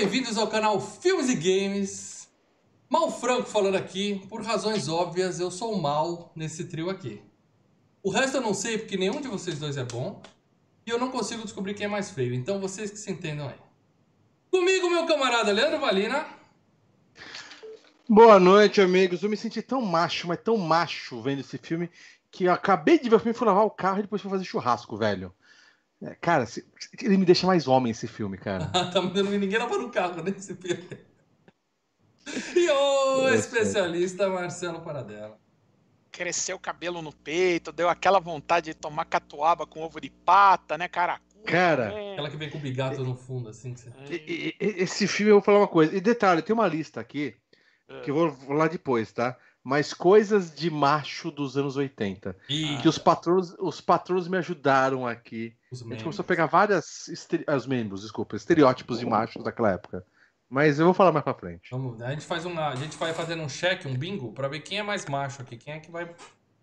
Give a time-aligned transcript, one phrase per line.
[0.00, 2.28] Bem-vindos ao canal Filmes e Games.
[2.88, 7.20] Mal Franco falando aqui, por razões óbvias, eu sou mal nesse trio aqui.
[8.00, 10.22] O resto eu não sei porque nenhum de vocês dois é bom
[10.86, 13.56] e eu não consigo descobrir quem é mais feio, então vocês que se entendam aí.
[14.52, 16.28] Comigo, meu camarada Leandro Valina.
[18.08, 19.24] Boa noite, amigos.
[19.24, 21.90] Eu me senti tão macho, mas tão macho vendo esse filme
[22.30, 24.44] que eu acabei de ver o filme, fui lavar o carro e depois fui fazer
[24.44, 25.34] churrasco, velho.
[26.02, 26.46] É, cara,
[27.02, 28.66] ele me deixa mais homem esse filme, cara.
[28.92, 30.86] tá me dando ninguém lava no carro nesse filme.
[32.54, 35.38] E o especialista Marcelo Paradela.
[36.12, 40.76] Cresceu o cabelo no peito, deu aquela vontade de tomar catuaba com ovo de pata,
[40.76, 41.20] né, cara?
[41.46, 42.12] Cara, é.
[42.12, 43.72] aquela que vem com o bigato no fundo, assim.
[43.72, 44.56] Que você...
[44.60, 45.96] Esse filme eu vou falar uma coisa.
[45.96, 47.34] E detalhe, tem uma lista aqui
[47.88, 48.00] é.
[48.00, 49.36] que eu vou falar depois, tá?
[49.68, 52.34] mas coisas de macho dos anos 80.
[52.48, 52.78] E...
[52.78, 55.54] Que os patrões, os patrões me ajudaram aqui.
[55.70, 57.08] Os a gente começou a pegar várias.
[57.08, 57.44] Estere...
[57.46, 60.04] Ah, os membros, desculpa, estereótipos de machos daquela época.
[60.48, 61.68] Mas eu vou falar mais pra frente.
[61.70, 62.68] Vamos, a gente faz uma.
[62.68, 65.58] A gente vai fazendo um check, um bingo, pra ver quem é mais macho aqui,
[65.58, 66.10] quem é que vai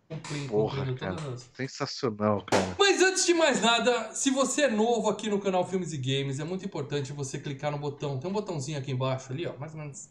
[0.09, 1.51] cumprindo, Porra, cumprindo cara, todas as.
[1.53, 2.75] Sensacional, cara.
[2.79, 6.39] Mas antes de mais nada, se você é novo aqui no canal Filmes e Games,
[6.39, 8.17] é muito importante você clicar no botão.
[8.17, 10.09] Tem um botãozinho aqui embaixo ali, ó, mais ou menos.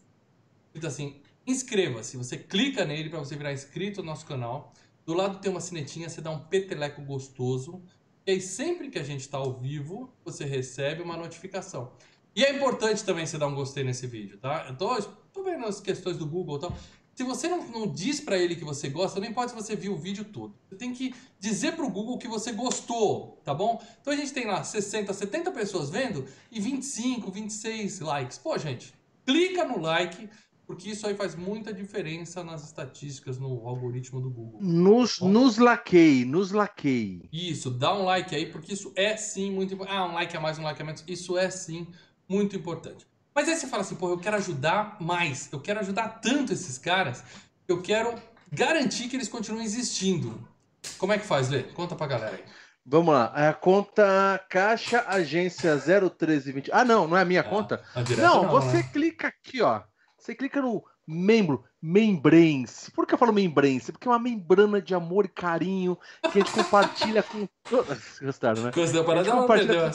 [0.67, 2.15] Escrito assim, inscreva-se.
[2.15, 4.73] Você clica nele para você virar inscrito no nosso canal.
[5.05, 7.83] Do lado tem uma sinetinha, você dá um peteleco gostoso.
[8.27, 11.91] E aí, sempre que a gente está ao vivo, você recebe uma notificação.
[12.35, 14.65] E é importante também você dar um gostei nesse vídeo, tá?
[14.67, 14.99] Eu tô,
[15.31, 16.77] tô vendo as questões do Google e tal.
[17.13, 19.93] Se você não, não diz para ele que você gosta, não importa se você viu
[19.93, 20.55] o vídeo todo.
[20.67, 23.81] Você tem que dizer pro Google que você gostou, tá bom?
[24.01, 28.39] Então a gente tem lá 60, 70 pessoas vendo e 25, 26 likes.
[28.39, 28.91] Pô, gente,
[29.23, 30.27] clica no like,
[30.65, 34.59] porque isso aí faz muita diferença nas estatísticas, no algoritmo do Google.
[34.61, 37.29] Nos, nos laquei, nos laquei.
[37.31, 39.97] Isso, dá um like aí, porque isso é sim muito importante.
[39.97, 41.03] Ah, um like a mais, um like a menos.
[41.07, 41.87] Isso é sim
[42.27, 43.05] muito importante.
[43.33, 45.49] Mas aí você fala assim, pô, eu quero ajudar mais.
[45.51, 47.23] Eu quero ajudar tanto esses caras.
[47.67, 48.15] Eu quero
[48.51, 50.47] garantir que eles continuem existindo.
[50.97, 51.63] Como é que faz, Lê?
[51.63, 52.43] Conta pra galera aí.
[52.85, 53.25] Vamos lá.
[53.25, 56.71] A conta Caixa Agência 01320.
[56.71, 57.83] Ah, não, não é a minha ah, conta?
[58.17, 58.89] Não, não, você né?
[58.93, 59.81] clica aqui, ó.
[60.25, 62.89] Você clica no membro, membrense.
[62.89, 63.91] Por que eu falo membrense?
[63.91, 68.17] Porque é uma membrana de amor e carinho que a gente compartilha com todos.
[68.19, 68.71] Gostaram, né?
[68.73, 69.91] Gostou para dar compartilha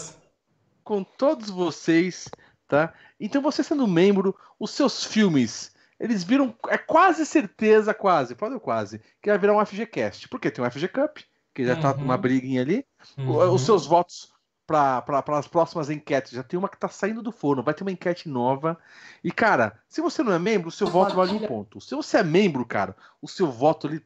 [0.85, 2.29] com, com todos vocês,
[2.69, 2.95] tá?
[3.19, 9.01] Então você sendo membro, os seus filmes, eles viram, é quase certeza, quase, pode quase,
[9.21, 10.29] que vai virar um FGCast.
[10.29, 11.19] Porque tem um FG Cup,
[11.53, 11.97] que já tá uhum.
[11.97, 12.87] tá uma briguinha ali.
[13.19, 13.53] Uhum.
[13.53, 14.30] Os seus votos
[14.70, 16.32] para as próximas enquetes.
[16.32, 18.78] Já tem uma que está saindo do forno, vai ter uma enquete nova.
[19.22, 21.81] E, cara, se você não é membro, o seu voto vale um ponto.
[21.81, 24.04] Se você é membro, cara, o seu voto ele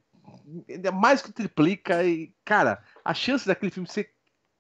[0.69, 2.03] é mais que triplica.
[2.03, 4.11] E, cara, a chance daquele filme ser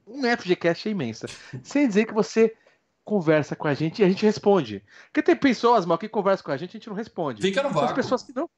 [0.06, 1.26] um FGCast é imensa.
[1.62, 2.54] Sem dizer que você
[3.02, 4.82] conversa com a gente e a gente responde.
[5.06, 7.40] Porque tem pessoas, mal, que conversam com a gente e a gente não responde.
[7.40, 7.88] Fica no vácuo.
[7.88, 8.48] As pessoas que não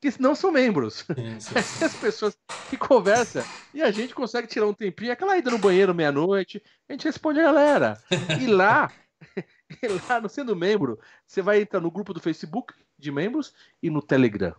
[0.00, 1.04] que não são membros.
[1.40, 5.58] Sim, As pessoas que conversam e a gente consegue tirar um tempinho, aquela ida no
[5.58, 7.98] banheiro meia-noite, a gente responde a galera.
[8.40, 8.92] E lá,
[9.82, 13.52] e lá, no sendo membro, você vai entrar no grupo do Facebook de membros
[13.82, 14.54] e no Telegram.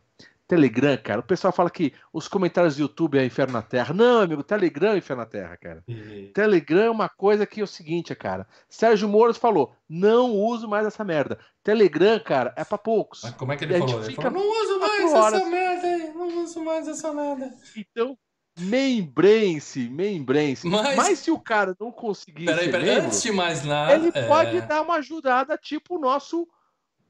[0.47, 1.19] Telegram, cara.
[1.19, 3.93] O pessoal fala que os comentários do YouTube é inferno na Terra.
[3.93, 5.83] Não, amigo, Telegram é inferno na Terra, cara.
[5.87, 6.31] Uhum.
[6.33, 8.47] Telegram é uma coisa que é o seguinte, cara.
[8.69, 11.37] Sérgio Moro falou: não uso mais essa merda.
[11.63, 13.21] Telegram, cara, é pra poucos.
[13.23, 14.03] Mas como é que ele falou?
[14.03, 14.31] Ele falou?
[14.31, 16.13] Não uso mais essa merda aí.
[16.13, 17.53] Não uso mais essa merda.
[17.75, 18.17] Então,
[18.59, 20.65] Membrense, membrense.
[20.67, 20.95] Mas...
[20.95, 22.45] Mas se o cara não conseguir.
[22.45, 23.93] Peraí, peraí, antes de mais nada.
[23.93, 24.27] Ele é...
[24.27, 26.47] pode dar uma ajudada, tipo o nosso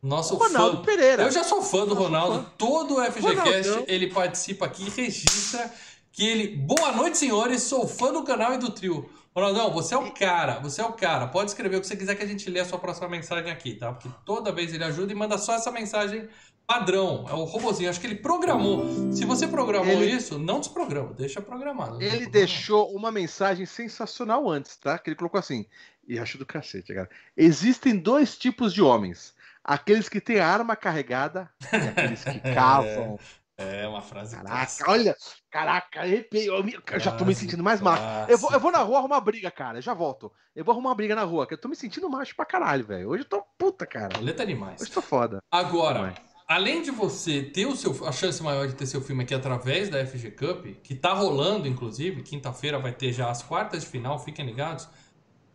[0.01, 0.83] nosso Ronaldo fã.
[0.83, 1.23] Pereira.
[1.23, 2.39] Eu já sou fã do Ronaldo.
[2.39, 2.51] Fã.
[2.57, 5.71] Todo o FGCast ele participa aqui e registra
[6.11, 6.55] que ele.
[6.57, 7.63] Boa noite, senhores.
[7.63, 9.09] Sou fã do canal e do trio.
[9.35, 11.27] Ronaldão, você é o cara, você é o cara.
[11.27, 13.75] Pode escrever o que você quiser que a gente lê a sua próxima mensagem aqui,
[13.75, 13.93] tá?
[13.93, 16.27] Porque toda vez ele ajuda e manda só essa mensagem
[16.65, 17.23] padrão.
[17.29, 17.87] É o robozinho.
[17.87, 19.13] Acho que ele programou.
[19.13, 20.11] Se você programou ele...
[20.11, 22.01] isso, não desprograma, deixa programado.
[22.01, 24.97] Ele deixou uma mensagem sensacional antes, tá?
[24.97, 25.67] Que ele colocou assim.
[26.07, 27.09] E acho do cacete, cara.
[27.35, 29.35] Existem dois tipos de homens
[29.67, 33.19] aqueles que têm arma carregada e aqueles que cavam.
[33.59, 34.91] É, é uma frase Caraca, clássica.
[34.91, 35.15] olha,
[35.49, 36.47] caraca, arrepiei.
[36.47, 38.03] Eu, eu já tô me sentindo mais macho.
[38.29, 39.81] Eu vou, eu vou na rua arrumar briga, cara.
[39.81, 40.31] Já volto.
[40.55, 43.09] Eu vou arrumar briga na rua, que eu tô me sentindo macho pra caralho, velho.
[43.09, 44.19] Hoje eu tô puta, cara.
[44.19, 44.79] Leta demais.
[44.81, 45.39] Hoje eu tô foda.
[45.51, 46.13] Agora,
[46.47, 49.89] além de você ter o seu, a chance maior de ter seu filme aqui através
[49.89, 54.19] da FG Cup, que tá rolando, inclusive, quinta-feira vai ter já as quartas de final,
[54.19, 54.87] fiquem ligados.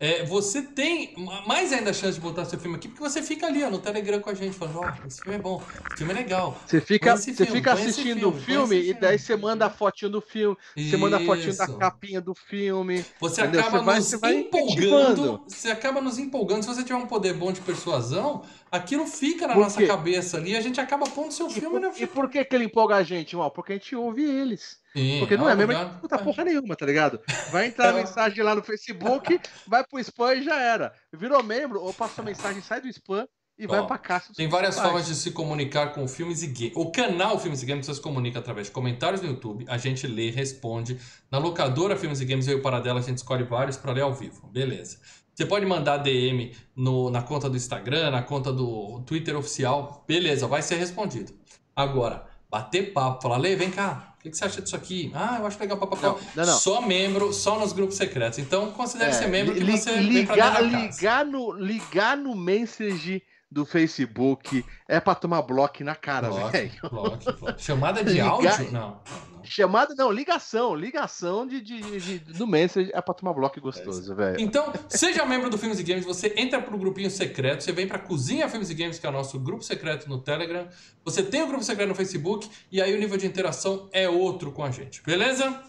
[0.02, 1.14] É, você tem
[1.46, 4.19] mais ainda chance de botar seu filme aqui, porque você fica ali ó, no Telegram
[4.19, 6.60] com a gente, falando, ó, oh, esse filme é bom, esse filme é legal.
[6.66, 10.10] Você fica, você filme, fica assistindo o filme, filme e daí você manda a fotinho
[10.10, 10.90] do filme, Isso.
[10.90, 13.04] você manda a fotinho da capinha do filme.
[13.20, 13.60] Você entendeu?
[13.60, 16.64] acaba você nos vai, empolgando, você acaba nos empolgando.
[16.64, 18.43] Se você tiver um poder bom de persuasão,
[18.73, 22.01] aquilo fica na nossa cabeça ali e a gente acaba pondo seu e filme por,
[22.01, 23.51] E por que, que ele empolga a gente, mal?
[23.51, 24.81] Porque a gente ouve eles.
[24.95, 26.01] Sim, Porque não é mesmo lugar...
[26.01, 27.21] puta porra nenhuma, tá ligado?
[27.51, 30.93] Vai entrar a mensagem lá no Facebook, vai pro spam e já era.
[31.13, 33.27] Virou membro, ou passa a mensagem, sai do spam
[33.59, 34.33] e Bom, vai pra caixa.
[34.35, 36.73] Tem várias formas de se comunicar com filmes e games.
[36.75, 40.07] O canal Filmes e Games você se comunica através de comentários no YouTube, a gente
[40.07, 40.99] lê, responde.
[41.31, 44.03] Na locadora Filmes e Games, eu e o Paradela, a gente escolhe vários para ler
[44.03, 44.47] ao vivo.
[44.49, 44.99] Beleza.
[45.34, 50.05] Você pode mandar DM no, na conta do Instagram, na conta do Twitter oficial.
[50.06, 51.32] Beleza, vai ser respondido.
[51.75, 55.11] Agora, bater papo, falar, Lê, vem cá, o que, você acha disso aqui?
[55.14, 56.08] Ah, eu acho legal papapá.
[56.08, 56.58] Não, não, não.
[56.58, 58.38] Só membro, só nos grupos secretos.
[58.38, 63.66] Então, considere é, ser membro que li, você ligar, ligar no Ligar no message do
[63.66, 66.72] Facebook é pra tomar bloco na cara, velho.
[67.58, 68.72] Chamada de ligar, áudio?
[68.72, 69.00] Não.
[69.44, 70.75] Chamada, não, ligação.
[70.75, 74.40] Ligação de, de, de, do Messenger é pra tomar bloco gostoso, é velho.
[74.40, 77.99] Então, seja membro do Filmes e Games, você entra pro grupinho secreto, você vem pra
[77.99, 80.66] Cozinha Filmes e Games, que é o nosso grupo secreto no Telegram.
[81.04, 84.52] Você tem o grupo secreto no Facebook, e aí o nível de interação é outro
[84.52, 85.62] com a gente, beleza?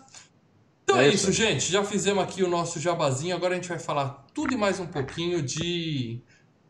[0.83, 1.71] Então é, é isso, gente.
[1.71, 3.35] Já fizemos aqui o nosso jabazinho.
[3.35, 6.21] Agora a gente vai falar tudo e mais um pouquinho de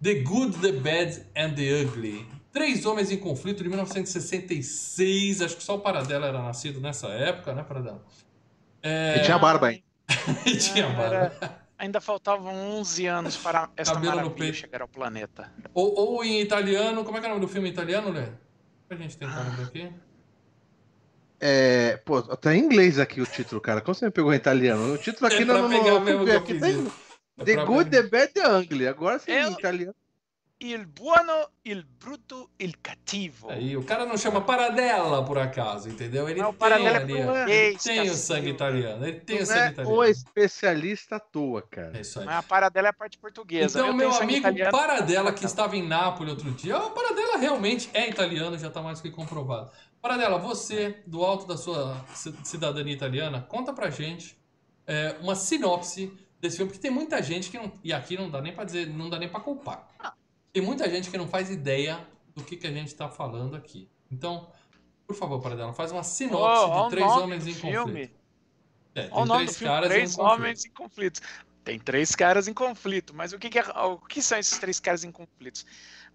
[0.04, 2.28] The Good, The Bad and The Ugly.
[2.52, 5.42] Três Homens em Conflito de 1966.
[5.42, 8.04] Acho que só o Paradela era nascido nessa época, né, Paradela?
[8.82, 9.20] É...
[9.20, 9.82] E tinha barba hein?
[10.46, 11.34] e tinha barba.
[11.40, 11.64] Era...
[11.78, 15.50] Ainda faltavam 11 anos para essa Cabelo maravilha chegar ao planeta.
[15.74, 18.28] Ou, ou, em italiano, como é que é o nome do filme em italiano, Lê?
[18.88, 19.44] Pra gente tentar ah.
[19.50, 19.90] lembrar aqui.
[21.40, 23.82] É, pô, tá em inglês aqui o título, cara.
[23.82, 24.94] Como você me pegou em italiano?
[24.94, 26.92] O título aqui é não, não, não, não, aqui tem, é
[27.38, 28.88] The Good, The Bad, The Ugly.
[28.88, 29.96] Agora sim, em italiano
[30.64, 33.50] il buono, il brutto, il cattivo.
[33.50, 36.30] Aí, o cara não chama Paradela, por acaso, entendeu?
[36.30, 37.14] Ele não, tem, é ali,
[37.52, 39.06] ele tem o sangue italiano.
[39.06, 39.98] Ele tem não o sangue é italiano.
[39.98, 41.98] O especialista à toa, cara.
[41.98, 42.26] É isso aí.
[42.26, 43.80] Mas a Paradela é a parte portuguesa.
[43.80, 48.10] Então, meu amigo italiano, Paradela, que estava em Nápoles outro dia, o Paradela realmente é
[48.10, 49.72] italiano, já está mais que comprovado.
[50.02, 52.06] Paradela, você, do alto da sua
[52.44, 54.38] cidadania italiana, conta pra gente
[54.88, 57.72] é, uma sinopse desse filme, porque tem muita gente que não.
[57.84, 59.90] E aqui não dá nem pra dizer, não dá nem pra culpar.
[59.98, 60.14] Ah
[60.54, 63.90] tem muita gente que não faz ideia do que, que a gente está falando aqui.
[64.10, 64.48] Então,
[65.08, 68.08] por favor, Paradela, faz uma sinopse oh, de Três Homens em filme.
[68.08, 68.24] Conflito.
[68.96, 71.22] É, tem três caras três em homens em conflito.
[71.64, 74.80] Tem três caras em conflito, mas o que, que, é, o que são esses três
[74.80, 75.66] caras em conflitos?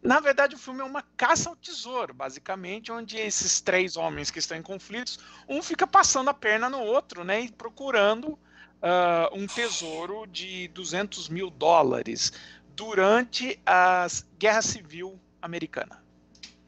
[0.00, 4.38] Na verdade, o filme é uma caça ao tesouro, basicamente, onde esses três homens que
[4.38, 8.38] estão em conflitos, um fica passando a perna no outro, né, e procurando
[8.82, 12.32] uh, um tesouro de 200 mil dólares
[12.74, 14.06] durante a
[14.38, 16.02] Guerra Civil Americana.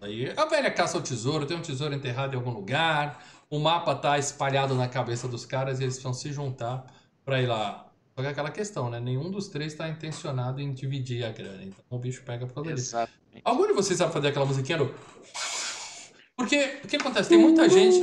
[0.00, 3.94] Aí, a velha caça ao tesouro, tem um tesouro enterrado em algum lugar, o mapa
[3.94, 6.86] tá espalhado na cabeça dos caras e eles vão se juntar
[7.24, 7.86] para ir lá.
[8.14, 9.00] Só que é aquela questão, né?
[9.00, 11.62] Nenhum dos três está intencionado em dividir a grana.
[11.62, 12.96] Então o bicho pega por causa disso.
[13.44, 14.94] Algum de vocês sabe fazer aquela musiquinha do.
[16.40, 17.28] Porque o que acontece?
[17.28, 18.00] Tem muita gente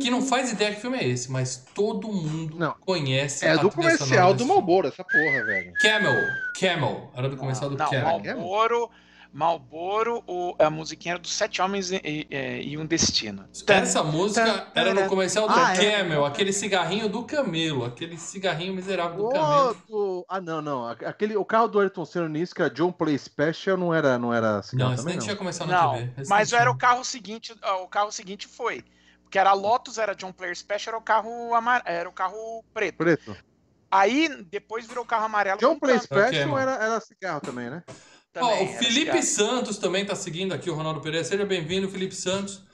[0.00, 2.74] que não faz ideia que filme é esse, mas todo mundo não.
[2.80, 3.44] conhece.
[3.44, 5.74] É do comercial do Malboro, essa porra, velho.
[5.82, 6.14] Camel,
[6.58, 7.10] Camel.
[7.14, 8.36] Era do comercial do não, Camel.
[8.38, 8.88] Malboro
[9.34, 13.48] Malboro, o, a musiquinha era dos Sete Homens e, e, e, um Destino.
[13.66, 15.98] Essa música era no comercial do ah, é?
[15.98, 16.28] Camel, é.
[16.28, 19.76] aquele cigarrinho do camelo, aquele cigarrinho miserável do oh, camelo.
[19.88, 20.26] Do...
[20.28, 20.86] Ah, não, não.
[20.86, 24.32] Aquele, o carro do Ayrton Senna nisso, que era John Play Special, não era, não
[24.32, 25.24] era cigarro não, também, nem não.
[25.24, 26.22] tinha começado na não, TV.
[26.28, 28.84] mas era o carro seguinte, o carro seguinte foi.
[29.24, 31.82] Porque era Lotus, era John Player Special, era o carro amar...
[31.86, 32.98] era o carro preto.
[32.98, 33.36] Preto.
[33.90, 35.58] Aí depois virou carro amarelo.
[35.58, 37.82] John Player Special era, era cigarro também, né?
[38.34, 41.24] Também, oh, o Felipe Santos também está seguindo aqui o Ronaldo Pereira.
[41.24, 42.64] Seja bem-vindo, Felipe Santos.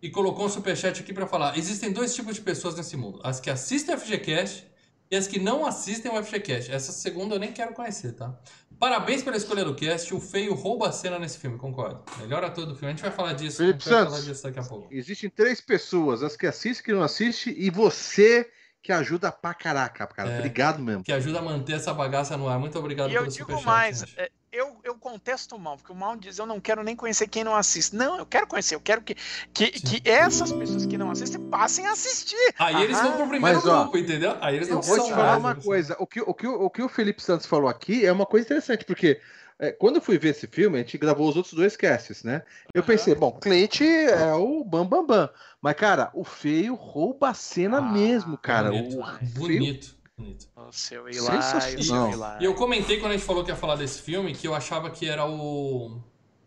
[0.00, 1.58] E colocou um superchat aqui para falar.
[1.58, 4.66] Existem dois tipos de pessoas nesse mundo: as que assistem o FGCast
[5.10, 6.72] e as que não assistem o FGCast.
[6.72, 8.34] Essa segunda eu nem quero conhecer, tá?
[8.78, 10.14] Parabéns pela escolha do cast.
[10.14, 12.02] O feio rouba a cena nesse filme, concordo.
[12.18, 12.94] Melhor ator do filme.
[12.94, 13.58] A gente vai falar disso.
[13.58, 14.88] Felipe Santos, falar disso daqui a pouco.
[14.90, 18.50] Existem três pessoas: as que assistem, que não assistem, e você
[18.82, 20.30] que ajuda pra caraca, cara.
[20.30, 21.04] É, obrigado mesmo.
[21.04, 22.58] Que ajuda a manter essa bagaça no ar.
[22.58, 23.50] Muito obrigado e pelo superchat.
[23.50, 26.60] eu digo mais, é, eu, eu contesto o mal, porque o mal diz eu não
[26.60, 27.94] quero nem conhecer quem não assiste.
[27.94, 29.16] Não, eu quero conhecer, eu quero que,
[29.54, 32.54] que, que essas pessoas que não assistem passem a assistir.
[32.58, 32.84] Aí Aham.
[32.84, 34.36] eles vão pro primeiro Mas, grupo, ó, entendeu?
[34.40, 35.96] Aí eles eu vou te falar uma coisa.
[35.98, 38.84] O que, o, que, o que o Felipe Santos falou aqui é uma coisa interessante,
[38.84, 39.20] porque
[39.58, 42.42] é, quando eu fui ver esse filme, a gente gravou os outros dois casts, né?
[42.74, 45.30] Eu pensei, bom, Clint é o Bam Bam Bam.
[45.62, 48.70] Mas, cara, o feio rouba a cena ah, mesmo, cara.
[48.70, 49.99] Bonito, o bonito.
[50.20, 50.46] Bonito.
[50.54, 52.18] O seu Eli, o seu Eli.
[52.40, 54.90] E eu comentei quando a gente falou que ia falar desse filme que eu achava
[54.90, 55.98] que era o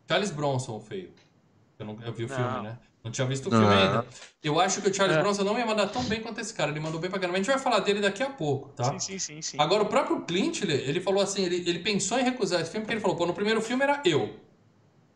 [0.08, 1.12] Charles Bronson o feio.
[1.80, 2.36] Eu, não, eu vi o não.
[2.36, 2.78] filme, né?
[3.04, 3.74] Não tinha visto o filme não.
[3.74, 4.06] ainda.
[4.42, 5.20] Eu acho que o Charles é.
[5.20, 6.72] Bronson não ia mandar tão bem quanto esse cara.
[6.72, 7.38] Ele mandou bem pra caramba.
[7.38, 8.86] A gente vai falar dele daqui a pouco, tá?
[8.86, 9.42] Sim, sim, sim.
[9.42, 9.58] sim.
[9.60, 12.86] Agora, o próprio Clint, ele, ele falou assim, ele, ele pensou em recusar esse filme
[12.86, 14.34] porque ele falou, pô, no primeiro filme era eu.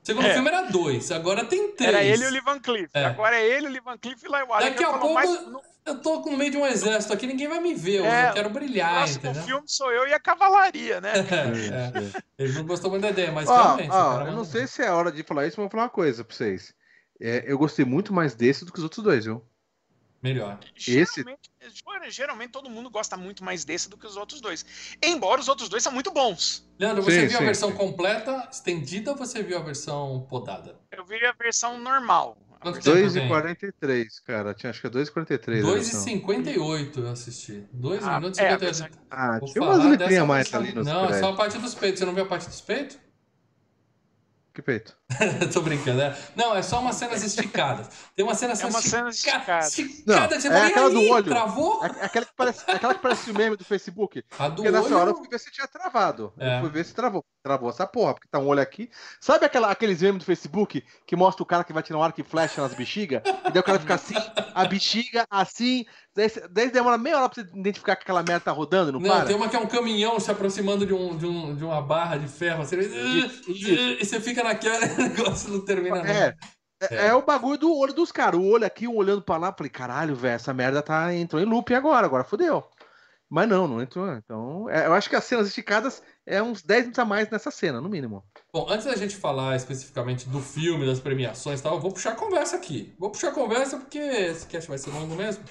[0.07, 0.33] Segundo é.
[0.35, 1.93] filme era dois, agora tem três.
[1.93, 2.89] Era ele e o Lee Van Cleef.
[2.93, 3.03] É.
[3.03, 5.29] Agora é ele, o Lee Van Cleef e lá o Daqui a pouco mais...
[5.85, 8.49] eu tô no meio de um exército aqui, ninguém vai me ver, é, eu quero
[8.49, 9.41] brilhar, o entendeu?
[9.41, 11.11] O filme sou eu e a cavalaria, né?
[11.27, 12.45] É, é.
[12.45, 13.89] Ele não gostou muito da ideia, mas realmente.
[13.89, 16.33] eu não sei se é hora de falar isso, mas vou falar uma coisa pra
[16.33, 16.73] vocês.
[17.19, 19.43] É, eu gostei muito mais desse do que os outros dois, viu?
[20.21, 20.59] Melhor.
[20.75, 21.23] Esse...
[21.23, 24.65] Geralmente, geralmente todo mundo gosta muito mais desse do que os outros dois.
[25.01, 26.67] Embora os outros dois são muito bons.
[26.79, 27.77] Leandro, você sim, viu sim, a versão sim.
[27.77, 30.79] completa, estendida ou você viu a versão podada?
[30.91, 32.37] Eu vi a versão normal.
[32.63, 34.53] 2,43, cara.
[34.53, 35.61] Tinha, acho que é 2,43.
[35.61, 37.67] 2,58 eu assisti.
[37.71, 38.99] 2 ah, minutos e é, 58.
[39.11, 41.99] Ah, tinha umas letrinhas mais ali Não, só a parte dos peitos.
[41.99, 42.97] Você não viu a parte dos peitos?
[44.53, 44.96] Que peito?
[45.53, 46.15] Tô brincando, né?
[46.35, 47.87] Não, é só umas cenas esticadas.
[48.13, 49.65] Tem uma cena, é uma cena esticada.
[49.65, 51.25] esticada não, é aquela do olho.
[51.25, 51.85] Travou?
[51.85, 54.21] É, aquela, que parece, aquela que parece o meme do Facebook.
[54.37, 54.81] A do porque olho...
[54.81, 56.33] nessa hora eu fui ver se tinha travado.
[56.37, 56.57] É.
[56.57, 57.23] Eu fui ver se travou.
[57.41, 58.89] Travou essa porra, porque tá um olho aqui.
[59.21, 62.19] Sabe aquela, aqueles memes do Facebook que mostra o cara que vai tirar um arco
[62.19, 63.21] e flecha nas bexigas?
[63.25, 64.15] E daí o cara fica assim,
[64.53, 65.85] a bexiga assim.
[66.13, 69.09] Daí, daí demora meia hora pra você identificar que aquela merda tá rodando, não, não
[69.09, 69.25] para?
[69.25, 72.17] tem uma que é um caminhão se aproximando de, um, de, um, de uma barra
[72.17, 72.63] de ferro.
[72.63, 73.69] Assim, isso, isso.
[73.69, 76.35] E você fica naquela negócio não termina é.
[76.81, 77.07] É, é.
[77.07, 78.39] é, o bagulho do olho dos caras.
[78.39, 79.53] O olho aqui, um olhando pra lá.
[79.53, 82.63] Falei, caralho, velho, essa merda tá, entrou em loop agora, agora fodeu.
[83.29, 84.11] Mas não, não entrou.
[84.13, 87.51] Então, é, eu acho que as cenas esticadas é uns 10 minutos a mais nessa
[87.51, 88.23] cena, no mínimo.
[88.53, 92.11] Bom, antes da gente falar especificamente do filme, das premiações e tal, eu vou puxar
[92.11, 92.93] a conversa aqui.
[92.97, 95.43] Vou puxar a conversa porque esse cast vai ser longo mesmo.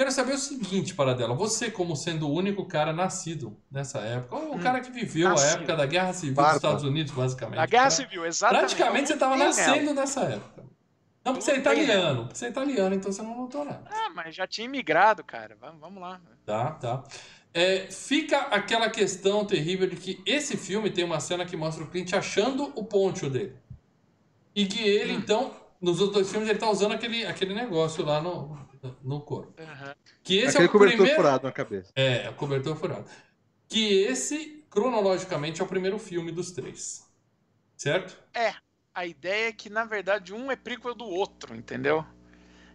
[0.00, 1.34] Quero saber o seguinte, Paradela.
[1.34, 5.46] Você, como sendo o único cara nascido nessa época, o hum, cara que viveu nascido.
[5.46, 6.52] a época da Guerra Civil Barba.
[6.52, 7.58] dos Estados Unidos, basicamente.
[7.58, 8.60] A Guerra Civil, exatamente.
[8.74, 10.64] Praticamente você estava nascendo nessa época.
[11.22, 12.22] Não, porque você é italiano.
[12.22, 13.82] Porque você é italiano, então você não notou nada.
[13.90, 15.54] Ah, mas já tinha imigrado, cara.
[15.60, 16.18] Vamos, vamos lá.
[16.46, 17.04] Tá, tá.
[17.52, 21.86] É, fica aquela questão terrível de que esse filme tem uma cena que mostra o
[21.86, 23.54] Clint achando o poncho dele.
[24.54, 25.18] E que ele, hum.
[25.18, 28.69] então, nos outros dois filmes, ele tá usando aquele, aquele negócio lá no,
[29.02, 29.54] no corpo.
[29.60, 29.94] Uhum.
[30.22, 31.16] Que esse Aquele é o cobertor primeiro...
[31.16, 31.92] furado na cabeça.
[31.94, 33.04] É, o cobertor furado.
[33.68, 37.06] Que esse, cronologicamente, é o primeiro filme dos três.
[37.76, 38.18] Certo?
[38.34, 38.54] É.
[38.92, 42.04] A ideia é que, na verdade, um é prequel do outro, entendeu?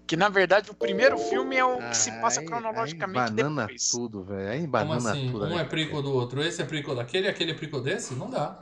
[0.07, 3.89] Que na verdade o primeiro filme é o que se passa cronologicamente aí banana depois.
[3.89, 4.49] tudo, velho.
[4.49, 5.31] Aí banana Como assim?
[5.31, 5.45] tudo.
[5.45, 8.13] Um é prequel do outro, esse é prequel daquele e aquele é prequel desse?
[8.13, 8.59] Não dá.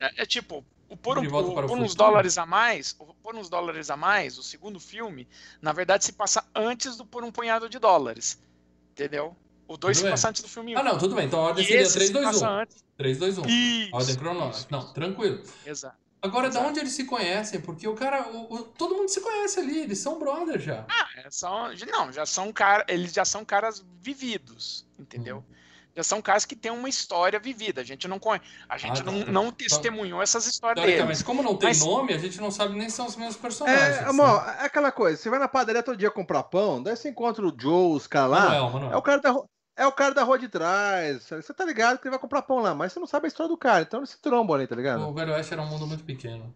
[0.00, 0.64] É, é tipo,
[0.96, 2.92] por, um, por, por uns dólares a mais,
[3.22, 5.28] por uns dólares a mais, o segundo filme,
[5.62, 8.42] na verdade, se passa antes do por um punhado de dólares.
[8.90, 9.36] Entendeu?
[9.68, 10.78] O 2 se passa antes do filme 1.
[10.78, 11.26] Ah, não, tudo bem.
[11.26, 12.46] Então a ordem e seria 3, 2, 1.
[12.46, 12.84] Antes...
[12.96, 13.42] 3, 2, 1.
[13.46, 14.66] Isso, ordem cronológica.
[14.70, 15.42] Não, tranquilo.
[15.64, 15.96] Exato.
[16.20, 16.64] Agora, Exato.
[16.64, 17.60] de onde eles se conhecem?
[17.60, 18.28] Porque o cara.
[18.28, 20.84] O, o, todo mundo se conhece ali, eles são brothers já.
[20.90, 21.72] Ah, é, são.
[21.86, 22.84] Não, já são caras.
[22.88, 25.44] Eles já são caras vividos, entendeu?
[25.48, 25.59] Hum
[25.94, 27.80] já são casos que têm uma história vivida.
[27.80, 29.32] A gente não conhece, a gente ah, não, tá.
[29.32, 31.22] não testemunhou essas histórias deles.
[31.22, 31.80] como não tem Mas...
[31.80, 33.98] nome, a gente não sabe nem se são os mesmos personagens.
[33.98, 37.08] É, amor, é aquela coisa, você vai na padaria todo dia comprar pão, daí você
[37.08, 38.40] encontra o Joe, os caras lá.
[38.42, 38.92] Manuel, Manuel.
[38.92, 39.34] É o cara da
[39.76, 41.26] é o cara da rua de trás.
[41.26, 43.48] Você tá ligado que ele vai comprar pão lá, mas você não sabe a história
[43.48, 45.08] do cara, então eles se trombam ali, tá ligado?
[45.08, 46.54] O Velho Oeste era um mundo muito pequeno.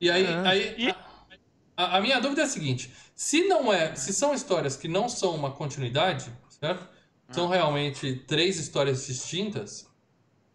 [0.00, 0.48] E aí, é.
[0.48, 0.94] aí e...
[1.76, 5.06] a, a, minha dúvida é a seguinte: se não é, se são histórias que não
[5.06, 6.88] são uma continuidade, certo?
[7.34, 9.90] São realmente três histórias distintas.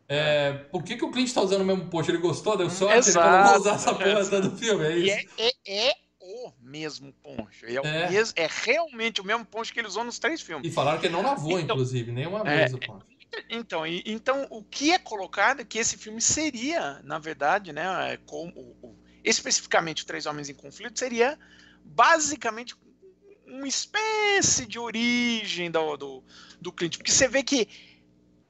[0.10, 2.10] É, por que, que o Clint tá usando o mesmo post?
[2.10, 3.27] Ele gostou, deu sorte, Exato.
[3.27, 5.29] ele falou, vou usar essa porra do filme, é isso?
[5.38, 7.65] É, é, é, o mesmo poncho.
[7.65, 8.10] É, é.
[8.10, 10.69] Mesmo, é, realmente o mesmo poncho que ele usou nos três filmes.
[10.69, 13.05] E falaram que ele não lavou, então, inclusive, nenhuma é, vez o poncho.
[13.50, 18.13] Então, e, então, o que é colocado é que esse filme seria, na verdade, né,
[18.13, 21.38] é, como, o, especificamente Três Homens em Conflito, seria
[21.84, 22.75] basicamente
[23.48, 26.24] uma espécie de origem do, do,
[26.60, 26.98] do Clint.
[26.98, 27.68] Porque você vê que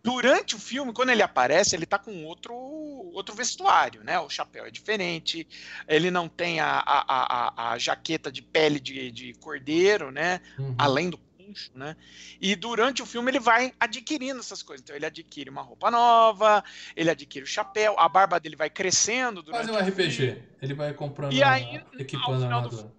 [0.04, 4.20] durante o filme, quando ele aparece, ele tá com outro, outro vestuário, né?
[4.20, 5.48] O chapéu é diferente,
[5.88, 10.42] ele não tem a, a, a, a jaqueta de pele de, de cordeiro, né?
[10.58, 10.75] Uhum.
[10.77, 11.96] Além do puncho, né?
[12.39, 14.82] E durante o filme ele vai adquirindo essas coisas.
[14.82, 16.63] Então ele adquire uma roupa nova,
[16.96, 20.42] ele adquire o chapéu, a barba dele vai crescendo durante Fazer um RPG.
[20.62, 22.97] Ele vai comprando, e aí, equipando a armadura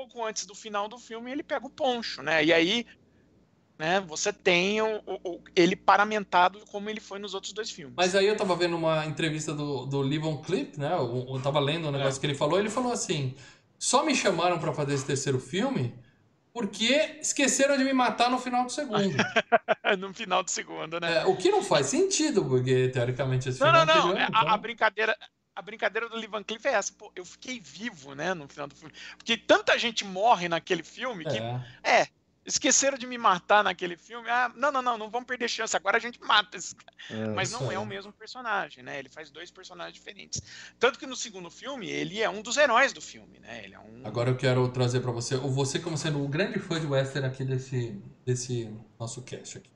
[0.00, 2.44] pouco antes do final do filme, ele pega o poncho, né?
[2.44, 2.86] E aí,
[3.78, 7.94] né, você tem o, o, ele paramentado como ele foi nos outros dois filmes.
[7.96, 10.92] Mas aí eu tava vendo uma entrevista do, do Livon Clip, né?
[10.92, 12.20] Eu, eu tava lendo o um negócio é.
[12.20, 13.34] que ele falou, ele falou assim:
[13.78, 15.94] só me chamaram para fazer esse terceiro filme
[16.52, 19.16] porque esqueceram de me matar no final do segundo.
[19.98, 21.18] no final do segundo, né?
[21.18, 23.94] É, o que não faz sentido, porque teoricamente esse Não, não, não.
[23.94, 24.48] Anterior, é, então...
[24.48, 25.16] a, a, brincadeira.
[25.54, 28.66] A brincadeira do Lee Van Cleef é essa, pô, eu fiquei vivo, né, no final
[28.66, 28.94] do filme.
[29.16, 31.38] Porque tanta gente morre naquele filme que.
[31.82, 32.08] É, é
[32.44, 34.28] esqueceram de me matar naquele filme.
[34.28, 35.76] Ah, não, não, não, não vamos perder chance.
[35.76, 36.96] Agora a gente mata esse cara.
[37.10, 37.74] É, Mas não é.
[37.74, 38.98] é o mesmo personagem, né?
[38.98, 40.42] Ele faz dois personagens diferentes.
[40.78, 43.62] Tanto que no segundo filme, ele é um dos heróis do filme, né?
[43.64, 44.02] Ele é um...
[44.04, 47.44] Agora eu quero trazer para você, você como sendo o grande fã de western aqui
[47.44, 49.70] desse, desse nosso cast aqui.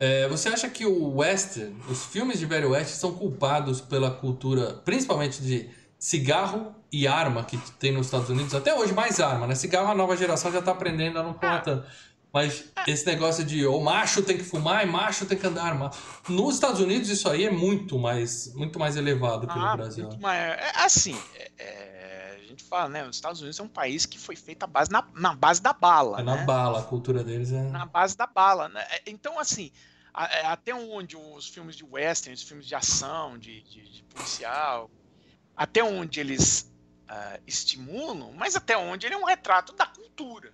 [0.00, 4.74] É, você acha que o western, os filmes de velho oeste são culpados pela cultura,
[4.84, 9.54] principalmente de cigarro e arma que tem nos Estados Unidos, até hoje mais arma, né?
[9.54, 11.84] Cigarro a nova geração já tá aprendendo a não fumar tanto.
[12.38, 15.96] Mas esse negócio de o macho tem que fumar e macho tem que andar armado.
[16.28, 20.08] Nos Estados Unidos isso aí é muito mais, muito mais elevado que ah, no Brasil.
[20.20, 23.08] Mais, é, assim, é, é, a gente fala, né?
[23.08, 25.72] Os Estados Unidos é um país que foi feito a base na, na base da
[25.72, 26.20] bala.
[26.20, 26.36] É né?
[26.36, 27.60] na bala, a cultura deles é.
[27.60, 28.86] Na base da bala, né?
[28.88, 29.72] É, então, assim,
[30.16, 34.88] é, até onde os filmes de western, os filmes de ação, de, de, de policial,
[35.56, 36.72] até onde eles
[37.10, 40.52] uh, estimulam, mas até onde ele é um retrato da cultura.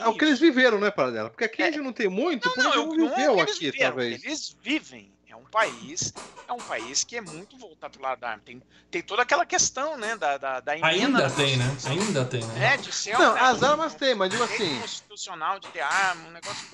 [0.00, 1.30] É o que eles viveram, né, Paradela?
[1.30, 1.68] Porque aqui é.
[1.68, 4.24] a gente não tem muito, não, porque não, não viveu aqui, viveram, talvez.
[4.24, 5.14] Eles vivem.
[5.28, 6.14] É um país,
[6.48, 8.42] é um país que é muito voltado para o lado da arma.
[8.44, 11.76] Tem, tem toda aquela questão, né, da, da, da Ainda tem, né?
[11.86, 12.74] Ainda tem, né?
[12.74, 14.78] É, de ser não, um, as armas tem, mas digo assim...
[14.78, 16.68] constitucional de ter arma, um negócio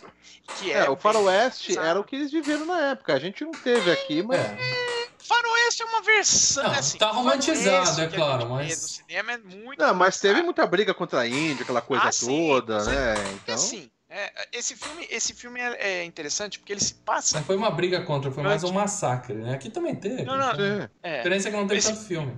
[0.58, 0.80] que é...
[0.80, 3.14] é o faroeste era o que eles viveram na época.
[3.14, 4.38] A gente não teve aqui, mas...
[4.38, 4.89] É.
[5.30, 6.64] Faroeste é uma versão.
[6.64, 8.82] Não, assim, tá romantizado, é claro, mas.
[8.82, 9.78] No cinema é muito.
[9.78, 13.14] Não, mas teve muita briga contra a Índia, aquela coisa ah, toda, sim, né?
[13.34, 13.54] Então.
[13.54, 17.38] Assim, é, esse filme, esse filme é, é, interessante porque ele se passa.
[17.38, 19.54] Não foi uma briga contra, foi mais um massacre, né?
[19.54, 20.24] Aqui também teve.
[20.24, 21.14] Não, não, então, é.
[21.14, 22.36] A diferença é que não teve esse, tanto filme.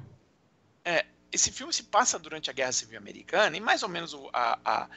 [0.85, 4.29] É, esse filme se passa durante a Guerra Civil Americana e mais ou menos o,
[4.35, 4.89] a, a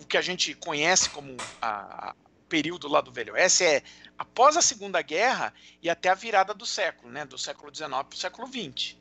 [0.00, 2.14] o que a gente conhece como a
[2.48, 3.82] período lá do Velho Oeste é
[4.16, 5.52] após a Segunda Guerra
[5.82, 8.96] e até a virada do século, né, do século XIX para o século XX.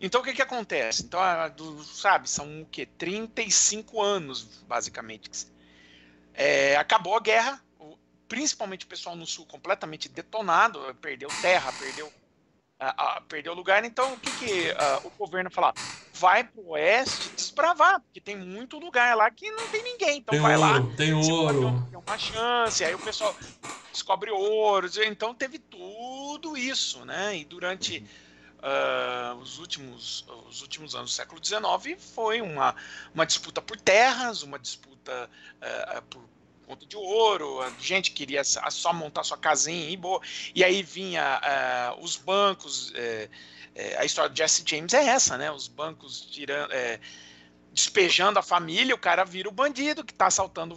[0.00, 1.02] Então o que, que acontece?
[1.02, 1.20] Então,
[1.84, 2.86] sabe, são o quê?
[2.86, 5.48] 35 anos, basicamente.
[6.32, 7.60] É, acabou a guerra,
[8.28, 12.12] principalmente o pessoal no sul completamente detonado, perdeu terra, perdeu
[12.80, 13.84] uh, perdeu lugar.
[13.84, 15.74] Então, o que, que o governo fala?
[16.14, 20.18] Vai para o oeste desbravar, porque tem muito lugar lá que não tem ninguém.
[20.18, 20.96] Então, tem vai ouro, lá.
[20.96, 21.86] Tem ouro.
[21.90, 22.84] Tem uma chance.
[22.84, 23.34] Aí o pessoal
[23.92, 24.88] descobre ouro.
[25.04, 27.36] Então, teve tudo isso, né?
[27.36, 28.04] E durante.
[28.58, 32.74] Uh, os, últimos, os últimos anos do século XIX foi uma,
[33.14, 35.30] uma disputa por terras, uma disputa
[35.62, 36.24] uh, por
[36.68, 40.20] conta de ouro, a gente queria só montar sua casinha e boa.
[40.54, 41.40] E aí vinha
[41.96, 42.90] uh, os bancos.
[42.90, 45.50] Uh, uh, a história do Jesse James é essa, né?
[45.50, 46.70] Os bancos tirando.
[47.72, 50.76] despejando a família, o cara vira o bandido que está assaltando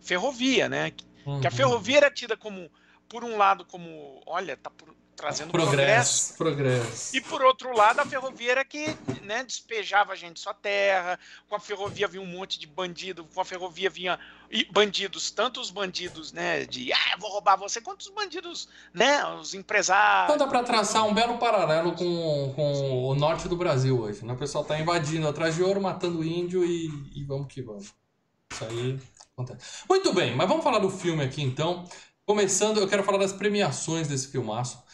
[0.00, 0.92] ferrovia, né?
[1.26, 1.40] Uhum.
[1.40, 1.56] Que a uhum.
[1.56, 2.70] ferrovia era tida como,
[3.08, 7.16] por um lado, como, olha, tá por, trazendo progresso, progresso, progresso.
[7.16, 8.86] E por outro lado, a ferrovia era que
[9.24, 11.18] né, despejava a gente sua terra.
[11.48, 13.24] Com a ferrovia vinha um monte de bandido.
[13.34, 14.16] Com a ferrovia vinha
[14.72, 19.54] bandidos, tanto os bandidos, né, de ah, vou roubar você, quanto os bandidos, né, os
[19.54, 20.32] empresários.
[20.32, 24.32] Então dá para traçar um belo paralelo com, com o norte do Brasil hoje, né?
[24.32, 27.92] O pessoal tá invadindo atrás de ouro, matando índio e, e vamos que vamos.
[28.52, 28.98] Isso aí
[29.32, 29.84] acontece.
[29.88, 31.84] Muito bem, mas vamos falar do filme aqui então.
[32.24, 34.86] Começando, eu quero falar das premiações desse filmaço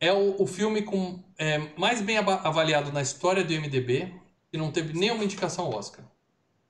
[0.00, 4.14] é o, o filme com é, mais bem avaliado na história do IMDB
[4.52, 6.04] e não teve nenhuma indicação ao Oscar.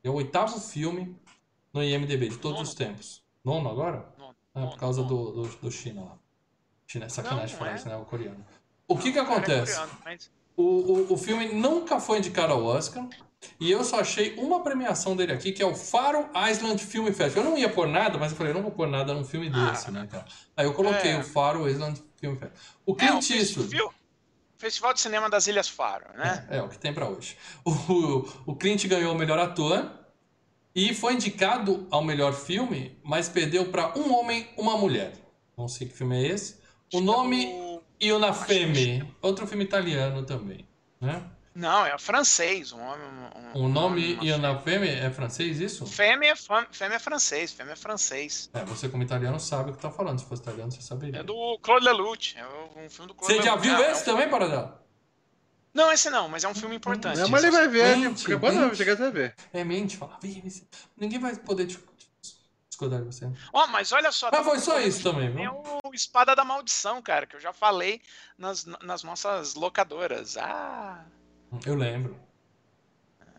[0.03, 1.17] É o oitavo filme
[1.73, 2.69] no IMDB de todos Nono.
[2.69, 3.23] os tempos.
[3.45, 4.07] Nono agora?
[4.19, 4.37] Nono.
[4.55, 6.19] Ah, por causa do, do, do, China lá.
[6.87, 7.75] China, sacanagem falar é.
[7.75, 7.97] isso, né?
[7.97, 8.45] O coreano.
[8.89, 9.73] O que que é acontece?
[9.73, 10.31] É coreano, mas...
[10.57, 13.07] o, o, o filme nunca foi indicado ao Oscar.
[13.61, 17.45] E eu só achei uma premiação dele aqui, que é o Faro Island Film Festival.
[17.45, 19.51] Eu não ia pôr nada, mas eu falei, eu não vou pôr nada num filme
[19.53, 20.25] ah, desse, né, cara?
[20.57, 21.19] Aí eu coloquei é.
[21.19, 22.77] o Faro Island Film Festival.
[22.85, 23.79] O Clint é, Eastwood...
[24.59, 26.47] Festival de Cinema das Ilhas Faro, né?
[26.51, 27.37] É, é o que tem para hoje.
[27.65, 29.91] O, o Clint ganhou o melhor ator
[30.75, 35.13] e foi indicado ao melhor filme, mas perdeu para Um Homem, Uma Mulher.
[35.57, 36.57] Não sei que filme é esse.
[36.93, 40.67] O nome e o Na Femme, outro filme italiano também,
[41.01, 41.31] né?
[41.57, 42.71] Não, é francês.
[42.71, 45.87] Um, um, o nome e a fêmea é francês, isso?
[45.87, 46.35] Fêmea,
[46.71, 48.51] fêmea é francês, fêmea é francês.
[48.53, 50.19] É, você como italiano sabe o que tá falando.
[50.19, 51.21] Se fosse italiano, você saberia.
[51.21, 52.37] É do Claude Lelouch.
[52.37, 54.16] É um filme do Claude Você já viu esse é um...
[54.16, 54.79] também, Paradão?
[55.73, 57.21] Não, esse não, mas é um filme importante.
[57.21, 58.77] Não, mas ele vai ver, mente, porque quando mente.
[58.77, 59.35] chegar, você ver.
[59.51, 60.19] É, mente, fala,
[60.95, 61.66] ninguém vai poder
[62.69, 63.25] discordar de você.
[63.51, 64.31] Ó, oh, mas olha só.
[64.31, 65.45] Mas foi só isso também, viu?
[65.45, 68.03] É o Espada da Maldição, cara, que eu já falei
[68.37, 70.37] nas, nas nossas locadoras.
[70.37, 71.03] Ah...
[71.65, 72.27] Eu lembro.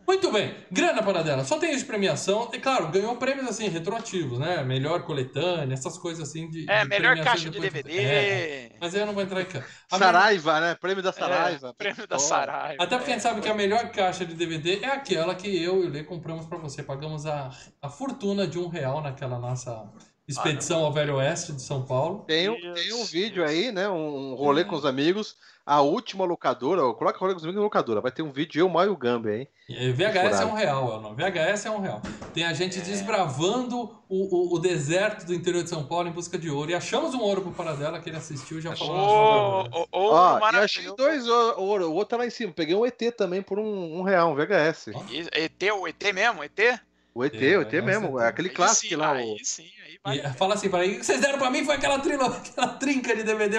[0.08, 1.44] Muito bem, grana para dela.
[1.44, 2.50] Só tem isso de premiação.
[2.54, 4.64] E claro, ganhou prêmios assim, retroativos, né?
[4.64, 6.66] Melhor coletânea, essas coisas assim de.
[6.72, 7.92] É, de melhor caixa de DVD.
[7.92, 8.00] De...
[8.00, 9.48] É, mas eu não vou entrar em.
[9.92, 10.76] A Saraiva, né?
[10.76, 11.68] Prêmio da é, Saraiva.
[11.68, 12.82] É, prêmio da Saraiva.
[12.82, 15.84] Até porque a gente sabe que a melhor caixa de DVD é aquela que eu
[15.84, 16.82] e o Lê compramos para você.
[16.82, 19.92] Pagamos a, a fortuna de um real naquela nossa
[20.28, 22.24] expedição ao Velho Oeste de São Paulo.
[22.28, 23.88] Tem um, tem um vídeo aí, né?
[23.90, 25.36] Um rolê com os amigos
[25.68, 28.70] a última locadora, coloca Rolê com os amigos na locadora, vai ter um vídeo eu,
[28.70, 29.48] Maio e o Gambi, hein?
[29.94, 31.18] VHS é um real, é o nome.
[31.18, 32.02] VHS é um real.
[32.34, 32.82] Tem a gente é.
[32.82, 36.72] desbravando o, o, o, deserto do interior de São Paulo em busca de ouro.
[36.72, 39.68] E achamos um ouro pro Paradela que ele assistiu e já falou.
[39.70, 41.90] Oh, oh, oh, Ó, e achei dois ouro.
[41.90, 42.54] O outro tá lá em cima.
[42.54, 44.88] Peguei um ET também por um, um real, um VHS.
[45.34, 46.46] ET, o ET mesmo?
[46.46, 46.80] ET?
[47.18, 49.14] O ET, é, o ET mesmo, é aquele clássico sim, lá.
[49.14, 49.44] Aí, o...
[49.44, 50.20] sim, aí vai.
[50.20, 52.68] E, fala assim, para aí, o que vocês deram pra mim foi aquela, trilo, aquela
[52.76, 53.58] trinca de DVD.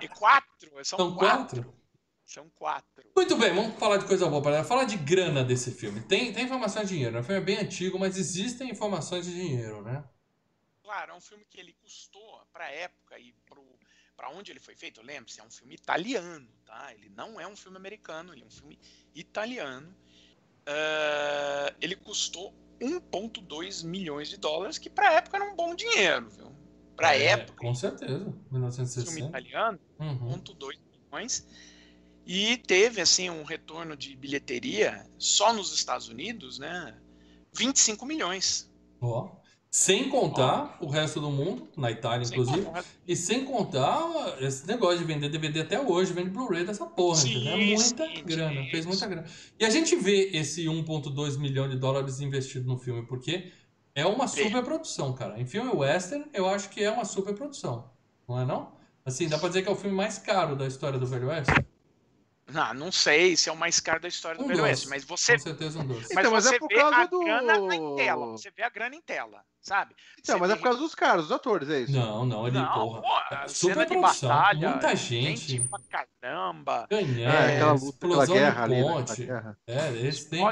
[0.00, 0.70] E quatro?
[0.82, 1.62] São, São quatro.
[1.62, 1.80] quatro.
[2.26, 3.08] São quatro.
[3.14, 4.42] Muito bem, vamos falar de coisa boa.
[4.42, 6.00] Para falar de grana desse filme.
[6.00, 7.12] Tem, tem informação de dinheiro.
[7.12, 7.20] Né?
[7.20, 10.02] O filme é bem antigo, mas existem informações de dinheiro, né?
[10.82, 13.32] Claro, é um filme que ele custou para a época e
[14.16, 15.00] para onde ele foi feito.
[15.02, 16.92] Lembre-se, é um filme italiano, tá?
[16.94, 18.76] Ele não é um filme americano, ele é um filme
[19.14, 19.94] italiano.
[20.70, 26.30] Uh, ele custou 1,2 milhões de dólares, que para a época era um bom dinheiro,
[26.30, 26.52] viu?
[26.94, 27.58] Para é, época.
[27.58, 29.10] Com certeza, 1960.
[29.10, 30.38] Filme italiano, uhum.
[30.38, 30.78] 1,2
[31.10, 31.46] milhões.
[32.24, 36.96] E teve assim um retorno de bilheteria só nos Estados Unidos, né?
[37.52, 38.70] 25 milhões.
[39.00, 39.28] Oh.
[39.70, 42.84] Sem contar o resto do mundo, na Itália sem inclusive, contar.
[43.06, 47.36] e sem contar esse negócio de vender DVD até hoje, vende Blu-ray dessa porra, sim,
[47.36, 47.52] entendeu?
[47.52, 48.70] É muita sim, grana, sim.
[48.70, 49.26] fez muita grana.
[49.60, 53.52] E a gente vê esse 1.2 milhão de dólares investido no filme, porque
[53.94, 55.40] é uma super produção, cara.
[55.40, 57.88] Em filme western, eu acho que é uma super produção,
[58.28, 58.72] não é não?
[59.04, 61.52] Assim, dá pra dizer que é o filme mais caro da história do Velho Oeste?
[62.52, 65.04] Não, não sei se é o mais caro da história um do Velho Oeste, mas
[65.04, 65.34] você.
[65.34, 66.14] Com certeza um doce.
[66.14, 67.20] Mas, então, mas é por causa do.
[67.20, 68.26] grana em tela.
[68.26, 69.94] Você vê a grana em tela, sabe?
[70.18, 70.54] Então, você mas vê...
[70.54, 71.92] é por causa dos caras, dos atores, é isso?
[71.92, 73.48] Não, não, ele, não, porra.
[73.48, 75.40] super produção, batalha, muita gente.
[75.40, 76.86] Gente pra caramba.
[76.90, 79.56] Ganhar, é, aquela luta, explosão guerra ali, né?
[79.66, 80.44] É, eles têm.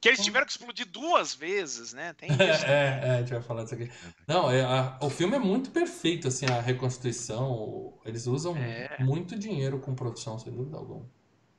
[0.00, 2.12] Que eles tiveram que explodir duas vezes, né?
[2.14, 2.66] Tem isso.
[2.66, 3.90] é, é, a gente vai falar disso aqui.
[4.26, 7.94] Não, é, a, o filme é muito perfeito, assim, a reconstituição.
[8.04, 8.96] Eles usam é.
[9.00, 11.06] muito dinheiro com produção, sem dúvida alguma.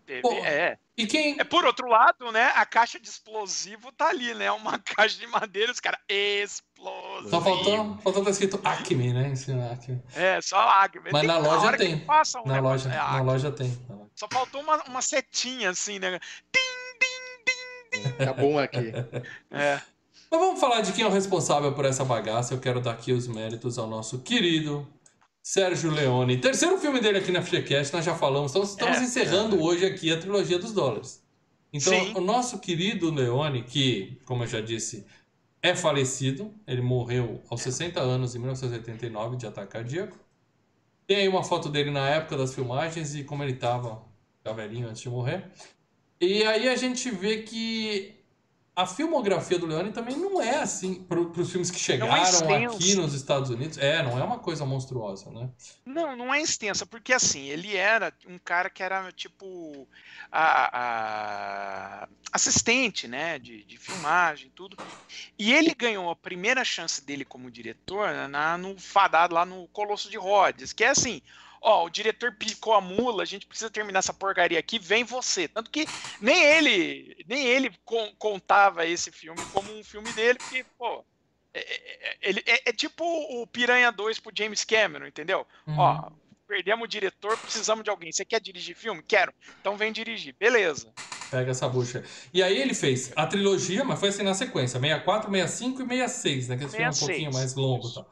[0.06, 0.78] Teve, Pô, é.
[0.98, 1.40] E quem...
[1.40, 4.52] É, por outro lado, né, a caixa de explosivo tá ali, né?
[4.52, 7.30] Uma caixa de madeira, os caras, explosivo.
[7.30, 9.30] Só faltou, faltou tá escrito Acme, né?
[9.30, 10.02] Em cima, Acme.
[10.14, 11.10] É, só Acme.
[11.12, 11.96] Mas tem na loja tem.
[11.96, 13.80] Um na, loja, é, na loja tem.
[14.16, 16.20] Só faltou uma, uma setinha, assim, né?
[16.52, 16.71] Tim!
[18.18, 18.92] Tá bom aqui.
[19.52, 19.82] É.
[20.30, 22.54] Mas vamos falar de quem é o responsável por essa bagaça.
[22.54, 24.88] Eu quero dar aqui os méritos ao nosso querido
[25.44, 26.38] Sérgio Leone.
[26.38, 28.52] Terceiro filme dele aqui na FGCast, nós já falamos.
[28.52, 29.60] Então, estamos é, encerrando é.
[29.60, 31.22] hoje aqui a trilogia dos dólares.
[31.74, 32.14] Então, Sim.
[32.16, 35.06] o nosso querido Leone, que, como eu já disse,
[35.62, 40.18] é falecido, ele morreu aos 60 anos em 1989 de ataque cardíaco.
[41.06, 44.02] Tem aí uma foto dele na época das filmagens e como ele estava,
[44.56, 45.52] velhinho antes de morrer.
[46.22, 48.16] E aí a gente vê que
[48.76, 52.66] a filmografia do Leone também não é assim para os filmes que é chegaram é
[52.66, 53.78] aqui nos Estados Unidos.
[53.80, 55.50] É, não é uma coisa monstruosa, né?
[55.84, 59.88] Não, não é extensa, porque assim, ele era um cara que era tipo
[60.32, 64.78] a, a assistente, né, de, de filmagem tudo.
[65.38, 70.10] E ele ganhou a primeira chance dele como diretor na, no fadado lá no Colosso
[70.10, 71.22] de Rhodes, que é assim,
[71.62, 75.48] ó, o diretor picou a mula, a gente precisa terminar essa porcaria aqui, vem você.
[75.48, 75.86] Tanto que
[76.20, 77.72] nem ele, nem ele
[78.18, 81.06] contava esse filme como um filme dele, porque, pô,
[81.54, 85.46] é, é, é ele, é, é tipo o Piranha 2 pro James Cameron, entendeu?
[85.68, 85.78] Uhum.
[85.78, 86.12] Ó,
[86.48, 88.12] perdemos o diretor, precisamos de alguém.
[88.12, 89.02] Você quer dirigir filme?
[89.08, 89.34] Quero.
[89.62, 90.36] Então vem dirigir.
[90.38, 90.92] Beleza.
[91.30, 92.04] Pega essa bucha.
[92.34, 96.48] E aí ele fez a trilogia, mas foi assim na sequência: 64, 65 e 66,
[96.50, 96.58] né?
[96.58, 97.90] Que esse filme é um pouquinho mais longo.
[97.94, 98.06] Tá?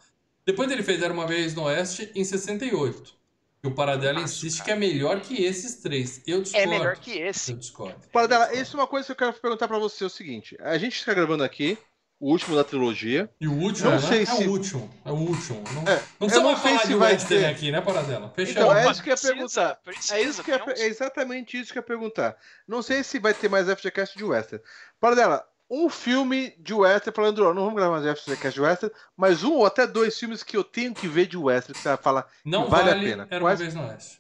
[0.46, 3.19] Depois ele fez Era uma Vez no Oeste em 68.
[3.62, 4.66] Que o Paradela insiste cara.
[4.66, 6.22] que é melhor que esses três.
[6.26, 6.68] Eu discordo.
[6.68, 7.52] É melhor que esse.
[7.52, 8.08] Eu discordo.
[8.12, 10.58] Paradela, isso é uma coisa que eu quero perguntar para você: é o seguinte.
[10.62, 11.78] A gente está gravando aqui
[12.20, 13.30] o último da trilogia.
[13.40, 14.08] E o último, não né?
[14.08, 14.48] sei é se...
[14.48, 14.90] o último.
[15.06, 15.64] É o último.
[15.74, 17.50] Não, é, não precisa mais falar de western ter...
[17.50, 18.30] aqui, né, Paradela?
[18.36, 18.52] Fechou.
[18.52, 19.76] Então, é isso que eu ia perguntar.
[19.76, 22.36] Precisa, é, isso que é, é exatamente isso que eu ia perguntar.
[22.68, 24.64] Não sei se vai ter mais FGCast de western.
[25.00, 29.54] Paradela, um filme de western, falando, não vamos gravar mais FGCast de western, mas um
[29.54, 32.68] ou até dois filmes que eu tenho que ver de western, que você fala não
[32.68, 33.28] vale, vale a pena.
[33.30, 34.20] Era uma vez no Oeste.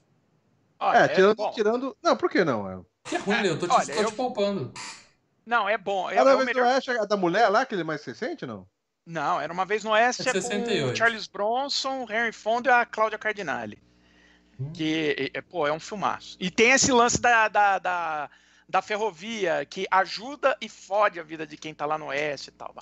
[0.79, 1.97] Ah, é, é, tirando, tirando.
[2.01, 2.85] Não, por que não?
[3.03, 4.11] Que é ruim, eu tô te, Olha, tô eu...
[4.11, 4.73] te poupando.
[5.45, 6.09] Não, é bom.
[6.09, 6.65] Era uma vez melhor...
[6.65, 8.67] no Oeste, a da mulher lá, aquele mais recente, não?
[9.05, 12.85] Não, era uma vez no Oeste, é, é com Charles Bronson, Henry Fonda e a
[12.85, 13.81] Cláudia Cardinale.
[14.59, 14.71] Hum.
[14.71, 16.37] Que, é, pô, é um filmaço.
[16.39, 18.29] E tem esse lance da, da, da
[18.69, 22.53] da ferrovia que ajuda e fode a vida de quem tá lá no oeste e
[22.53, 22.73] tal.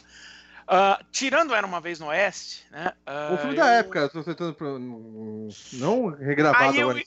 [0.67, 2.91] Uh, tirando Era Uma Vez no Oeste, né?
[3.07, 3.63] Uh, o filme eu...
[3.63, 5.49] da época, tô tentando.
[5.71, 7.01] Não regravado agora.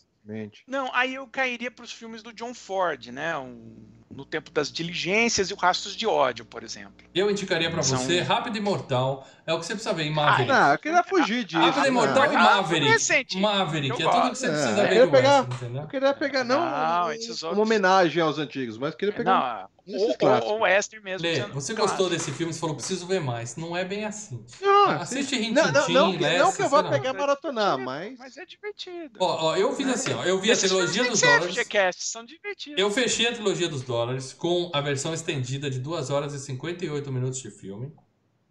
[0.66, 3.36] Não, aí eu cairia para os filmes do John Ford, né?
[3.38, 7.06] Um, no tempo das diligências e o Rastros de ódio, por exemplo.
[7.14, 7.96] Eu indicaria para São...
[7.96, 9.26] você Rápido e Mortal.
[9.46, 10.50] É o que você precisa ver em Maverick.
[10.50, 11.60] Ah, não, eu queria fugir disso.
[11.60, 12.90] Rápido e Mortal e Maverick.
[12.90, 14.96] Recente, Maverick, é tudo que você é, precisa ver.
[14.96, 19.68] Eu, pegar, eu queria pegar, não, não um, uma homenagem aos antigos, mas queria pegar.
[19.68, 21.26] Não, ou, o western mesmo.
[21.26, 23.56] Lê, você gostou desse filme, você falou, preciso ver mais.
[23.56, 24.44] Não é bem assim.
[24.60, 28.18] Não, Assiste Rintintim, não, não, não, Lessa, não que eu vá pegar maratonar, mas...
[28.18, 29.18] Mas é divertido.
[29.18, 31.56] Ó, ó, eu fiz assim, ó, eu vi Esses a trilogia dos dólares.
[31.56, 32.78] FGCast, são divertidos.
[32.78, 37.12] Eu fechei a trilogia dos dólares com a versão estendida de 2 horas e 58
[37.12, 37.92] minutos de filme.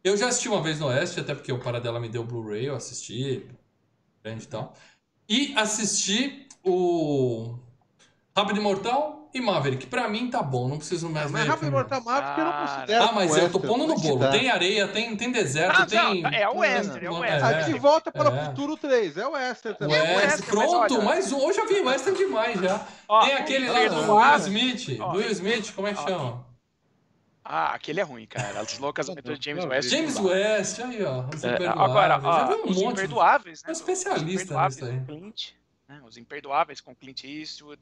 [0.04, 2.76] Eu já assisti uma vez no Oeste, até porque o Paradela me deu Blu-ray, eu
[2.76, 3.46] assisti,
[4.24, 4.74] grande e tal.
[5.28, 7.58] E assisti o
[8.36, 12.40] Rápido Imortal e Maverick, pra mim tá bom, não preciso mais Mas Rápido Mortal Maverick
[12.40, 13.04] eu não considero.
[13.04, 14.32] Ah, mas eu tô pondo no bolo.
[14.32, 16.22] Tem areia, tem, tem deserto, ah, tem.
[16.22, 17.62] Não, é o Western, é o Western.
[17.62, 18.46] É, de volta para o é.
[18.46, 20.02] futuro 3, é o Western também.
[20.02, 21.38] Western, pronto, mais um.
[21.38, 22.88] Hoje eu vi Western demais já.
[23.08, 24.98] Ó, tem aquele lá do Will Smith.
[24.98, 26.50] Do Will Smith, como é que chama?
[27.52, 28.60] Ah, aquele é ruim, cara.
[28.60, 29.90] As loucas aventuras de James West.
[29.90, 31.26] James West, aí, ó.
[31.34, 32.94] Os é, agora, ó, um os monte.
[32.94, 33.70] Imperdoáveis, né?
[33.70, 35.02] É especialista nisso aí.
[35.06, 35.52] Clint,
[35.88, 36.00] né?
[36.06, 37.82] Os Imperdoáveis com Clint Eastwood.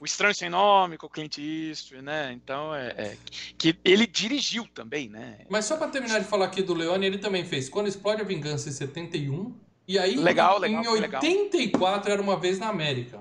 [0.00, 2.32] O Estranho Sem Nome, com o Clint Eastwood, né?
[2.32, 3.16] Então, é, é,
[3.56, 5.38] que ele dirigiu também, né?
[5.48, 8.24] Mas só para terminar de falar aqui do Leone, ele também fez Quando Explode a
[8.24, 9.54] Vingança em 71.
[9.86, 12.12] E aí, legal, em, legal, em 84, legal.
[12.12, 13.20] era uma vez na América.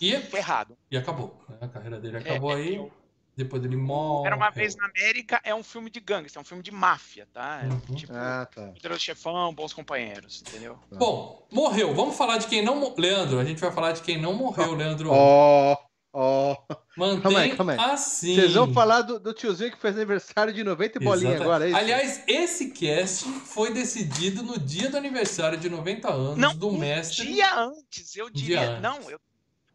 [0.00, 0.76] E, Errado.
[0.90, 1.42] E acabou.
[1.48, 1.56] Né?
[1.60, 2.76] A carreira dele acabou é, aí.
[2.76, 2.92] Eu
[3.36, 4.26] depois ele morre.
[4.26, 7.26] Era uma vez na América é um filme de gangster, é um filme de máfia,
[7.32, 7.62] tá?
[7.62, 7.96] É uhum.
[7.96, 8.68] Tipo, ah, tá.
[8.68, 10.78] Poderoso Chefão, Bons Companheiros, entendeu?
[10.90, 10.96] Tá.
[10.96, 11.94] Bom, morreu.
[11.94, 12.94] Vamos falar de quem não.
[12.96, 15.10] Leandro, a gente vai falar de quem não morreu, Leandro.
[15.10, 15.76] Ó,
[16.12, 16.56] ó.
[16.96, 17.78] Mantém calma aí, calma aí.
[17.90, 18.36] assim.
[18.36, 21.68] Vocês vão falar do, do, tiozinho que fez aniversário de 90 e bolinha agora, é
[21.70, 21.76] isso?
[21.76, 26.78] Aliás, esse cast foi decidido no dia do aniversário de 90 anos não, do um
[26.78, 27.26] mestre.
[27.26, 28.58] dia antes, eu diria.
[28.58, 29.18] Dia não, eu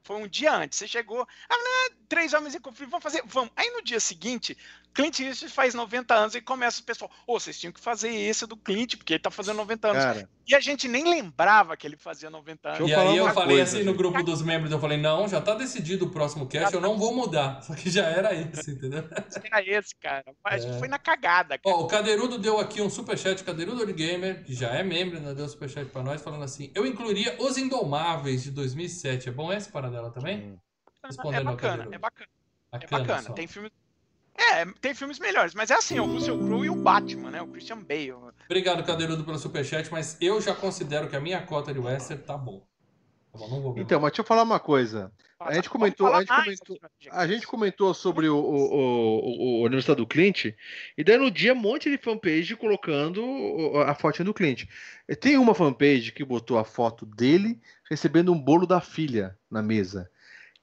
[0.10, 0.80] foi um dia antes.
[0.80, 3.52] Você chegou, ah, três homens em conflito, vamos fazer, vamos.
[3.56, 4.58] Aí no dia seguinte,
[4.94, 8.10] Clint Eastwood faz 90 anos e começa o pessoal, ô, oh, vocês tinham que fazer
[8.10, 10.04] esse do Clint, porque ele tá fazendo 90 anos.
[10.04, 12.90] Cara, e a gente nem lembrava que ele fazia 90 anos.
[12.90, 15.54] E aí eu falei coisa, assim no grupo dos membros, eu falei, não, já tá
[15.54, 17.62] decidido o próximo cast, eu não vou mudar.
[17.62, 19.04] Só que já era esse, entendeu?
[19.52, 20.26] Era esse, cara.
[20.44, 20.80] A gente é.
[20.80, 21.76] foi na cagada, cara.
[21.76, 25.34] Ó, o Cadeirudo deu aqui um superchat, Cadeirudo de Gamer, que já é membro, né,
[25.34, 29.30] deu um superchat pra nós, falando assim, eu incluiria Os Indomáveis de 2007.
[29.30, 30.60] É bom essa para dela também?
[31.04, 32.30] Respondendo é bacana, é bacana.
[32.72, 33.36] Bacana, é bacana.
[33.36, 33.72] Tem filme
[34.40, 37.42] é, tem filmes melhores, mas é assim, o Russell Crowe e o Batman, né?
[37.42, 38.14] O Christian Bale.
[38.46, 42.38] Obrigado, Cadeirudo, pelo superchat, mas eu já considero que a minha cota de Western tá
[42.38, 42.66] bom.
[43.34, 45.12] Tá bom então, mas deixa eu falar uma coisa.
[45.40, 46.78] A gente comentou, a gente comentou,
[47.12, 50.46] a gente comentou sobre o, o, o, o Universidade do Clint,
[50.98, 53.22] e daí no dia um monte de fanpage colocando
[53.86, 54.66] a foto do Clint.
[55.20, 57.60] Tem uma fanpage que botou a foto dele
[57.90, 60.10] recebendo um bolo da filha na mesa.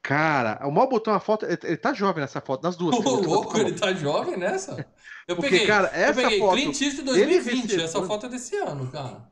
[0.06, 1.44] Cara, o mal botou uma foto.
[1.44, 2.94] Ele tá jovem nessa foto, nas duas.
[3.04, 4.86] Ô, louco, ele tá jovem nessa?
[5.26, 6.52] Eu Porque, peguei, cara, essa eu peguei foto.
[6.52, 9.28] Clint Eastwood 2020, essa foto é desse ano, cara.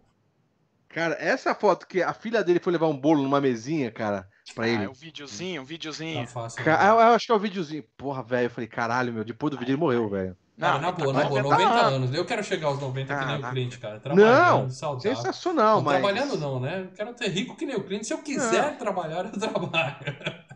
[0.88, 4.64] Cara, essa foto que a filha dele foi levar um bolo numa mesinha, cara, pra
[4.64, 4.84] ah, ele.
[4.84, 6.22] É um videozinho, um videozinho.
[6.22, 7.84] Tá fácil, cara, eu, eu, acho que é o um videozinho.
[7.96, 10.36] Porra, velho, eu falei, caralho, meu, depois do vídeo ele morreu, velho.
[10.56, 12.14] Não, na boa, na boa, 90 anos.
[12.14, 14.00] Eu quero chegar aos 90 que nem o Clint, cara.
[14.00, 15.16] Trabalhando, não, saudável.
[15.16, 16.00] sensacional, não, mas...
[16.00, 16.82] Trabalhando não, né?
[16.82, 18.02] Eu quero ter rico que nem o Clint.
[18.02, 18.78] Se eu quiser não.
[18.78, 19.96] trabalhar, eu trabalho.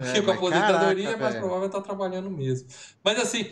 [0.00, 2.68] É, com a aposentadoria caraca, é mais provável estar trabalhando mesmo.
[3.04, 3.50] Mas assim,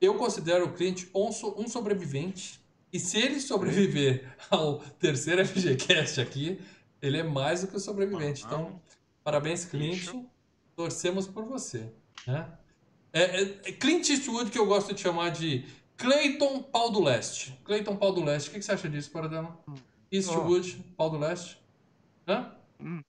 [0.00, 2.58] eu considero o Clint um, sobrevivente.
[2.92, 6.60] E se ele sobreviver ao terceiro FGCast aqui,
[7.00, 8.44] ele é mais do que o sobrevivente.
[8.44, 8.80] Então,
[9.22, 10.08] parabéns, Clint.
[10.74, 11.92] Torcemos por você.
[12.26, 12.50] Né?
[13.12, 17.58] É, é, é Clint Eastwood, que eu gosto de chamar de Clayton Pau do Leste.
[17.64, 18.48] Clayton Pau do Leste.
[18.48, 19.58] O que, você acha disso, Paradela?
[19.68, 19.74] Hum.
[20.10, 20.94] Eastwood, oh.
[20.96, 21.60] Pau do Leste?
[22.26, 22.52] Hã?
[22.80, 23.02] Hum.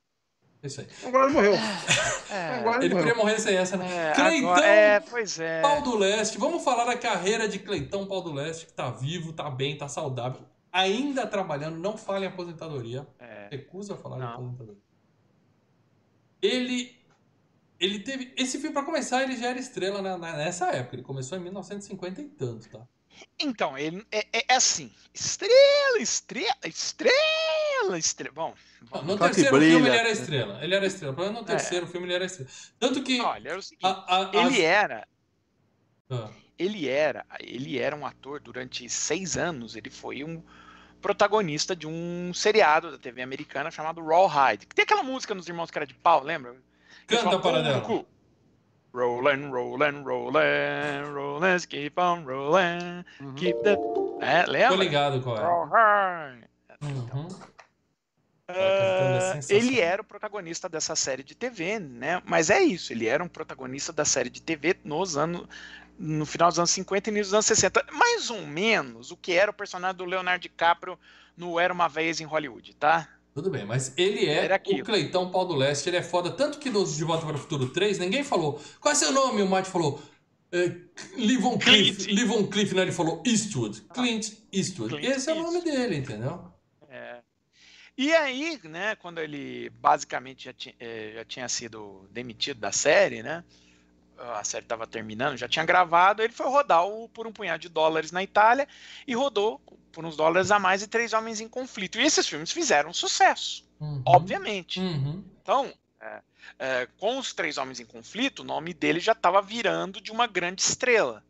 [0.64, 0.88] É isso aí.
[1.06, 1.54] Agora ele morreu.
[2.32, 4.12] É, agora ele, ele poderia morrer sem essa, né?
[4.12, 5.62] É, Cleitão é, pois é.
[5.62, 6.38] Pau do Leste.
[6.38, 9.90] Vamos falar da carreira de Cleitão Pau do Leste, que tá vivo, tá bem, tá
[9.90, 10.42] saudável.
[10.72, 13.06] Ainda trabalhando, não fala em aposentadoria.
[13.20, 13.50] É.
[13.52, 14.28] Recusa falar não.
[14.28, 14.82] em aposentadoria.
[16.42, 16.96] Ele.
[17.80, 18.34] Ele teve.
[18.38, 20.96] Esse filme, pra começar, ele já era estrela na, nessa época.
[20.96, 22.88] Ele começou em 1950 e tanto, tá?
[23.40, 27.16] Então, ele é, é, é assim: estrela, estrela, estrela,
[27.98, 28.34] estrela.
[28.34, 28.54] Bom,
[28.90, 29.02] bom.
[29.04, 29.72] no terceiro brilha.
[29.72, 30.60] filme ele era estrela.
[30.64, 31.32] Ele era estrela.
[31.32, 31.90] No terceiro é.
[31.90, 32.50] filme ele era estrela.
[32.80, 33.22] Tanto que.
[33.22, 34.60] Olha, é o seguinte, a, a, ele as...
[34.60, 35.08] era.
[36.10, 36.30] Ah.
[36.58, 37.26] Ele era.
[37.40, 39.76] Ele era um ator durante seis anos.
[39.76, 40.44] Ele foi um
[41.02, 44.68] protagonista de um seriado da TV americana chamado Rawhide.
[44.68, 46.56] Que tem aquela música nos Irmãos Cara de Pau, lembra?
[47.08, 48.06] Canta para dela.
[48.94, 53.36] Rolling, rolling, rolling, rolling, keep on rolling, uhum.
[53.36, 53.78] keep the...
[54.20, 54.76] É, lembra?
[54.76, 56.50] Tô ligado qual é.
[56.84, 57.28] Uhum.
[58.52, 62.22] Uh, ele era o protagonista dessa série de TV, né?
[62.26, 65.48] Mas é isso, ele era um protagonista da série de TV nos anos
[65.98, 67.86] no final dos anos 50 e início dos anos 60.
[67.92, 70.98] Mais ou menos o que era o personagem do Leonardo DiCaprio
[71.38, 73.08] no Era Uma Vez em Hollywood, tá?
[73.34, 76.32] Tudo bem, mas ele é o Cleitão Pau do Leste, ele é foda.
[76.32, 78.60] Tanto que no De Volta para o Futuro 3, ninguém falou.
[78.80, 79.42] Qual é seu nome?
[79.42, 80.02] O Matt falou.
[80.52, 80.76] É,
[81.16, 82.12] Livon Cliff.
[82.12, 82.82] Livon Cliff, né?
[82.82, 83.82] Ele falou Eastwood.
[83.94, 84.98] Clint Eastwood.
[84.98, 86.44] Clint Esse é o nome dele, entendeu?
[86.90, 87.22] É.
[87.98, 93.22] E aí, né, quando ele basicamente já, tinha, é, já tinha sido demitido da série,
[93.22, 93.44] né?
[94.18, 97.70] a série estava terminando, já tinha gravado, ele foi rodar o, por um punhado de
[97.70, 98.68] dólares na Itália
[99.08, 99.60] e rodou
[99.92, 102.00] por uns dólares a mais e Três Homens em Conflito.
[102.00, 104.02] E esses filmes fizeram sucesso, uhum.
[104.06, 104.80] obviamente.
[104.80, 105.24] Uhum.
[105.42, 106.22] Então, é,
[106.60, 110.28] é, com os Três Homens em Conflito, o nome dele já estava virando de uma
[110.28, 111.24] grande estrela.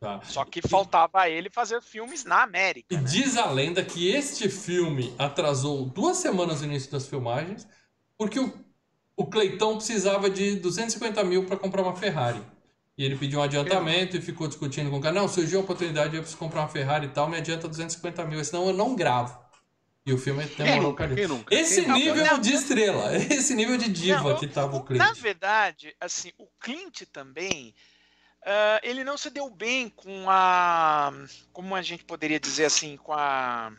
[0.00, 0.20] Tá.
[0.24, 2.94] Só que faltava a ele fazer filmes na América.
[2.94, 3.02] E né?
[3.02, 7.68] diz a lenda que este filme atrasou duas semanas no início das filmagens,
[8.16, 8.50] porque o
[9.20, 12.40] o Cleitão precisava de 250 mil para comprar uma Ferrari.
[12.96, 15.14] E ele pediu um adiantamento e ficou discutindo com o cara.
[15.14, 18.42] Não, surgiu a oportunidade, eu preciso comprar uma Ferrari e tal, me adianta 250 mil,
[18.42, 19.38] senão eu não gravo.
[20.06, 21.06] E o filme tem uma nunca,
[21.50, 22.38] Esse quem nível nunca?
[22.38, 24.98] de estrela, esse nível de diva não, que tava o Clint.
[24.98, 27.74] Na verdade, assim, o Clint também,
[28.42, 31.12] uh, ele não se deu bem com a,
[31.52, 33.72] como a gente poderia dizer assim, com a,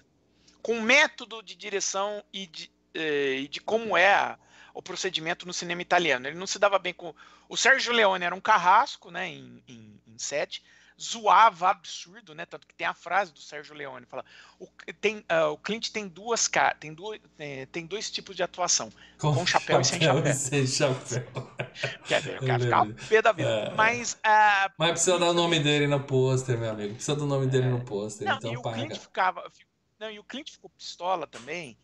[0.62, 4.40] com o método de direção e de, eh, de como é a,
[4.74, 6.28] o procedimento no cinema italiano.
[6.28, 7.14] Ele não se dava bem com.
[7.50, 10.64] O Sérgio Leone era um carrasco, né, em, em, em sete,
[11.02, 12.46] zoava absurdo, né?
[12.46, 14.24] Tanto que tem a frase do Sérgio Leone, fala:
[14.60, 14.68] o,
[15.00, 18.92] tem, uh, o Clint tem duas caras, tem, duas, é, tem dois tipos de atuação,
[19.18, 21.06] com, com chapéu, chapéu, e sem chapéu.
[21.06, 21.48] Sem chapéu.
[22.06, 23.50] Quer dizer, o cara ficava pé da vida.
[23.50, 24.14] É, Mas.
[24.14, 26.94] Uh, mas precisa dar o nome dele no pôster, meu amigo.
[26.94, 28.28] Precisa do nome dele no pôster.
[28.28, 29.52] Não, então e o Clint ficava.
[30.00, 31.78] Não, e o Clint ficou pistola também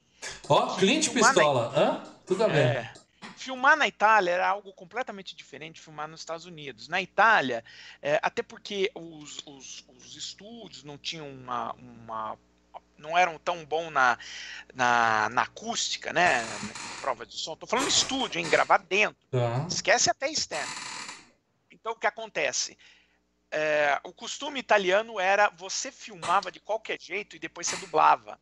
[0.50, 1.72] Ó, oh, Clint Pistola.
[1.76, 2.04] Hã?
[2.26, 2.58] Tudo ver.
[2.58, 2.94] É.
[3.38, 6.88] Filmar na Itália era algo completamente diferente de filmar nos Estados Unidos.
[6.88, 7.64] Na Itália,
[8.02, 12.38] é, até porque os, os, os, estúdios não tinham uma, uma
[12.98, 14.18] não eram tão bom na,
[14.74, 16.44] na, na, acústica, né?
[17.00, 17.56] Prova de som.
[17.56, 18.50] Tô falando estúdio, hein?
[18.50, 19.18] Gravar dentro.
[19.30, 19.66] Tá.
[19.70, 20.74] Esquece até externo.
[21.72, 22.78] Então, o que acontece?
[23.50, 28.40] É, o costume italiano era você filmava de qualquer jeito e depois você dublava.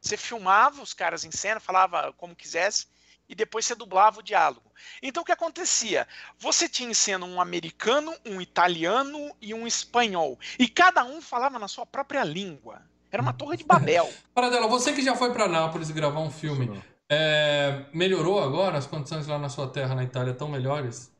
[0.00, 2.86] Você filmava os caras em cena, falava como quisesse,
[3.28, 4.72] e depois você dublava o diálogo.
[5.02, 6.06] Então o que acontecia?
[6.38, 10.38] Você tinha em cena um americano, um italiano e um espanhol.
[10.58, 12.82] E cada um falava na sua própria língua.
[13.10, 14.08] Era uma torre de Babel.
[14.34, 18.78] Paradela, você que já foi para Nápoles gravar um filme, é, melhorou agora?
[18.78, 21.10] As condições lá na sua terra, na Itália, estão melhores?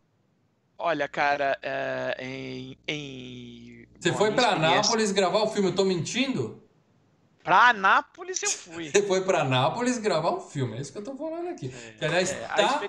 [0.77, 5.71] Olha, cara, é, em, em, Você Bom, foi para Nápoles gravar o filme?
[5.71, 6.63] Eu tô mentindo?
[7.49, 8.91] Pra Anápolis eu fui.
[8.91, 11.73] Você foi pra Anápolis gravar um filme, é isso que eu tô falando aqui.
[11.75, 12.87] É, que, aliás, é, tá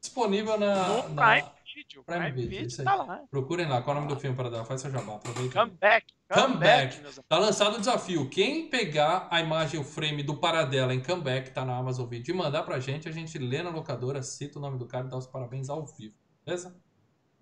[0.00, 0.88] disponível na.
[0.88, 1.22] No na...
[1.22, 2.02] Prime Video.
[2.02, 2.84] Prime, Prime Video, isso aí.
[2.84, 3.22] Tá lá.
[3.30, 4.64] Procurem lá, qual é o nome do filme para dar?
[4.64, 5.60] Faz seu jabá, aproveita.
[5.60, 6.06] Come back.
[6.28, 7.00] Come, back.
[7.28, 8.28] Tá lançado o desafio.
[8.28, 12.36] Quem pegar a imagem, o frame do Paradela em Comeback, tá na Amazon Video, e
[12.36, 15.16] mandar pra gente, a gente lê na locadora, cita o nome do cara e dá
[15.16, 16.16] os parabéns ao vivo.
[16.44, 16.76] Beleza?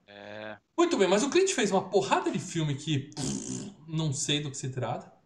[0.06, 0.58] É.
[0.76, 4.50] Muito bem, mas o cliente fez uma porrada de filme que pff, não sei do
[4.50, 5.16] que se trata.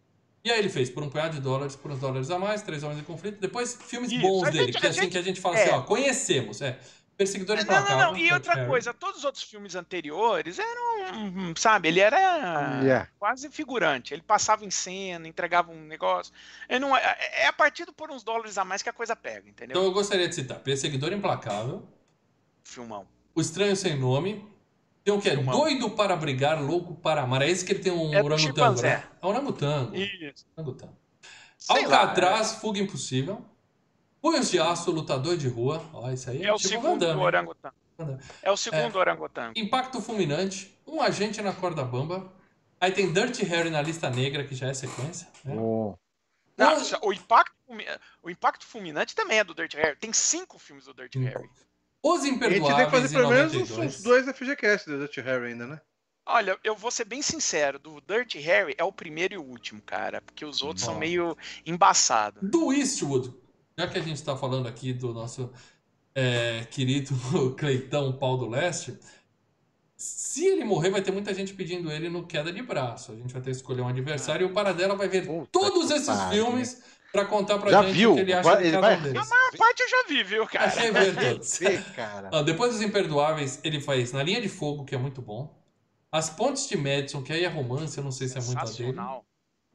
[0.43, 2.83] E aí ele fez por um punhado de dólares, por uns dólares a mais, Três
[2.83, 3.39] Homens em Conflito.
[3.39, 5.63] Depois, filmes Isso, bons dele, gente, que é assim gente, que a gente fala assim,
[5.63, 5.71] é.
[5.71, 6.77] assim, ó, conhecemos, é.
[7.15, 7.97] Perseguidor não, Implacável.
[7.97, 8.67] Não, não, e outra Harry.
[8.67, 12.17] coisa, todos os outros filmes anteriores eram, sabe, ele era
[12.81, 13.07] yeah.
[13.19, 14.13] quase figurante.
[14.13, 16.33] Ele passava em cena, entregava um negócio.
[16.67, 19.47] Ele não, é, é a partir por uns dólares a mais que a coisa pega,
[19.47, 19.77] entendeu?
[19.77, 21.87] Então eu gostaria de citar Perseguidor Implacável.
[22.63, 23.07] Filmão.
[23.35, 24.52] O Estranho Sem Nome.
[25.03, 25.35] Tem o que?
[25.35, 27.41] Doido para brigar, louco para amar.
[27.41, 29.03] É esse que ele tem um é orangotango, né?
[29.21, 29.95] É um orangotango.
[29.95, 30.45] Isso.
[30.55, 30.97] Orangotango.
[31.67, 32.55] Alcatraz, é.
[32.59, 33.43] Fuga Impossível.
[34.21, 35.83] Punhos de Aço, Lutador de Rua.
[35.93, 37.75] Ó, isso aí é, é o tipo segundo orangotango.
[38.41, 39.53] É o segundo é, orangotango.
[39.57, 40.73] Impacto Fulminante.
[40.87, 42.31] Um Agente na Corda Bamba.
[42.79, 45.27] Aí tem Dirty Harry na lista negra, que já é sequência.
[45.43, 45.55] Né?
[45.57, 45.95] Oh.
[46.57, 47.55] Não, o, impacto,
[48.21, 49.97] o Impacto Fulminante também é do Dirty Harry.
[49.97, 51.23] Tem cinco filmes do Dirty hum.
[51.25, 51.49] Harry.
[52.03, 52.65] Os Imperdoáveis.
[52.65, 55.81] A gente tem que fazer pelo menos uns, dois FGCast do Dirty Harry ainda, né?
[56.25, 59.81] Olha, eu vou ser bem sincero, do Dirty Harry é o primeiro e o último,
[59.81, 62.49] cara, porque os outros são meio embaçados.
[62.49, 63.33] Do Eastwood,
[63.77, 65.51] já que a gente está falando aqui do nosso
[66.15, 67.13] é, querido
[67.57, 68.97] Cleitão Pau do Leste,
[69.95, 73.11] se ele morrer, vai ter muita gente pedindo ele no queda de braço.
[73.11, 74.49] A gente vai ter que escolher um adversário ah.
[74.49, 76.83] e o Paradela vai ver Puta todos esses filmes
[77.13, 78.11] pra contar pra já gente viu?
[78.11, 79.21] o que ele acha vai, de cada um deles.
[79.21, 80.65] A maior parte eu já vi, viu, cara?
[80.65, 81.59] Achei ver todos.
[81.95, 82.43] cara.
[82.43, 85.55] depois dos Imperdoáveis, ele faz Na Linha de Fogo, que é muito bom.
[86.11, 88.65] As Pontes de Madison, que aí é romance, eu não sei se é muito a
[88.65, 88.97] dele.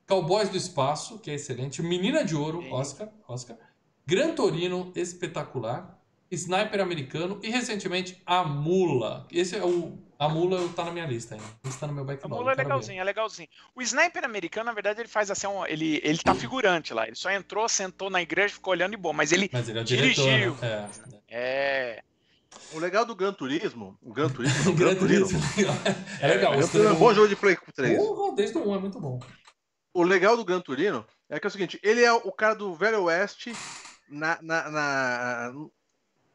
[0.07, 1.81] Cowboys do Espaço, que é excelente.
[1.81, 3.57] Menina de Ouro, Oscar, Oscar.
[4.05, 5.97] Gran Torino, espetacular.
[6.31, 9.27] Sniper Americano e recentemente A Mula.
[9.31, 11.47] Esse é o a Mula tá na minha lista ainda.
[11.65, 12.35] Está no meu backlog.
[12.35, 13.49] A Mula é legalzinho, é legalzinho.
[13.75, 17.07] O Sniper Americano, na verdade, ele faz assim, um, ele ele tá figurante lá.
[17.07, 19.85] Ele só entrou, sentou na igreja, ficou olhando e bom, mas ele, mas ele é
[19.85, 20.25] dirigiu.
[20.25, 20.91] Diretor, né?
[21.29, 22.01] é.
[22.01, 22.03] é.
[22.73, 25.39] O legal do Gran Turismo, o Gran Turismo, o Gran, Turismo.
[26.21, 26.55] é legal.
[26.55, 27.99] É, é um bom jogo de Play 3.
[27.99, 29.21] Porra, desde o 1 é muito bom.
[29.95, 32.75] O legal do Gran Turino é que é o seguinte, ele é o cara do
[32.75, 33.53] Velho Oeste
[34.09, 35.53] na, na, na,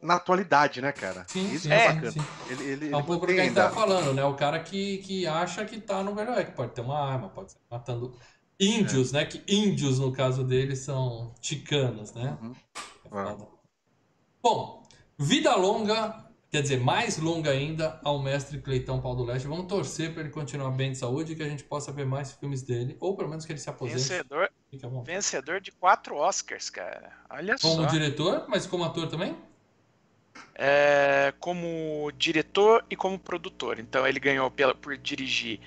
[0.03, 1.25] na atualidade, né, cara?
[1.27, 2.11] Sim, Isso sim, é bacana.
[2.11, 2.19] Sim.
[2.49, 4.23] Ele, ele, é um pouco do que a gente tá falando, né?
[4.25, 7.53] O cara que, que acha que tá no Velho Oeste, pode ter uma arma, pode
[7.53, 8.15] ser matando
[8.59, 9.17] índios, é.
[9.17, 9.25] né?
[9.25, 12.37] Que índios, no caso dele, são ticanos, né?
[12.41, 12.53] Uhum.
[13.29, 13.35] É
[14.41, 14.83] Bom,
[15.17, 16.23] vida longa
[16.53, 19.47] quer dizer, mais longa ainda ao mestre Cleitão Paulo do Leste.
[19.47, 22.31] Vamos torcer para ele continuar bem de saúde e que a gente possa ver mais
[22.31, 23.97] filmes dele, ou pelo menos que ele se aposente.
[23.97, 24.51] Vencedor,
[25.03, 27.11] vencedor de quatro Oscars, cara.
[27.27, 27.79] Olha como só.
[27.79, 29.35] Como diretor, mas como ator também?
[30.55, 33.79] É, como diretor e como produtor.
[33.79, 35.59] Então ele ganhou pela, por dirigir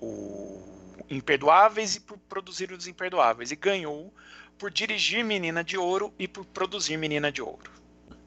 [0.00, 0.62] o
[1.08, 3.50] Imperdoáveis e por produzir os Imperdoáveis.
[3.50, 4.12] E ganhou
[4.58, 7.70] por dirigir Menina de Ouro e por produzir Menina de Ouro.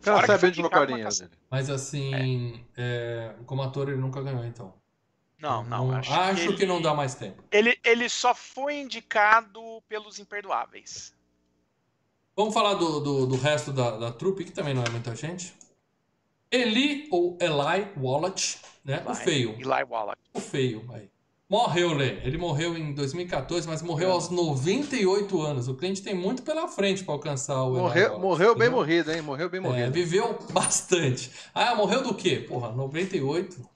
[0.01, 1.31] Cara, sabe de bocarinha dele.
[1.49, 3.31] Mas assim, é.
[3.31, 4.73] É, como ator ele nunca ganhou, então.
[5.39, 5.91] Não, não.
[5.91, 7.43] acho, acho que, ele, que, não dá mais tempo.
[7.51, 11.13] Ele, ele só foi indicado pelos imperdoáveis.
[12.35, 15.53] Vamos falar do, do, do resto da, da trupe, que também não é muita gente.
[16.55, 19.01] Eli ou Eli Wallach, né?
[19.01, 19.49] Eli, o feio.
[19.51, 20.19] Eli Wallach.
[20.33, 21.09] O feio, aí.
[21.47, 22.25] Morreu, Lê.
[22.25, 25.67] Ele morreu em 2014, mas morreu aos 98 anos.
[25.67, 27.75] O cliente tem muito pela frente para alcançar o.
[27.75, 29.21] Morreu, morreu bem morrido, hein?
[29.21, 29.87] Morreu bem é, morrido.
[29.87, 31.29] É, viveu bastante.
[31.53, 32.37] Ah, morreu do quê?
[32.37, 33.69] Porra, 98.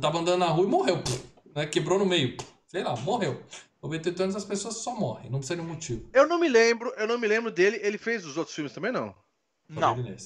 [0.00, 1.02] Tava andando na rua e morreu.
[1.54, 1.66] Né?
[1.66, 2.36] Quebrou no meio.
[2.66, 3.42] Sei lá, morreu.
[3.82, 6.08] 98 anos as pessoas só morrem, não precisa de motivo.
[6.12, 7.78] Eu não me lembro, eu não me lembro dele.
[7.82, 9.14] Ele fez os outros filmes também, não?
[9.68, 9.96] Não.
[9.98, 10.16] Ele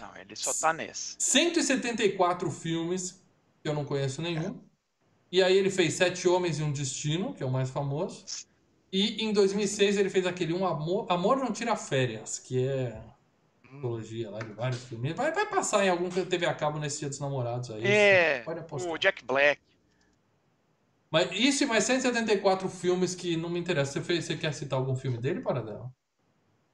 [0.00, 1.16] não, ele só tá nesse.
[1.18, 3.22] 174 filmes,
[3.62, 4.50] que eu não conheço nenhum.
[4.50, 4.74] É.
[5.32, 8.24] E aí ele fez Sete Homens e um Destino, que é o mais famoso.
[8.92, 13.02] E em 2006 ele fez aquele Um Amor, Amor Não Tira Férias, que é
[13.72, 15.14] antologia lá de vários filmes.
[15.14, 17.84] Vai, vai passar em algum que teve a cabo nesse Dia dos Namorados aí.
[17.84, 18.92] É, pode apostar.
[18.92, 19.60] o Jack Black.
[21.10, 23.94] Mas isso e mais 174 filmes que não me interessam.
[23.94, 25.92] Você, fez, você quer citar algum filme dele, Paradela?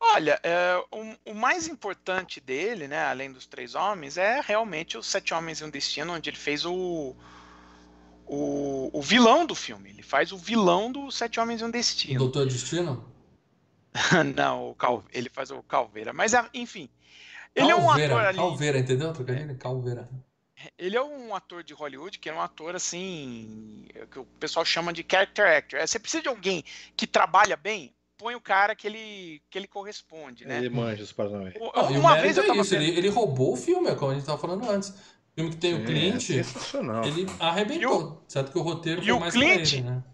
[0.00, 5.06] Olha, é, o, o, mais importante dele, né, além dos Três Homens, é realmente os
[5.06, 7.14] Sete Homens e um Destino, onde ele fez o,
[8.26, 9.90] o, o vilão do filme.
[9.90, 12.16] Ele faz o vilão do Sete Homens e um Destino.
[12.16, 13.04] O Doutor Destino?
[14.34, 16.14] Não, o Cal, ele faz o Calveira.
[16.14, 16.88] Mas, ah, enfim.
[17.54, 18.38] Ele Calveira, é um ator ali.
[18.38, 19.12] Calveira, entendeu?
[19.12, 19.58] Trocadilho?
[19.58, 20.08] Calveira.
[20.78, 23.86] Ele é um ator de Hollywood que é um ator assim.
[24.10, 25.80] que o pessoal chama de character actor.
[25.80, 26.64] É, você precisa de alguém
[26.96, 30.58] que trabalha bem, põe o cara que ele, que ele corresponde, né?
[30.58, 31.54] Ele manja os Paranauê.
[31.98, 32.82] Uma vez eu é tava isso, vendo...
[32.82, 34.94] ele, ele roubou o filme, é como a gente tava falando antes
[35.34, 38.02] filme que tem Sim, o Clint, é ele arrebentou.
[38.02, 40.04] O, certo que o roteiro foi mais Clint, ele, né?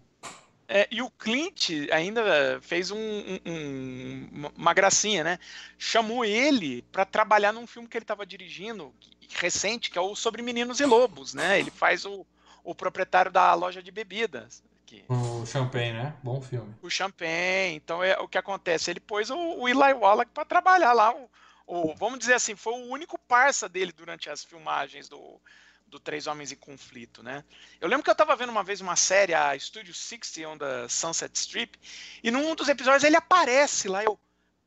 [0.69, 2.97] É, e o Clint ainda fez um,
[3.45, 5.39] um, uma gracinha, né?
[5.77, 8.93] Chamou ele para trabalhar num filme que ele estava dirigindo,
[9.29, 11.59] recente, que é o Sobre Meninos e Lobos, né?
[11.59, 12.25] Ele faz o,
[12.65, 14.61] o proprietário da loja de bebidas.
[14.87, 15.03] Aqui.
[15.09, 16.13] O Champagne, né?
[16.23, 16.73] Bom filme.
[16.81, 17.75] O Champagne.
[17.75, 18.89] Então, é o que acontece?
[18.89, 21.29] Ele pôs o, o Eli Wallach para trabalhar lá, o,
[21.67, 25.41] o, vamos dizer assim, foi o único parça dele durante as filmagens do,
[25.87, 27.43] do Três Homens em Conflito, né?
[27.81, 30.87] Eu lembro que eu estava vendo uma vez uma série, a Studio 60 on the
[30.87, 31.77] Sunset Strip,
[32.23, 34.17] e num dos episódios ele aparece lá, eu,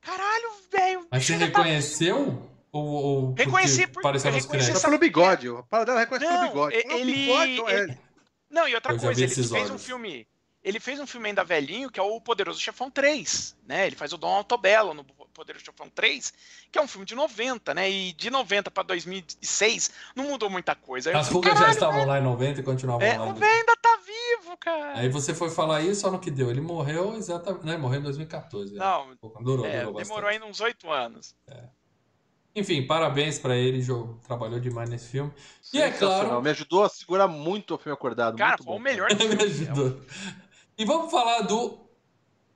[0.03, 1.09] caralho, velho.
[1.11, 2.27] Mas você tá reconheceu?
[2.27, 2.51] Tá...
[2.73, 4.87] Ou, ou reconheci por pareceu reconheci essa...
[4.87, 5.49] pelo bigode.
[5.49, 6.77] O dela reconhece pelo bigode.
[6.77, 7.87] Ele, bigode, ele...
[7.87, 8.10] Não,
[8.69, 9.71] e outra coisa, ele fez olhos.
[9.71, 10.27] um filme
[10.63, 13.87] ele fez um filme ainda velhinho, que é o Poderoso Chefão 3, né?
[13.87, 16.33] Ele faz o Dom Altobello no Poderoso Chefão 3,
[16.71, 17.91] que é um filme de 90, né?
[17.91, 21.17] E de 90 para 2006 não mudou muita coisa.
[21.17, 23.31] As rugas já estavam lá em 90 e continuavam é, lá.
[23.31, 24.99] O velho ainda tá vivo, cara.
[24.99, 26.51] Aí você foi falar isso, só no que deu.
[26.51, 27.79] Ele morreu exatamente, né?
[27.79, 28.75] Morreu em 2014.
[28.75, 29.17] Não, né?
[29.41, 31.35] durou, é, durou demorou ainda uns 8 anos.
[31.47, 31.65] É.
[32.55, 34.19] Enfim, parabéns para ele, João.
[34.27, 35.33] Trabalhou demais nesse filme.
[35.73, 36.43] E é claro.
[36.43, 38.37] Me ajudou a segurar muito o filme acordado.
[38.37, 38.77] Cara, foi bom.
[38.77, 39.37] o melhor filme.
[39.37, 40.01] Me ajudou.
[40.77, 41.79] E vamos falar do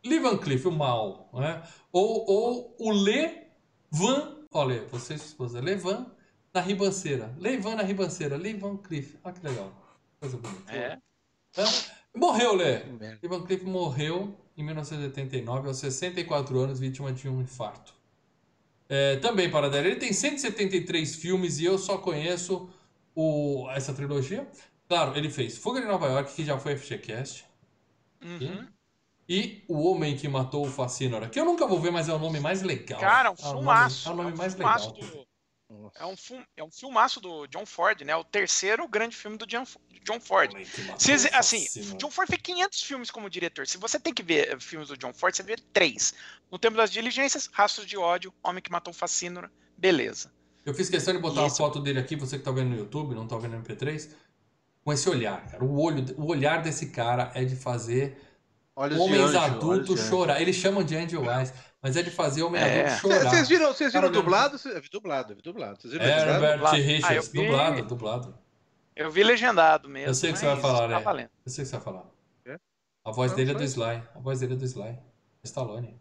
[0.04, 1.62] Lee Van Cleef, o mal, né?
[1.92, 3.44] Ou, ou o Le
[3.90, 6.06] Van, olha, você e sua esposa, Le Van
[6.52, 7.34] na ribanceira.
[7.38, 9.16] Le Van na ribanceira, Le Van Cleef.
[9.22, 9.72] Olha que legal.
[10.20, 10.72] Coisa bonita.
[10.72, 10.98] É.
[11.56, 11.64] é.
[12.14, 12.82] Morreu, Lê.
[13.22, 17.92] Ivan Cliff morreu em 1989, aos 64 anos, vítima de um infarto.
[18.88, 22.68] É, também, Paradela, ele tem 173 filmes e eu só conheço
[23.14, 24.46] o, essa trilogia.
[24.88, 27.44] Claro, ele fez Fuga de Nova York, que já foi FGCast.
[28.22, 28.66] Uhum.
[29.28, 32.18] E O Homem que Matou o Facínora, que eu nunca vou ver, mas é o
[32.18, 33.00] nome mais legal.
[33.00, 34.08] Cara, um filmaço.
[34.08, 34.92] É o nome, é o nome é um mais legal.
[34.92, 35.26] Do,
[35.94, 36.14] é, um,
[36.56, 38.14] é um filmaço do John Ford, né?
[38.16, 39.64] O terceiro grande filme do John,
[40.02, 40.52] John Ford.
[40.98, 41.66] Se, assim,
[41.96, 43.66] John Ford fez 500 filmes como diretor.
[43.66, 46.14] Se você tem que ver filmes do John Ford, você vê três.
[46.50, 50.32] No Tempo das Diligências, Rastros de Ódio, Homem que Matou o Facínora, beleza.
[50.64, 53.14] Eu fiz questão de botar uma foto dele aqui, você que tá vendo no YouTube,
[53.14, 54.10] não tá vendo no MP3,
[54.82, 55.64] com esse olhar, cara.
[55.64, 58.18] O, olho, o olhar desse cara é de fazer
[58.74, 60.40] olhos homens de anjo, adultos chorar.
[60.40, 61.52] Eles chamam de Angel Eyes,
[61.84, 62.86] mas é de fazer homem é.
[62.86, 63.30] adulto chorar.
[63.30, 64.56] Vocês viram, vocês viram dublado?
[64.56, 65.82] É dublado, é dublado.
[65.82, 67.42] Vocês viram é, Herbert Richards, ah, vi...
[67.42, 68.38] dublado, dublado.
[68.96, 70.08] Eu vi legendado mesmo.
[70.08, 71.28] Eu sei que você vai falar, tá né?
[71.44, 72.04] Eu sei que você vai falar.
[72.46, 72.58] É?
[73.04, 74.02] A voz não, dele é do Sly.
[74.14, 74.98] A voz dele é do Sly.
[75.42, 76.00] Stallone.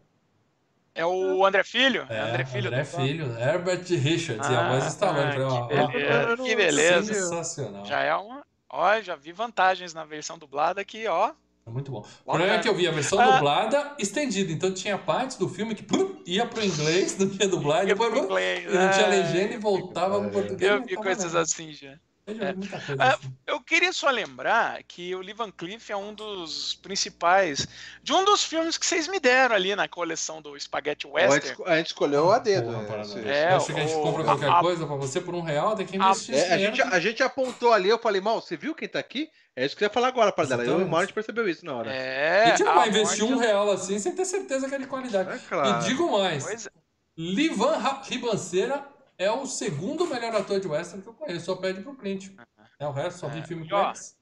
[0.95, 2.05] É o André Filho?
[2.09, 2.67] É, André Filho.
[2.69, 3.37] André Filho.
[3.37, 4.47] Herbert Richards.
[4.47, 5.35] Ah, e a voz do Stallone.
[5.43, 6.43] Ah, que, beleza.
[6.43, 7.13] que beleza.
[7.13, 7.85] Sensacional.
[7.85, 8.45] Já é uma...
[8.69, 11.33] Ó, já vi vantagens na versão dublada aqui, ó.
[11.65, 12.05] É muito bom.
[12.25, 13.31] O problema é que eu vi a versão ah.
[13.31, 15.85] dublada estendida, então tinha partes do filme que
[16.25, 20.71] ia pro inglês, não tinha dublagem, depois inglês, não tinha legenda e voltava pro português.
[20.71, 21.97] Eu vi coisas assim já.
[22.25, 22.55] É.
[22.97, 23.33] Ah, assim.
[23.45, 27.67] eu queria só lembrar que o Lee Van Cleef é um dos principais
[28.01, 31.63] de um dos filmes que vocês me deram ali na coleção do Spaghetti Western.
[31.65, 32.71] A gente escolheu a dedo.
[32.71, 33.39] Porra, né?
[33.39, 35.85] é, acho que a gente compra qualquer a, coisa pra você por um real, tem
[35.85, 36.35] que investir.
[36.35, 39.29] É, a, gente, a gente apontou ali, eu falei, mal, você viu quem tá aqui?
[39.53, 40.63] É isso que eu ia falar agora, para dela.
[40.63, 41.93] Eu e o Mauro a gente percebeu isso na hora.
[41.93, 44.87] É, a gente não vai investir um real assim sem ter certeza que é de
[44.87, 45.29] qualidade.
[45.29, 45.83] É claro.
[45.83, 46.67] E digo mais: pois...
[46.67, 46.69] É.
[47.15, 51.45] Livan Ribanceira é o segundo melhor ator de western que eu conheço.
[51.45, 52.31] Só pede pro Clint.
[52.79, 53.43] É o resto, só vi é.
[53.43, 54.17] filme com eles.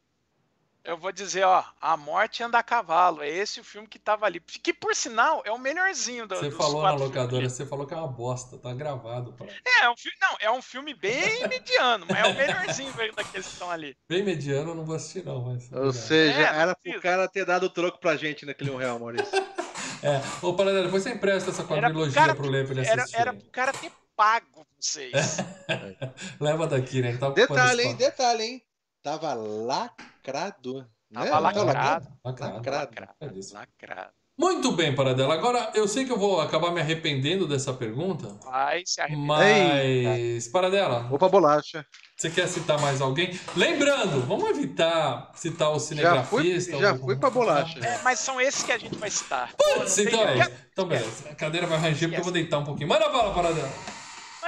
[0.84, 3.22] Eu vou dizer, ó, A Morte Anda a Cavalo.
[3.22, 4.40] É esse o filme que tava ali.
[4.40, 7.98] Que, por sinal, é o melhorzinho do Você falou na locadora, você falou que é
[7.98, 8.58] uma bosta.
[8.58, 9.32] Tá gravado.
[9.34, 9.46] Pra...
[9.46, 13.46] É, é um filme, não, é um filme bem mediano, mas é o melhorzinho daqueles
[13.46, 13.96] que estão ali.
[14.10, 15.42] Bem mediano, eu não vou assistir, não.
[15.42, 15.72] Mas...
[15.72, 18.98] Ou seja, é, era pro cara ter dado o troco pra gente naquele um real,
[18.98, 19.38] Maurício.
[20.02, 20.20] é.
[20.44, 23.16] Ô, Paradela, depois você empresta essa quadrilogia pro Lê pra ele assistir.
[23.16, 25.38] Era, era pro cara ter pago vocês.
[26.40, 27.18] Leva daqui, né?
[27.18, 27.96] Tá detalhe, hein?
[27.96, 28.62] Detalhe, hein?
[29.02, 30.88] Tava lacrado.
[31.12, 31.40] Tava né?
[31.40, 32.08] lacrado.
[32.24, 32.56] Lacrado.
[32.56, 32.56] Lacrado.
[32.56, 33.16] lacrado.
[33.54, 34.14] lacrado.
[34.38, 35.34] Muito bem, Paradela.
[35.34, 38.28] Agora, eu sei que eu vou acabar me arrependendo dessa pergunta.
[38.44, 39.26] Vai se arrepender.
[39.26, 41.08] Mas, Paradela.
[41.12, 41.86] Opa, bolacha.
[42.16, 43.38] Você quer citar mais alguém?
[43.56, 46.72] Lembrando, vamos evitar citar o cinegrafista.
[46.72, 47.80] Já fui, já fui pra bolacha.
[47.80, 49.52] É, mas são esses que a gente vai citar.
[49.56, 50.52] Putz, então é isso.
[50.72, 51.30] Então, beleza.
[51.30, 52.88] A cadeira vai ranger porque eu vou deitar um pouquinho.
[52.88, 54.01] Manda bala, Paradela.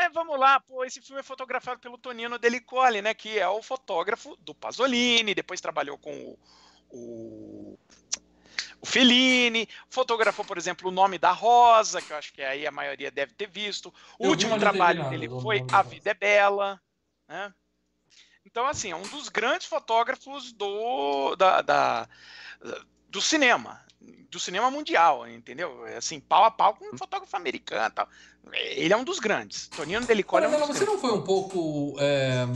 [0.04, 3.14] Mas vamos lá, pô, esse filme é fotografado pelo Tonino Delicoli, né?
[3.14, 6.39] Que é o fotógrafo do Pasolini, depois trabalhou com o,
[6.89, 7.80] o,
[8.82, 12.72] o Fellini, fotografou, por exemplo, O Nome da Rosa, que eu acho que aí a
[12.72, 13.93] maioria deve ter visto.
[14.20, 16.82] O eu último trabalho dele foi A Vida é Bela,
[17.26, 17.54] né?
[18.45, 22.10] Então, assim, é um dos grandes fotógrafos do, da, da
[23.08, 23.82] do cinema
[24.30, 25.86] do cinema mundial, entendeu?
[25.86, 28.10] É assim, pau a pau com um fotógrafo americano tal.
[28.51, 29.68] Ele é um dos grandes.
[29.68, 32.47] Tonino Delicoli é um dos Você não foi um pouco é,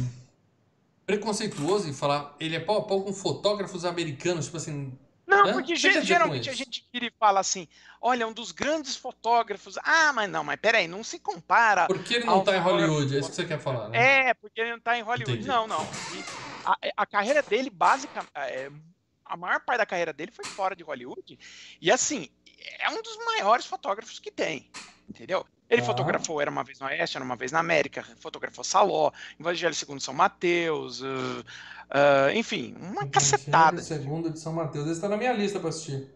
[1.06, 4.92] preconceituoso em falar ele é pau a pau com fotógrafos americanos, tipo assim...
[5.26, 5.52] Não, né?
[5.52, 7.68] porque geralmente a gente vira e fala assim,
[8.02, 9.78] olha, um dos grandes fotógrafos...
[9.84, 11.86] Ah, mas não, mas peraí, não se compara...
[11.86, 14.30] Porque ele não tá em Hollywood, é isso que você quer falar, né?
[14.30, 15.34] É, porque ele não tá em Hollywood.
[15.34, 15.48] Entendi.
[15.48, 15.86] Não, não.
[16.66, 18.32] A, a, carreira dele, basicamente...
[18.36, 18.72] É,
[19.30, 21.38] a maior parte da carreira dele foi fora de Hollywood.
[21.82, 22.30] E assim,
[22.80, 24.70] é um dos maiores fotógrafos que tem.
[25.08, 25.46] Entendeu?
[25.70, 25.86] Ele ah.
[25.86, 30.02] fotografou Era uma vez no Oeste, Era uma vez na América, fotografou Saló, Evangelho segundo
[30.02, 33.78] São Mateus, uh, uh, enfim, uma Evangelho cacetada.
[33.78, 34.86] Evangelho segundo de São Mateus.
[34.86, 36.10] Esse está na minha lista para assistir.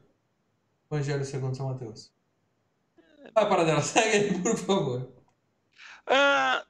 [0.90, 2.12] Evangelho segundo São Mateus.
[3.34, 5.02] Vai, para dela, segue aí, por favor.
[5.02, 6.66] Uh, ah,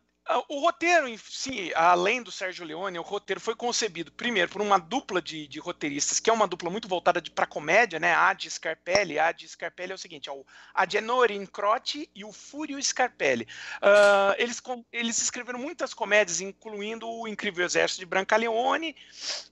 [0.48, 4.78] o roteiro em si, além do Sérgio Leone, o roteiro foi concebido primeiro por uma
[4.78, 8.14] dupla de, de roteiristas, que é uma dupla muito voltada para comédia, né?
[8.14, 9.18] A de Scarpelli.
[9.18, 13.48] A de Scarpelli é o seguinte: é o Agenore Incroci e o Fúrio Scarpelli.
[13.82, 14.62] Uh, eles,
[14.92, 18.96] eles escreveram muitas comédias, incluindo o Incrível Exército de Brancaleone,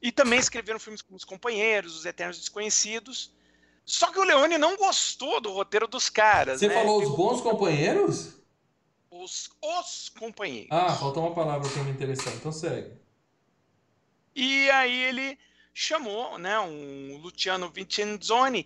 [0.01, 3.33] e também escreveram filmes como Os Companheiros, Os Eternos Desconhecidos.
[3.85, 6.59] Só que o Leone não gostou do roteiro dos caras.
[6.59, 6.75] Você né?
[6.75, 8.38] falou Os Bons Companheiros?
[9.11, 10.69] Os, os companheiros.
[10.71, 12.91] Ah, faltou uma palavra para me interessar, então segue.
[14.35, 15.37] E aí ele
[15.73, 18.65] chamou, né, um Luciano Vincenzoni,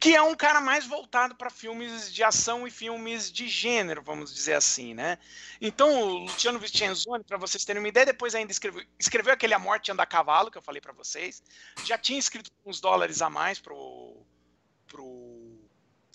[0.00, 4.32] que é um cara mais voltado para filmes de ação e filmes de gênero, vamos
[4.32, 5.18] dizer assim, né?
[5.60, 9.58] Então, o Luciano Vicenzoni, para vocês terem uma ideia, depois ainda escreveu, escreveu aquele A
[9.58, 11.42] Morte Anda a Cavalo, que eu falei para vocês,
[11.84, 14.24] já tinha escrito uns dólares a mais pro,
[14.86, 15.37] pro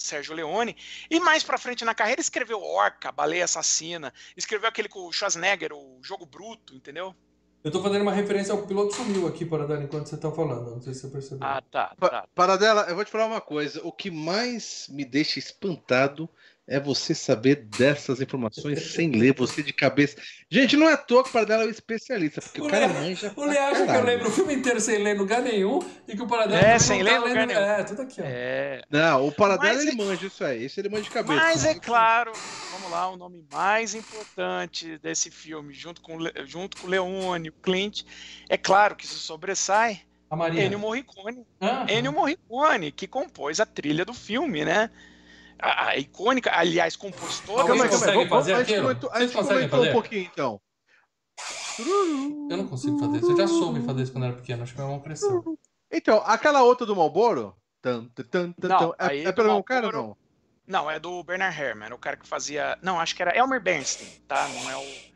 [0.03, 0.75] Sérgio Leone,
[1.09, 5.71] e mais para frente na carreira escreveu Orca, Baleia Assassina, escreveu aquele com o Schwarzenegger,
[5.73, 7.15] o Jogo Bruto, entendeu?
[7.63, 10.71] Eu tô fazendo uma referência ao piloto sumiu aqui, Paradela, enquanto você tá falando.
[10.71, 11.47] Não sei se você percebeu.
[11.47, 11.95] Ah, tá.
[11.97, 12.27] tá.
[12.35, 13.79] Paradela, eu vou te falar uma coisa.
[13.85, 16.29] O que mais me deixa espantado
[16.67, 20.15] é você saber dessas informações sem ler, você de cabeça.
[20.49, 22.87] Gente, não é à toa que o Paradela é um especialista, porque o, o cara
[22.87, 23.33] manja.
[23.35, 26.21] O Lê acha que eu lembro o filme inteiro sem ler lugar nenhum e que
[26.21, 27.59] o Paradela é, sem ler tá lugar nenhum.
[27.59, 28.23] É, tudo aqui, ó.
[28.25, 28.81] É...
[28.89, 29.95] Não, o Paradela ele é...
[29.95, 31.35] manja isso aí, isso ele manja de cabeça.
[31.35, 32.31] Mas é claro,
[32.71, 37.53] vamos lá, o nome mais importante desse filme, junto com, junto com o Leone, o
[37.53, 38.03] Clint,
[38.47, 40.01] é claro que se sobressai.
[40.29, 40.63] A Maria.
[40.63, 41.45] Ennio Morricone.
[41.61, 44.89] Ah, Ennio Morricone, que compôs a trilha do filme, né?
[45.63, 47.65] A, a icônica, aliás, compositora.
[47.65, 48.89] Consegue fazer aquilo?
[49.11, 50.61] A gente comentou um pouquinho, então.
[52.49, 53.31] Eu não consigo fazer isso.
[53.31, 54.63] Eu já soube fazer isso quando era pequeno.
[54.63, 55.57] Acho que é uma pressão.
[55.89, 57.55] Então, aquela outra do Malboro?
[57.81, 60.17] Tan, tan, tan, não, é, é pelo mesmo cara ou não?
[60.65, 62.77] Não, é do Bernard Herrmann, o cara que fazia.
[62.81, 64.47] Não, acho que era Elmer Bernstein, tá?
[64.47, 65.13] Não é o.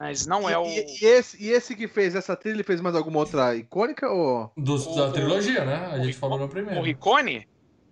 [0.00, 0.64] Mas não é o.
[0.64, 4.08] E, e, esse, e esse que fez essa trilha, ele fez mais alguma outra icônica?
[4.08, 4.50] Ou...
[4.56, 5.90] Dos, da trilogia, né?
[5.92, 6.80] A gente falou no primeiro.
[6.80, 7.46] O Ricone?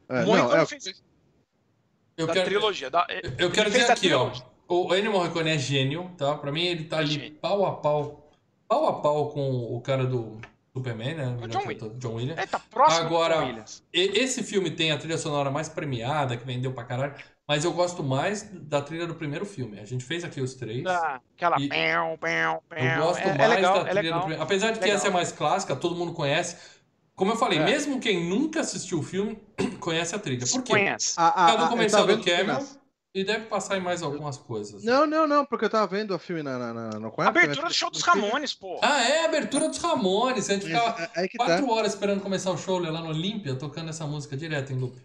[0.09, 0.65] É, não, é...
[0.65, 1.04] fez
[2.17, 2.91] eu da quero, trilogia.
[2.91, 3.07] Da,
[3.39, 4.31] eu quero dizer aqui, ó.
[4.67, 6.37] O Ennio Morricone é gênio, tá?
[6.37, 8.31] Pra mim ele tá ali pau a pau,
[8.67, 10.41] pau a pau com o cara do
[10.75, 11.37] Superman, né?
[11.41, 11.99] O John, Williams.
[11.99, 12.39] John Williams.
[12.39, 13.85] Ele tá próximo Agora, do Williams.
[13.93, 17.15] esse filme tem a trilha sonora mais premiada, que vendeu pra caralho,
[17.47, 19.79] mas eu gosto mais da trilha do primeiro filme.
[19.79, 20.85] A gente fez aqui os três.
[20.87, 22.79] Ah, aquela e pão, pão, pão.
[22.79, 24.43] Eu gosto é, é mais é legal, da trilha é legal, do primeiro.
[24.43, 26.57] Apesar de que essa é mais clássica, todo mundo conhece.
[27.15, 27.65] Como eu falei, é.
[27.65, 29.39] mesmo quem nunca assistiu o filme,
[29.81, 30.47] conhece a trilha.
[30.47, 30.73] Por quê?
[30.73, 31.15] Conhece.
[31.17, 32.59] A, a, é do comercial do Kevin.
[33.15, 34.83] E deve passar em mais algumas coisas.
[34.83, 37.29] Não, não, não, porque eu tava vendo o filme na, na, na, no quarto.
[37.29, 38.81] Abertura do show dos Ramones, pô.
[38.83, 40.51] Ah, é, abertura dos Ramones.
[40.51, 41.73] A gente ficava é, é quatro tá.
[41.73, 45.01] horas esperando começar o show lá no Olímpia, tocando essa música direto em loop.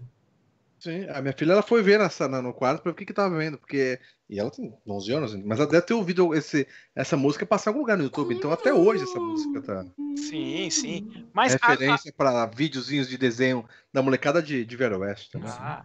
[0.79, 3.13] Sim, a minha filha ela foi ver nessa, no quarto para ver o que, que
[3.13, 3.99] tava vendo, porque.
[4.29, 7.71] E ela tem 11 anos, mas ela deve ter ouvido esse, essa música passar em
[7.71, 9.85] algum lugar no YouTube, então até hoje essa música tá.
[10.15, 11.27] Sim, sim.
[11.33, 12.13] Mas Referência a...
[12.13, 15.49] para videozinhos de desenho da molecada de, de Oeste também.
[15.49, 15.83] Ah.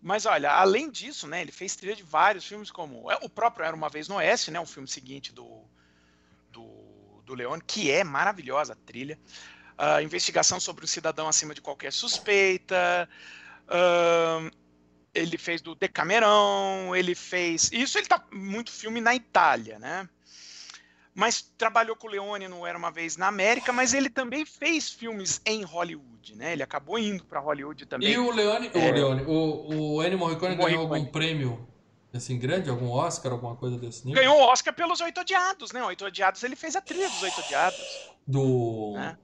[0.00, 3.64] Mas olha, além disso, né, ele fez trilha de vários filmes, como é, o próprio
[3.64, 5.64] Era Uma Vez no Oeste, né, o filme seguinte do,
[6.52, 9.18] do, do Leone, que é maravilhosa a trilha.
[9.76, 13.08] Uh, investigação sobre um cidadão acima de qualquer suspeita.
[13.66, 14.63] Uh,
[15.14, 17.70] ele fez do Decamerão, ele fez.
[17.72, 20.08] Isso ele tá muito filme na Itália, né?
[21.14, 24.90] Mas trabalhou com o Leone no Era uma Vez na América, mas ele também fez
[24.90, 26.52] filmes em Hollywood, né?
[26.52, 28.10] Ele acabou indo para Hollywood também.
[28.10, 28.78] E o Leone, é...
[28.78, 31.68] o Leone, o, o Ennio Morricone ganhou algum prêmio
[32.12, 34.22] assim grande, algum Oscar, alguma coisa desse nível?
[34.22, 35.84] Ganhou o Oscar pelos Oito Odiados, né?
[35.84, 38.10] Oito Odiados, ele fez a trilha dos Oito Odiados.
[38.26, 39.16] Do né?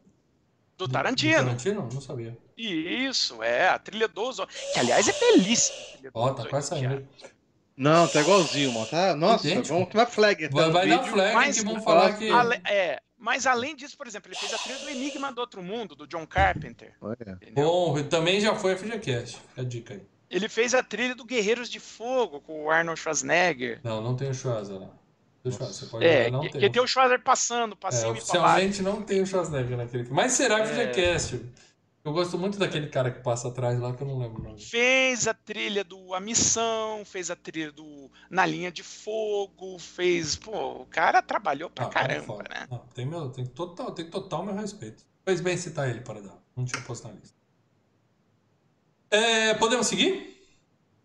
[0.76, 1.38] Do Tarantino.
[1.38, 1.88] Do Tarantino?
[1.93, 2.38] Não sabia.
[2.61, 4.39] Isso, é, a trilha dos.
[4.73, 6.11] Que aliás é belíssima.
[6.15, 7.07] Ó, oh, tá quase saindo.
[7.77, 8.87] Não, tá igualzinho, mano.
[8.87, 9.17] Tá...
[9.17, 9.75] Nossa, Idêntico.
[9.75, 10.49] vamos tomar flag.
[10.49, 12.29] Vai, vai dar flag mas, que vão falar que.
[12.31, 12.61] Ale...
[12.69, 15.95] É, mas além disso, por exemplo, ele fez a trilha do Enigma do Outro Mundo,
[15.95, 16.95] do John Carpenter.
[17.55, 19.39] Bom, também já foi a FGCast.
[19.49, 20.03] Fica a dica aí.
[20.31, 23.81] Ele fez a trilha do Guerreiros de Fogo com o Arnold Schwarzenegger.
[23.83, 24.95] Não, não tem o Schwarzenegger lá.
[25.43, 26.71] Você pode é, não que, tem.
[26.71, 30.17] tem o Schwarzenegger passando, passando é, Oficialmente não tem o Schwarzenegger naquele filme.
[30.17, 30.87] Mas será que é...
[30.87, 31.41] FGCast?
[32.03, 34.61] Eu gosto muito daquele cara que passa atrás lá, que eu não lembro o nome.
[34.61, 40.34] Fez a trilha do A Missão, fez a trilha do Na Linha de Fogo, fez.
[40.34, 42.66] Pô, o cara trabalhou pra ah, caramba, né?
[42.70, 45.05] Não, tem, meu, tem, total, tem total meu respeito.
[45.26, 46.38] Fez bem citar ele para dar.
[46.57, 47.38] Não tinha posto na lista.
[49.11, 50.42] É, podemos seguir?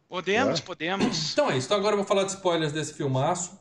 [0.07, 0.63] Podemos, é.
[0.63, 1.33] podemos.
[1.33, 1.67] Então é isso.
[1.67, 3.59] Então agora eu vou falar de spoilers desse filmaço.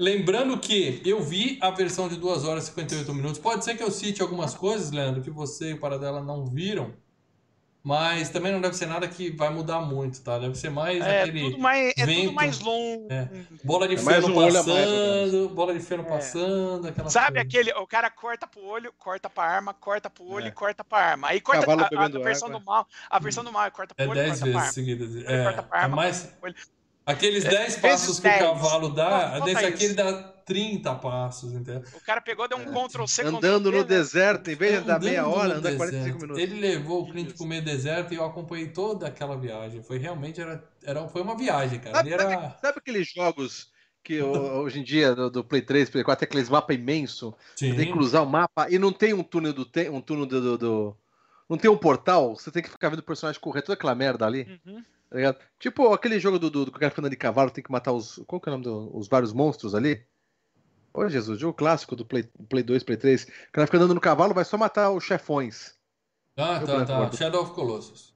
[0.00, 3.38] Lembrando que eu vi a versão de 2 horas e 58 minutos.
[3.38, 6.94] Pode ser que eu cite algumas coisas, Leandro, que você e o Paradela não viram.
[7.82, 10.38] Mas também não deve ser nada que vai mudar muito, tá?
[10.38, 11.50] Deve ser mais é, aquele.
[11.50, 13.08] Tudo mais, é tudo mais longo.
[13.10, 13.28] É.
[13.62, 16.06] Bola de é feno um passando, mais, bola de feno é.
[16.06, 17.40] passando, aquela Sabe coisa.
[17.40, 17.72] aquele.
[17.72, 20.50] O cara corta pro olho, corta pra arma, corta pro olho e é.
[20.50, 21.28] corta pra arma.
[21.28, 22.86] Aí corta a, a, a, versão do mal.
[23.10, 24.20] A versão do mal corta pro é olho.
[24.20, 25.24] É 10 vezes seguidas.
[25.26, 26.34] É, corta pra arma, é mais.
[27.10, 30.12] Aqueles 10 é, passos que o cavalo dá, desse aqui ele dá
[30.44, 31.82] 30 passos, entendeu?
[31.94, 35.00] O cara pegou, deu um é, Ctrl C, Andando no deserto, em vez de andar
[35.00, 36.42] meia hora, anda 45 minutos.
[36.42, 39.82] Ele levou o cliente pro meio deserto e eu acompanhei toda aquela viagem.
[39.82, 41.96] Foi realmente, era, era, foi uma viagem, cara.
[41.96, 42.56] Sabe, era...
[42.60, 43.70] sabe aqueles jogos
[44.02, 47.32] que hoje em dia, do, do, Play 3, Play 4, tem aqueles mapas imensos.
[47.56, 50.58] Tem que cruzar o mapa e não tem um túnel do, um túnel do, do,
[50.58, 50.96] do
[51.48, 54.24] não tem um portal, você tem que ficar vendo o personagem correr toda aquela merda
[54.24, 54.60] ali.
[54.64, 54.84] Uhum.
[55.10, 58.22] Tá tipo aquele jogo do, do, do cara de cavalo, tem que matar os.
[58.26, 60.06] Qual que é o nome dos vários monstros ali?
[60.94, 63.24] Ô Jesus, jogo clássico do Play, Play 2, Play 3.
[63.24, 65.74] O cara fica andando no cavalo, vai só matar os chefões.
[66.36, 67.12] Ah, tá, tá.
[67.12, 68.09] Shadow of Colossus.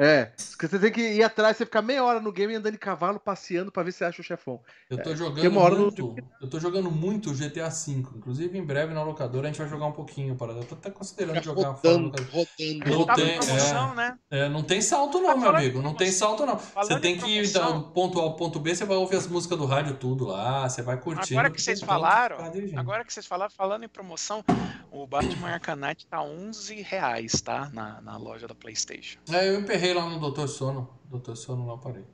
[0.00, 3.18] É, você tem que ir atrás, você ficar meia hora no game andando de cavalo,
[3.18, 4.60] passeando pra ver se acha o chefão.
[4.88, 6.16] Eu tô é, jogando muito, no...
[6.40, 8.06] eu tô jogando muito GTA V.
[8.16, 10.52] Inclusive, em breve na locadora a gente vai jogar um pouquinho para.
[10.52, 12.96] Eu tô até considerando jogar rodando, fora rodando.
[12.96, 14.18] Não tem, promoção, é, né?
[14.30, 15.82] é, não tem salto não, tá meu amigo.
[15.82, 16.56] Não tem salto não.
[16.56, 19.58] Você tem que ir do ponto A ao ponto B, você vai ouvir as músicas
[19.58, 21.40] do rádio tudo lá, você vai curtindo.
[21.40, 22.36] Agora que vocês falaram,
[22.76, 24.44] agora que vocês falaram, falando em promoção,
[24.92, 27.68] o Batman Arcanite tá 11 reais, tá?
[27.72, 29.18] Na, na loja da Playstation.
[29.30, 30.88] É, eu emperrei lá no Doutor Sono.
[31.04, 32.04] Doutor Sono lá parei.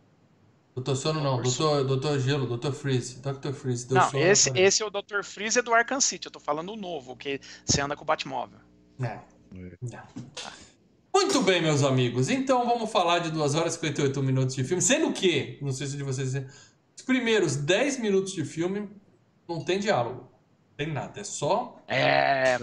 [0.75, 3.21] Doutor Sono não, Doutor, Doutor Gelo, Doutor Freeze.
[3.21, 3.53] Dr.
[3.53, 3.93] Freeze.
[3.93, 6.27] Não, sono, esse, esse é o Doutor Freeze é do Arkham City.
[6.27, 8.59] Eu tô falando o novo, que você anda com o Batmóvel.
[9.01, 9.19] É.
[9.93, 10.03] é.
[11.15, 12.29] Muito bem, meus amigos.
[12.29, 14.83] Então vamos falar de 2 horas e 58 minutos de filme.
[14.83, 16.35] Sendo que, não sei se de vocês.
[16.97, 18.91] Os primeiros 10 minutos de filme
[19.49, 20.23] não tem diálogo.
[20.23, 21.21] Não tem nada.
[21.21, 21.81] É só.
[21.87, 22.59] É.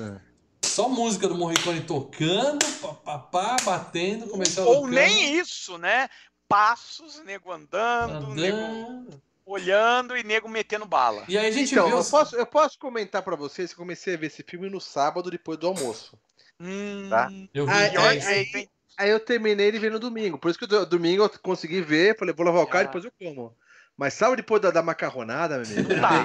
[0.72, 6.07] Só música do Morricone tocando, papapá, batendo, começando Ou nem isso, né?
[6.47, 8.36] Passos, nego andando, andando.
[8.36, 11.26] nego olhando e nego metendo bala.
[11.28, 11.97] E aí a gente então, viu...
[11.97, 15.30] eu, posso, eu posso comentar para vocês que comecei a ver esse filme no sábado
[15.30, 16.17] depois do almoço.
[16.57, 17.30] Hum, tá?
[17.53, 17.72] Eu vi.
[17.74, 20.38] Aí, aí, aí, aí, eu terminei ele vendo domingo.
[20.38, 23.11] Por isso que domingo eu consegui ver, falei, vou lavar o carro e depois eu
[23.19, 23.53] como.
[24.01, 25.89] Mas sabe depois da, da macarronada, meu amigo?
[26.01, 26.23] Dá.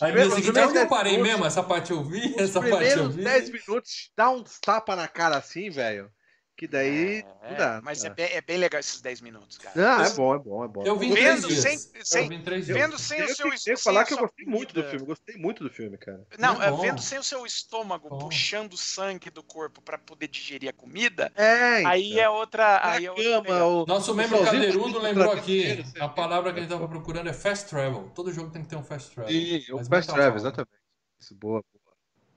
[0.00, 1.46] Aí no seguinte, eu parei mesmo?
[1.46, 3.22] Essa parte eu vi, essa parte eu vi.
[3.22, 6.10] 10 minutos, dá uns tapa na cara assim, velho.
[6.58, 7.80] Que daí é, não dá.
[7.84, 9.76] Mas é bem, é bem, legal esses 10 minutos, cara.
[9.76, 10.82] Ah, é bom, é bom, é bom.
[10.84, 13.80] Eu vim vendo sem, sem, vendo sem o seu estômago.
[13.80, 16.26] falar que eu gostei muito do filme, gostei muito do filme, cara.
[16.36, 18.18] Não, é vendo sem o seu estômago bom.
[18.18, 21.30] puxando sangue do corpo para poder digerir a comida.
[21.36, 21.92] É, então.
[21.92, 22.80] Aí é outra.
[22.82, 25.84] Aí é outra cama, o, Nosso membro cadeirudo lembrou aqui.
[26.00, 28.10] A palavra que a gente tava procurando é fast travel.
[28.16, 29.30] Todo jogo tem que ter um fast travel.
[29.30, 30.72] Sim, o fast travel, exatamente.
[31.20, 31.77] Isso, boa, boa.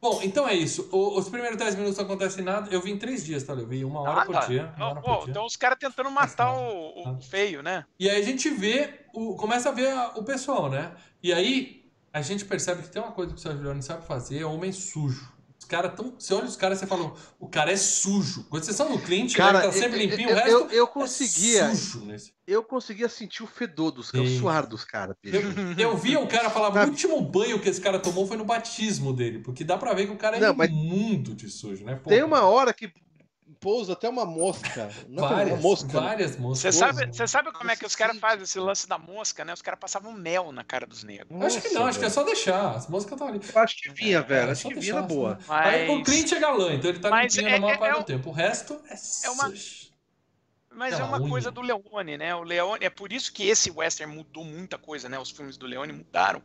[0.02, 0.89] Bom, então é isso.
[0.91, 2.72] O, os primeiros 10 minutos não acontece nada.
[2.72, 3.54] Eu vi em 3 dias, tá?
[3.54, 5.30] Eu vi uma hora, ah, por, dia, uma hora por dia.
[5.30, 7.86] Então os caras tentando matar o, o, feio, né?
[7.99, 10.91] E aí a gente vê, o, começa a ver a, o pessoal, né?
[11.22, 14.39] E aí a gente percebe que tem uma coisa que o Sérgio Leone sabe fazer,
[14.39, 15.32] é homem sujo
[15.72, 16.14] caras tão.
[16.20, 18.46] Você olha os caras e você fala, o cara é sujo.
[18.50, 20.88] Quando vocês são no cliente, cara, ele tá sempre limpinho, eu, o resto eu, eu
[20.88, 22.34] conseguia, é sujo nesse.
[22.46, 25.16] Eu conseguia sentir o fedor dos caras, o suar dos caras.
[25.24, 25.42] Eu,
[25.78, 29.14] eu via o cara falar, o último banho que esse cara tomou foi no batismo
[29.14, 31.98] dele, porque dá pra ver que o cara é Não, imundo de sujo, né?
[32.06, 32.92] Tem uma hora que
[33.62, 34.89] pousa até uma mosca.
[35.07, 36.07] Não várias, uma mosca, né?
[36.07, 36.62] várias moscas.
[36.62, 39.53] Você sabe, você sabe como é que os caras fazem esse lance da mosca, né?
[39.53, 41.30] Os caras passavam mel na cara dos negros.
[41.30, 42.76] Nossa, acho que não, acho que é só deixar.
[42.76, 43.39] As moscas estão ali.
[43.53, 44.49] Eu acho que vinha, é, velho.
[44.49, 45.39] É, acho que vinha na boa.
[45.47, 45.68] Mas...
[45.68, 47.99] Aí o cliente é galã, então ele tá limpinho é, na maior é, parte é
[47.99, 48.30] do tempo.
[48.30, 48.95] O resto é,
[49.28, 49.53] é uma.
[50.74, 51.30] Mas é, uma unha.
[51.30, 52.34] coisa do Leone, né?
[52.34, 55.20] O Leone, é por isso que esse western mudou muita coisa, né?
[55.20, 56.41] Os filmes do Leone mudaram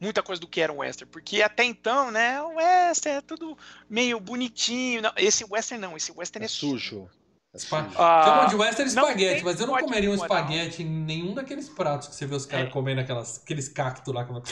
[0.00, 3.56] muita coisa do que era um western, porque até então, né, o western é tudo
[3.88, 5.02] meio bonitinho.
[5.02, 7.08] Não, esse western não, esse western é, é sujo.
[7.56, 7.88] Spa...
[7.96, 12.08] Ah, Chamam de western espaguete, mas eu não comeria um espaguete em nenhum daqueles pratos
[12.08, 12.70] que você vê os caras é.
[12.70, 14.24] comendo aquelas, aqueles cactos lá.
[14.24, 14.42] Como...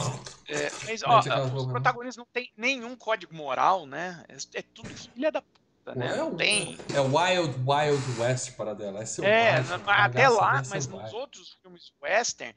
[0.49, 1.21] É, mas, ó,
[1.55, 4.25] os protagonistas não tem nenhum código moral, né?
[4.29, 6.17] É, é tudo filha da puta, né?
[6.17, 6.79] Não tem.
[6.95, 9.05] É Wild Wild West para dela.
[9.23, 12.55] É, é até lá, mas nos outros filmes western,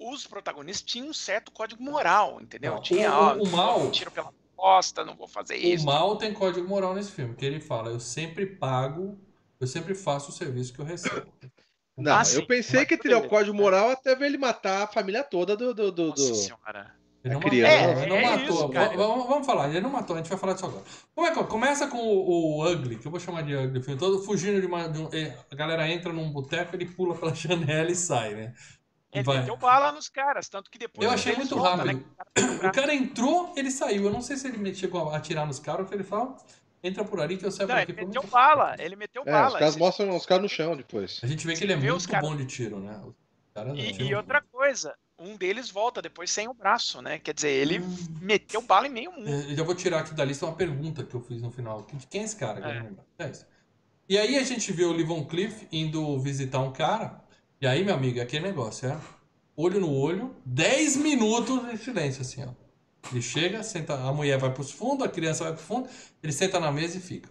[0.00, 2.74] os protagonistas tinham um certo código moral, entendeu?
[2.74, 3.90] Não, Tinha, o, ó, o mal.
[3.90, 5.84] Tiro pela costa, não vou fazer isso.
[5.84, 9.18] O mal tem código moral nesse filme, que ele fala: eu sempre pago
[9.64, 11.26] eu sempre faço o serviço que eu recebo.
[11.96, 15.22] Não, ah, eu pensei que teria o código moral até ver ele matar a família
[15.22, 15.72] toda do.
[15.72, 16.94] do, do, Nossa senhora.
[17.24, 17.72] Ele não, criança.
[17.72, 18.56] É, ele não é matou.
[18.56, 20.84] Isso, vamos, vamos, falar, ele não matou, a gente vai falar disso agora.
[21.14, 23.98] Como é que começa com o, o, Ugly, que eu vou chamar de Ugly, filme
[23.98, 24.86] todo fugindo de uma.
[24.88, 25.08] De um,
[25.50, 28.54] a galera entra num boteco, ele pula pela janela e sai, né?
[29.14, 29.38] Ele vai.
[29.38, 31.06] meteu bala nos caras, tanto que depois.
[31.06, 31.86] Eu achei muito rápido.
[31.86, 32.04] Né?
[32.68, 34.04] O cara entrou, ele saiu.
[34.04, 36.36] Eu não sei se ele chegou a atirar nos caras ou que ele fala
[36.84, 37.92] entra por ali que eu saio não, por aqui.
[37.92, 39.54] Ele meteu bala, ele meteu é, bala.
[39.54, 41.20] Os caras mostram os caras no chão depois.
[41.22, 42.20] A gente vê que ele é muito cara...
[42.20, 43.00] bom de tiro, né?
[43.74, 47.18] E, e, outra coisa, um deles volta depois sem o braço, né?
[47.20, 47.96] Quer dizer, ele hum.
[48.20, 49.28] meteu bala em meio mundo.
[49.28, 51.84] É, eu já vou tirar aqui da lista uma pergunta que eu fiz no final.
[52.10, 52.60] Quem é esse cara?
[53.18, 53.24] É.
[53.24, 53.46] é isso.
[54.08, 57.23] E aí a gente vê o Livon Cliff indo visitar um cara.
[57.60, 58.98] E aí, meu amigo, é aquele negócio, é?
[59.56, 62.64] Olho no olho, 10 minutos de silêncio, assim, ó.
[63.12, 65.88] Ele chega, senta, a mulher vai para os fundos, a criança vai para o fundo,
[66.22, 67.28] ele senta na mesa e fica.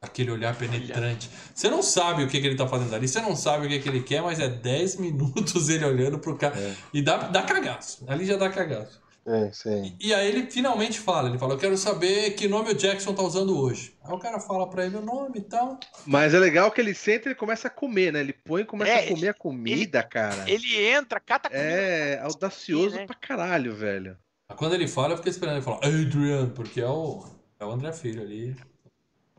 [0.00, 1.30] Aquele olhar penetrante.
[1.54, 3.78] Você não sabe o que, que ele está fazendo ali, você não sabe o que,
[3.78, 6.58] que ele quer, mas é 10 minutos ele olhando pro cara.
[6.58, 6.74] É.
[6.92, 8.04] E dá, dá cagaço.
[8.08, 9.01] Ali já dá cagaço.
[9.24, 9.96] É, sim.
[10.00, 13.14] E, e aí ele finalmente fala, ele fala, eu quero saber que nome o Jackson
[13.14, 13.96] tá usando hoje.
[14.02, 15.78] Aí o cara fala pra ele o nome e tal.
[16.04, 18.20] Mas é legal que ele senta e ele começa a comer, né?
[18.20, 20.50] Ele põe e começa é, a comer a comida, ele, cara.
[20.50, 21.64] Ele entra, cata comida.
[21.64, 23.06] É, audacioso né?
[23.06, 24.18] pra caralho, velho.
[24.56, 27.24] Quando ele fala, eu fiquei esperando ele falar Adrian, porque é o,
[27.60, 28.56] é o André Filho ali.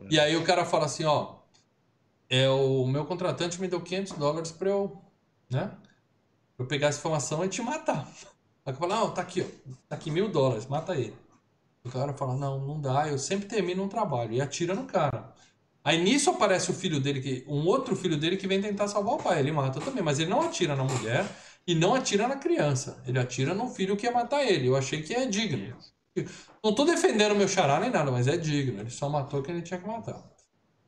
[0.00, 0.06] É.
[0.10, 1.36] E aí o cara fala assim, ó,
[2.28, 5.00] é o meu contratante me deu 500 dólares pra eu,
[5.50, 5.70] né?
[6.56, 8.08] Pra eu pegar essa informação e te matar.
[8.64, 9.72] Aí eu falo, não, tá aqui, ó.
[9.88, 11.14] Tá aqui mil dólares, mata ele.
[11.84, 14.32] O cara fala, não, não dá, eu sempre termino um trabalho.
[14.32, 15.32] E atira no cara.
[15.84, 19.14] Aí nisso aparece o filho dele, que, um outro filho dele que vem tentar salvar
[19.14, 19.38] o pai.
[19.40, 21.26] Ele mata também, mas ele não atira na mulher
[21.66, 23.02] e não atira na criança.
[23.06, 24.68] Ele atira no filho que ia matar ele.
[24.68, 25.76] Eu achei que é digno.
[26.62, 28.80] Não tô defendendo meu xará nem nada, mas é digno.
[28.80, 30.22] Ele só matou quem ele tinha que matar.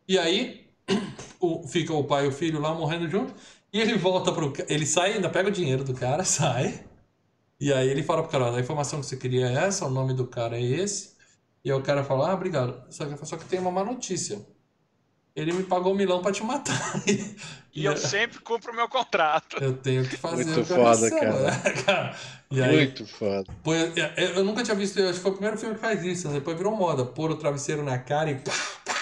[0.08, 0.70] E aí
[1.40, 3.34] o, fica o pai e o filho lá morrendo junto.
[3.70, 4.52] E ele volta pro.
[4.68, 6.82] Ele sai, ainda pega o dinheiro do cara, sai.
[7.58, 10.12] E aí ele fala pro cara, a informação que você queria é essa, o nome
[10.12, 11.16] do cara é esse.
[11.64, 12.82] E aí o cara fala, ah, obrigado.
[12.90, 14.40] Só que, só que tem uma má notícia.
[15.34, 16.80] Ele me pagou um milão pra te matar.
[17.06, 17.34] e,
[17.74, 19.62] e eu sempre cumpro o meu contrato.
[19.62, 21.60] Eu tenho que fazer Muito foda, cara.
[21.84, 22.16] cara.
[22.50, 23.44] Aí, Muito foda.
[23.62, 23.92] Põe,
[24.34, 26.28] eu nunca tinha visto, acho que foi o primeiro filme que faz isso.
[26.28, 26.34] Né?
[26.34, 28.52] Depois virou moda, pôr o travesseiro na cara e pá,
[28.84, 28.95] pá,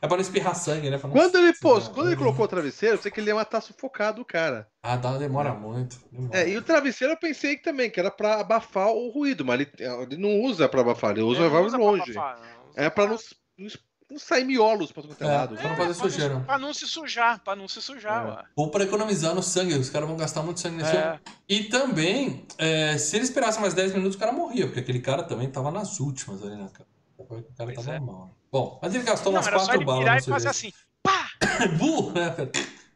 [0.00, 0.98] é pra não espirrar sangue, né?
[0.98, 4.22] Quando ele pôs, quando ele colocou o travesseiro, eu sei que ele ia matar sufocado
[4.22, 4.68] o cara.
[4.82, 5.98] Ah, dá, demora muito.
[6.12, 6.38] Demora.
[6.38, 9.60] É, e o travesseiro eu pensei que também, que era pra abafar o ruído, mas
[9.60, 9.70] ele,
[10.02, 12.12] ele não usa pra abafar, ele usa, ele usa longe.
[12.12, 13.18] Pra abafar, é pra não,
[13.58, 13.68] não,
[14.10, 15.56] não, sair miolos pra todo é, lado.
[15.56, 16.34] Pra não fazer sujeira.
[16.34, 18.44] Não, pra não se sujar, pra não se sujar.
[18.44, 18.48] É.
[18.54, 21.18] Ou pra economizar no sangue, os caras vão gastar muito sangue nesse é.
[21.48, 25.24] E também, é, se ele esperasse mais 10 minutos, o cara morria, porque aquele cara
[25.24, 26.86] também tava nas últimas ali cara.
[27.18, 27.98] O cara pois tava é.
[27.98, 28.37] mal.
[28.50, 30.00] Bom, mas ele gastou não, umas quatro balas.
[30.00, 30.72] Virar e fazer assim,
[31.02, 31.28] pá!
[31.78, 32.34] Burro, né?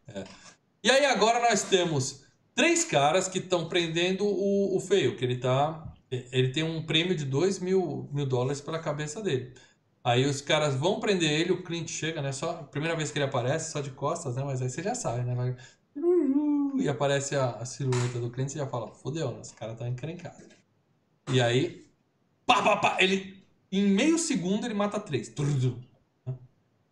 [0.09, 0.25] É.
[0.83, 2.25] E aí agora nós temos
[2.55, 5.93] três caras que estão prendendo o, o feio, que ele tá.
[6.11, 9.55] Ele tem um prêmio de 2 mil, mil dólares pela cabeça dele.
[10.05, 12.33] Aí os caras vão prender ele, o Clint chega, né?
[12.33, 14.43] Só primeira vez que ele aparece, só de costas, né?
[14.45, 15.35] Mas aí você já sabe, né?
[15.35, 15.57] Vai...
[16.77, 19.41] E aparece a, a silhueta do Clint e já fala, fodeu, né?
[19.43, 20.43] Esse cara tá encrencado.
[21.33, 21.87] E aí,
[22.45, 23.42] pá, pá, pá, ele
[23.73, 25.33] em meio segundo ele mata três.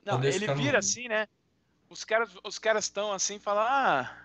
[0.05, 0.78] Não, ele vira no...
[0.78, 1.28] assim, né?
[1.91, 4.16] Os caras os caras estão assim, falam, ah,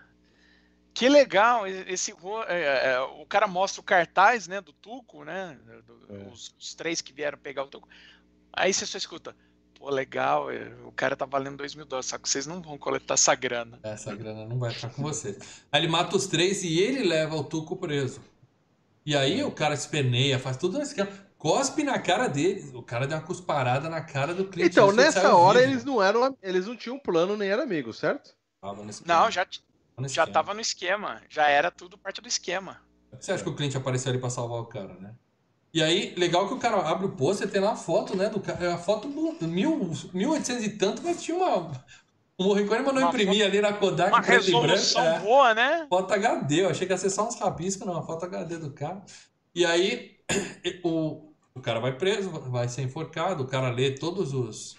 [0.94, 2.14] que legal, esse é,
[2.48, 6.28] é, é, o cara mostra o cartaz, né, do Tuco, né, do, é.
[6.32, 7.88] os, os, três que vieram pegar o Tuco.
[8.52, 9.36] Aí você só escuta,
[9.74, 12.78] pô, legal, é, o cara tá valendo dois mil dólares, só que vocês não vão
[12.78, 13.78] coletar essa grana.
[13.82, 15.36] Essa grana não vai estar com vocês.
[15.70, 18.22] Aí ele mata os três e ele leva o Tuco preso.
[19.04, 22.72] E aí o cara se peneia, faz tudo nesse esquema cospe na cara dele.
[22.74, 24.72] O cara deu uma cusparada na cara do cliente.
[24.72, 26.36] Então, nessa hora eles não eram.
[26.42, 28.34] Eles não tinham plano nem eram amigos, certo?
[29.04, 29.46] Não, já,
[30.08, 31.22] já tava no esquema.
[31.28, 32.80] Já era tudo parte do esquema.
[33.12, 35.14] Você acha que o cliente apareceu ali pra salvar o cara, né?
[35.72, 38.28] E aí, legal que o cara abre o pôster, tem lá a foto, né?
[38.28, 39.08] Do cara, é a foto
[39.42, 41.70] mil, 1800 e tanto, mas tinha uma.
[42.38, 44.10] O Morricone mandou uma imprimir foto, ali na Kodak.
[44.10, 45.86] Uma resolução branco, é, boa, né?
[45.88, 47.96] Foto HD, eu achei que ia ser só uns rabiscos, não.
[47.96, 49.02] A foto HD do cara.
[49.54, 50.16] E aí,
[50.84, 51.25] o,
[51.56, 54.76] o cara vai preso, vai ser enforcado, o cara lê todos os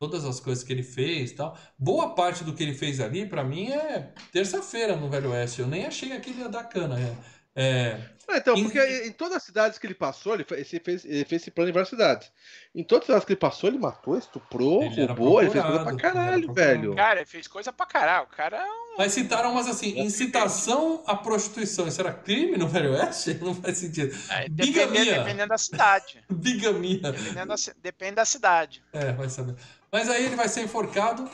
[0.00, 1.56] todas as coisas que ele fez, tal.
[1.76, 5.60] Boa parte do que ele fez ali para mim é terça-feira no Velho Oeste.
[5.60, 7.00] Eu nem achei aquele dar cana.
[7.00, 7.16] É,
[7.60, 8.00] é,
[8.36, 8.62] então, em...
[8.62, 11.72] porque em todas as cidades que ele passou, ele fez, ele fez esse plano em
[11.72, 12.30] várias cidades.
[12.74, 15.82] Em todas as cidades que ele passou, ele matou, estuprou, ele roubou, ele fez coisa
[15.82, 16.94] pra caralho, velho.
[16.94, 18.24] Cara, ele fez coisa pra caralho.
[18.24, 18.98] O cara é um...
[18.98, 21.88] Mas citaram umas assim, incitação à prostituição.
[21.88, 23.34] Isso era crime no Velho Oeste?
[23.40, 24.14] Não faz sentido.
[24.30, 25.18] É, Bigamia.
[25.18, 26.22] Dependendo da cidade.
[26.28, 27.12] Bigamia.
[27.12, 28.82] Dependendo da, depende da cidade.
[28.92, 29.54] É, vai saber.
[29.90, 31.28] Mas aí ele vai ser enforcado,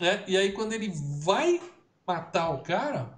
[0.00, 0.24] né?
[0.26, 0.92] E aí quando ele
[1.22, 1.60] vai
[2.06, 3.15] matar o cara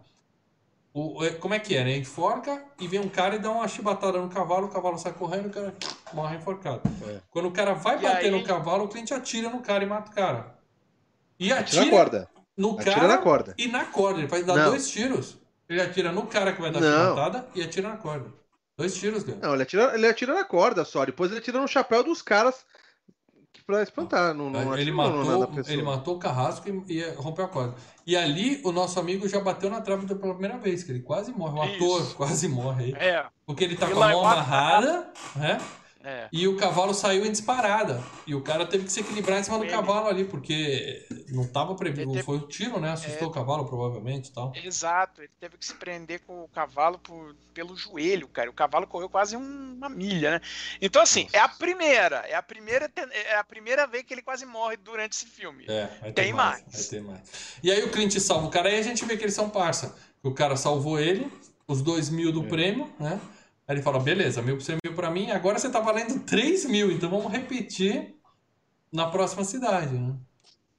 [0.99, 1.96] o, é, como é que é, né?
[1.96, 5.46] Enforca e vem um cara e dá uma chibatada no cavalo, o cavalo sai correndo
[5.46, 5.74] e o cara
[6.12, 6.82] morre enforcado.
[7.07, 7.20] É.
[7.30, 8.30] Quando o cara vai e bater aí...
[8.30, 10.59] no cavalo, o cliente atira no cara e mata o cara.
[11.38, 12.28] E atira, atira na corda.
[12.57, 13.55] no atira cara na corda.
[13.57, 14.18] e na corda.
[14.18, 14.70] Ele vai dar Não.
[14.70, 15.38] dois tiros.
[15.68, 18.32] Ele atira no cara que vai dar a chibatada e atira na corda.
[18.76, 19.38] Dois tiros dele.
[19.42, 21.05] Não, ele atira, ele atira na corda só.
[21.05, 22.64] Depois ele atira no chapéu dos caras
[23.68, 24.32] pra espantar.
[24.32, 27.74] Não, não ele, matou, ele matou o carrasco e, e, rompeu a corda.
[28.06, 31.30] E ali o nosso amigo já bateu na trave pela primeira vez, que ele quase
[31.32, 31.60] morre.
[31.60, 31.84] O Isso.
[31.84, 32.92] ator quase morre aí.
[32.94, 33.26] É.
[33.44, 35.58] Porque ele tá com a mão amarrada, né?
[36.03, 36.28] É.
[36.32, 38.03] E o cavalo saiu em disparada.
[38.26, 39.72] E o cara teve que se equilibrar em cima do Ele...
[39.72, 42.12] cavalo ali, porque não estava previsto.
[42.12, 42.22] Teve...
[42.22, 42.92] Foi o tiro, né?
[42.92, 43.30] Assustou é...
[43.30, 44.53] o cavalo, provavelmente tal.
[44.55, 47.34] Exato, ele teve que se prender com o cavalo por...
[47.53, 48.49] pelo joelho, cara.
[48.49, 50.40] O cavalo correu quase uma milha, né?
[50.80, 51.36] Então, assim, Nossa.
[51.36, 52.16] é a primeira.
[52.28, 55.66] É a primeira, é a primeira vez que ele quase morre durante esse filme.
[55.68, 56.72] É, Tem mais, mais.
[56.72, 57.59] Vai ter mais.
[57.62, 59.96] E aí o Clint salva o cara, aí a gente vê que eles são parça.
[60.22, 61.30] O cara salvou ele,
[61.66, 62.49] os dois mil do é.
[62.49, 63.20] prêmio, né?
[63.68, 66.64] Aí ele fala, beleza, mil por cem mil pra mim, agora você tá valendo 3
[66.64, 68.14] mil, então vamos repetir
[68.90, 70.16] na próxima cidade, né?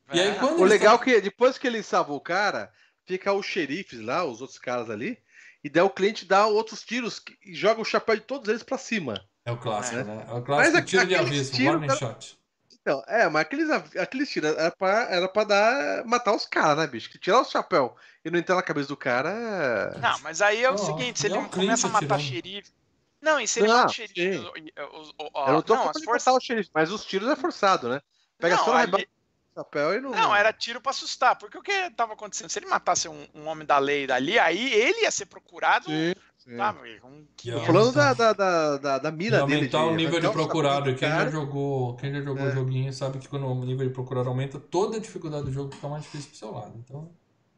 [0.09, 0.17] É.
[0.17, 2.71] E aí, quando o legal é que depois que ele salva o cara,
[3.05, 5.19] fica os xerifes lá, os outros caras ali,
[5.63, 8.79] e daí o cliente dá outros tiros e joga o chapéu de todos eles para
[8.79, 9.23] cima.
[9.45, 10.03] É o clássico, é.
[10.03, 10.25] né?
[10.27, 11.99] É o clássico mas, tiro de aviso, tiro, warning cara...
[11.99, 12.39] shot.
[12.81, 16.87] Então, é, mas aqueles, aqueles tiros era pra, era pra dar, matar os caras, né,
[16.87, 17.09] bicho?
[17.09, 19.29] Que tirar o chapéu e não entrar na cabeça do cara.
[19.29, 19.99] É...
[19.99, 22.78] Não, mas aí é o oh, seguinte: se ele é começa a matar xerife.
[23.21, 24.37] Não, e se ele mata xerife.
[24.37, 26.33] Os, os, os, Eu não tô não, falando forças...
[26.33, 28.01] o xerife, mas os tiros é forçado, né?
[28.37, 29.07] Pega não, só ali...
[29.53, 30.11] chapéu e não.
[30.11, 31.37] Não, era tiro pra assustar.
[31.37, 32.49] Porque o que tava acontecendo?
[32.49, 35.85] Se ele matasse um, um homem da lei dali, aí ele ia ser procurado.
[35.85, 36.13] Sim.
[36.57, 37.27] Tá, um...
[37.65, 38.33] falando da, da,
[38.77, 39.55] da, da, mira e dele.
[39.55, 40.95] Aumentar de, o nível de procurado.
[40.95, 42.51] Quem já jogou, quem já jogou é.
[42.51, 45.87] joguinho sabe que quando o nível de procurado aumenta, toda a dificuldade do jogo fica
[45.87, 46.73] mais difícil pro seu lado.
[46.77, 47.11] Então,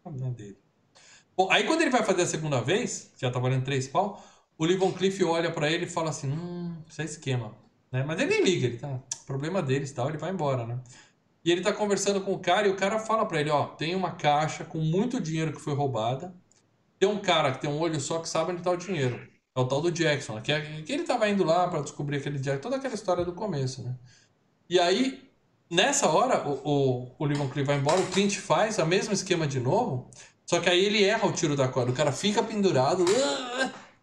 [0.04, 0.58] não é dele.
[1.38, 4.22] Bom, aí quando ele vai fazer a segunda vez, já tá valendo três pau,
[4.62, 7.54] o Livon Cliff olha para ele e fala assim: hum, isso é esquema.
[7.92, 8.04] Né?
[8.06, 9.00] Mas ele nem liga, ele tá.
[9.26, 10.80] Problema deles tal, ele vai embora, né?
[11.44, 13.96] E ele tá conversando com o cara e o cara fala para ele: ó, tem
[13.96, 16.34] uma caixa com muito dinheiro que foi roubada
[17.02, 19.20] tem um cara que tem um olho só que sabe onde está o dinheiro.
[19.56, 22.38] É o tal do Jackson, que, é, que ele estava indo lá para descobrir aquele
[22.38, 23.96] Jackson, toda aquela história do começo, né?
[24.70, 25.28] E aí,
[25.68, 30.12] nessa hora, o, o, o vai embora, o Clint faz o mesmo esquema de novo,
[30.46, 31.92] só que aí ele erra o tiro da corda.
[31.92, 33.04] O cara fica pendurado,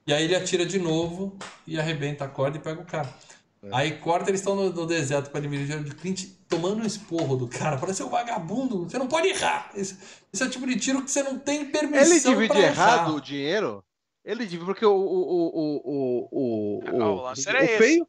[0.08, 1.36] e aí ele atira de novo
[1.66, 3.14] e arrebenta a corda e pega o cara.
[3.62, 3.68] É.
[3.72, 7.46] Aí corta, eles estão no, no deserto para dividir de Clint tomando um esporro do
[7.46, 7.76] cara.
[7.76, 9.70] Parece um vagabundo, você não pode errar.
[9.74, 9.98] Esse,
[10.32, 12.32] esse, é o tipo de tiro que você não tem permissão.
[12.32, 13.84] Ele divide errado o dinheiro?
[14.24, 14.92] Ele divide, porque o.
[14.92, 17.36] O, o, o, o, o, o, o
[17.76, 18.08] feio,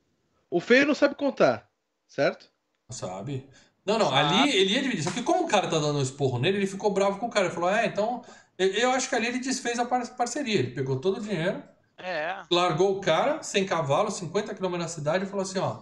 [0.49, 1.69] o feio não sabe contar,
[2.07, 2.49] certo?
[2.89, 3.45] Não sabe.
[3.85, 5.03] Não, não, ali ele ia dividir.
[5.03, 7.29] Só que como o cara tá dando um esporro nele, ele ficou bravo com o
[7.29, 7.47] cara.
[7.47, 8.23] Ele falou: É, então.
[8.57, 10.59] Eu acho que ali ele desfez a parceria.
[10.59, 11.61] Ele pegou todo o dinheiro
[11.99, 12.41] é.
[12.51, 15.81] Largou o cara, sem cavalo, 50 km na cidade, e falou assim: ó,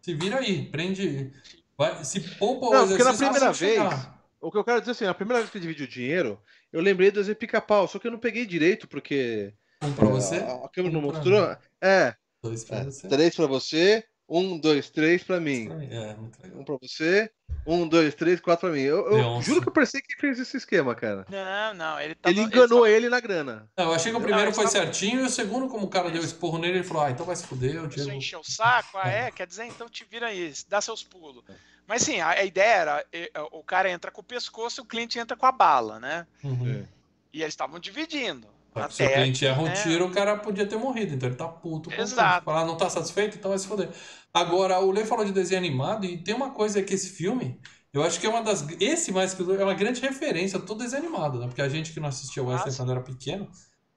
[0.00, 1.32] se vira aí, prende.
[1.76, 3.74] Vai, se poupa Não, porque na primeira vez.
[3.74, 4.16] Chegar.
[4.40, 6.40] O que eu quero dizer assim, na primeira vez que eu dividi o dinheiro,
[6.72, 9.52] eu lembrei do exemplo pica-pau, só que eu não peguei direito, porque.
[9.82, 10.36] Um pra você?
[10.36, 11.56] A, a câmera um não mostrou.
[11.80, 12.14] É.
[12.42, 13.08] Dois pra é, você.
[13.08, 15.68] Três pra você, um, dois, três pra mim.
[15.90, 16.60] É, muito legal.
[16.60, 17.30] Um pra você,
[17.66, 18.82] um, dois, três, quatro pra mim.
[18.82, 21.24] Eu, eu juro que eu pensei que fez esse esquema, cara.
[21.28, 22.00] Não, não.
[22.00, 23.68] Ele, tava, ele enganou ele, ele, na grana.
[23.76, 24.76] Não, eu achei que o primeiro não, foi tava...
[24.76, 27.36] certinho e o segundo, como o cara deu esporro nele, ele falou: ah, então vai
[27.36, 27.76] se fuder.
[27.76, 28.10] Eu Diego...
[28.10, 31.44] encheu o saco, ah, é, quer dizer, então te vira aí, dá seus pulos.
[31.86, 33.06] Mas sim, a, a, ideia era:
[33.52, 36.26] o cara entra com o pescoço e o cliente entra com a bala, né?
[36.42, 36.84] Uhum.
[37.32, 38.55] E eles estavam dividindo.
[38.84, 39.72] Até, se o cliente erra um né?
[39.72, 41.92] tiro, o cara podia ter morrido, então ele tá puto.
[41.92, 42.44] Exato.
[42.44, 43.88] Falar, não tá satisfeito, então vai se foder.
[44.32, 47.58] Agora, o Lê falou de desenho animado e tem uma coisa que esse filme,
[47.92, 48.66] eu acho que é uma das.
[48.78, 51.46] Esse mais que é uma grande referência a todo desenho animado, né?
[51.46, 53.48] Porque a gente que não assistia o Western quando era pequeno,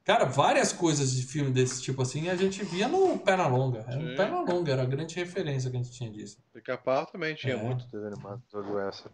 [0.06, 3.86] cara, várias coisas de filme desse tipo assim a gente via no Perna Longa.
[3.86, 6.38] Era no Perna Longa, era a grande referência que a gente tinha disso.
[6.54, 7.62] Pica-pau também tinha é.
[7.62, 9.14] muito desenho animado do Western.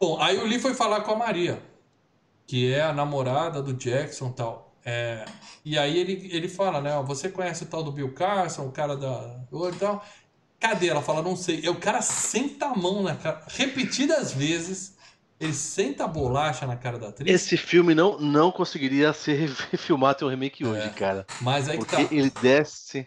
[0.00, 1.62] Bom, aí o Lee foi falar com a Maria,
[2.48, 4.67] que é a namorada do Jackson e tal.
[4.88, 5.24] É,
[5.62, 6.90] e aí ele, ele fala, né?
[7.06, 9.38] Você conhece o tal do Bill Carson, o cara da.
[9.52, 10.02] E tal.
[10.58, 10.88] Cadê?
[10.88, 11.60] Ela fala, não sei.
[11.62, 14.96] E o cara senta a mão na cara, repetidas vezes.
[15.38, 17.32] Ele senta a bolacha na cara da atriz.
[17.32, 21.26] Esse filme não, não conseguiria ser refilmado ter um remake é, hoje, cara.
[21.40, 22.14] Mas aí porque que tá.
[22.14, 23.06] ele desce.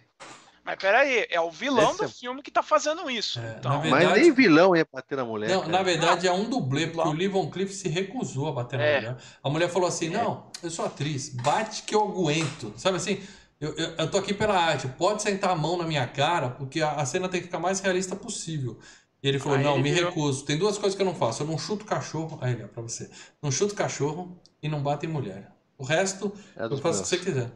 [0.64, 3.39] Mas peraí, é o vilão do filme que tá fazendo isso.
[3.39, 3.82] É, então.
[3.82, 4.05] Verdade...
[4.05, 5.49] Mas nem vilão ia bater na mulher.
[5.49, 8.78] Não, na verdade é um dublê, porque o Lee Von Cliff se recusou a bater
[8.78, 8.99] na é.
[8.99, 9.18] mulher.
[9.43, 10.18] A mulher falou assim: é.
[10.18, 12.74] não, eu sou atriz, bate que eu aguento.
[12.78, 13.22] Sabe assim?
[13.59, 16.82] Eu, eu, eu, tô aqui pela arte, pode sentar a mão na minha cara, porque
[16.82, 18.80] a, a cena tem que ficar mais realista possível.
[19.24, 20.09] E ele falou: aí Não, ele me virou...
[20.09, 20.45] recuso.
[20.45, 21.43] Tem duas coisas que eu não faço.
[21.43, 22.38] Eu não chuto cachorro.
[22.41, 23.09] Aí, ó, pra você.
[23.41, 25.51] Não chuto cachorro e não bato em mulher.
[25.82, 27.51] O resto, é eu faço o que você quiser.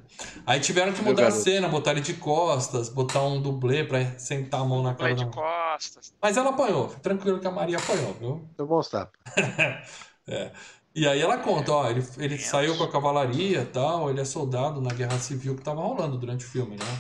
[0.48, 4.62] Aí tiveram que mudar a cena, botar ele de costas, botar um dublê pra sentar
[4.62, 5.14] a mão na cara.
[5.14, 6.12] de costas.
[6.20, 6.88] Mas ela apanhou.
[7.04, 8.50] Tranquilo que a Maria apanhou, viu?
[8.58, 9.12] Eu vou mostrar.
[10.28, 10.52] é.
[10.96, 14.26] E aí ela conta, ó, ele, ele saiu com a cavalaria e tal, ele é
[14.26, 17.00] soldado na guerra civil que tava rolando durante o filme, né?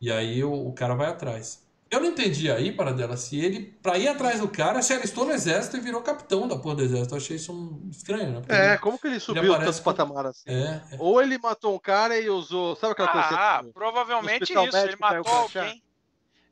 [0.00, 1.65] E aí o, o cara vai atrás.
[1.88, 5.24] Eu não entendi aí, para dela, se ele, pra ir atrás do cara, se alistou
[5.24, 7.14] no exército e virou capitão da porra do exército.
[7.14, 8.40] Eu achei isso um estranho, né?
[8.40, 10.50] Porque é, ele, como que ele subiu ele tantos patamares assim?
[10.50, 10.96] É, é.
[10.98, 12.74] Ou ele matou um cara e usou.
[12.74, 13.28] Sabe aquela coisa?
[13.30, 14.76] Ah, provavelmente isso.
[14.76, 15.82] Ele matou alguém.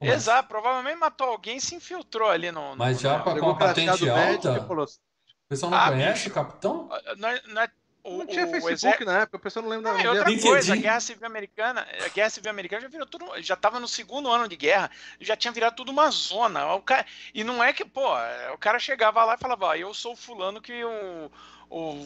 [0.01, 2.71] Exato, provavelmente matou alguém e se infiltrou ali no.
[2.71, 4.61] no Mas já com a patente alta.
[4.61, 6.31] O pessoal não ah, conhece bicho.
[6.31, 6.89] o capitão?
[6.91, 7.69] Ah, não, é, não, é,
[8.05, 10.75] o, não tinha Facebook o na época, o pessoal não lembra não, da outra coisa,
[10.75, 14.31] a Guerra Civil Americana, a Guerra Civil Americana já virou tudo, já tava no segundo
[14.31, 16.75] ano de guerra, já tinha virado tudo uma zona.
[16.75, 18.07] O cara, e não é que, pô,
[18.53, 21.31] o cara chegava lá e falava, ó, eu sou o fulano que o,
[21.71, 21.97] ou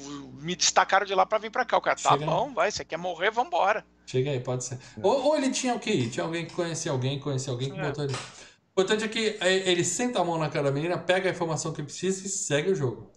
[0.40, 1.76] me destacaram de lá para vir para cá.
[1.76, 3.84] O cara, tá Chega bom, vai, você quer morrer, vambora.
[4.06, 4.76] Chega aí, pode ser.
[4.76, 4.78] É.
[5.02, 7.82] Ou, ou, ele tinha o que Tinha alguém que conhecia alguém, conhecia alguém que é.
[7.82, 8.14] botou ele.
[8.14, 11.32] O importante é que é, ele senta a mão na cara da menina, pega a
[11.32, 13.10] informação que precisa e segue o jogo.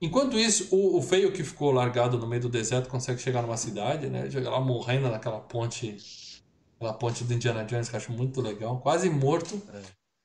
[0.00, 3.56] Enquanto isso, o, o, feio que ficou largado no meio do deserto consegue chegar numa
[3.56, 4.30] cidade, né?
[4.30, 5.96] Chega lá morrendo naquela ponte.
[6.76, 8.78] Aquela ponte do Indiana Jones que eu acho muito legal.
[8.78, 9.60] Quase morto.
[9.74, 9.80] É.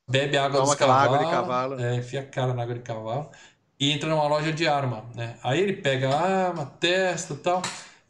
[0.10, 1.16] Bebe água Toma dos cavalos.
[1.16, 1.80] Água de cavalo.
[1.80, 3.32] É, enfia a cara na água de cavalo.
[3.80, 5.38] E entra numa loja de arma, né?
[5.44, 7.62] Aí ele pega a arma, testa e tal.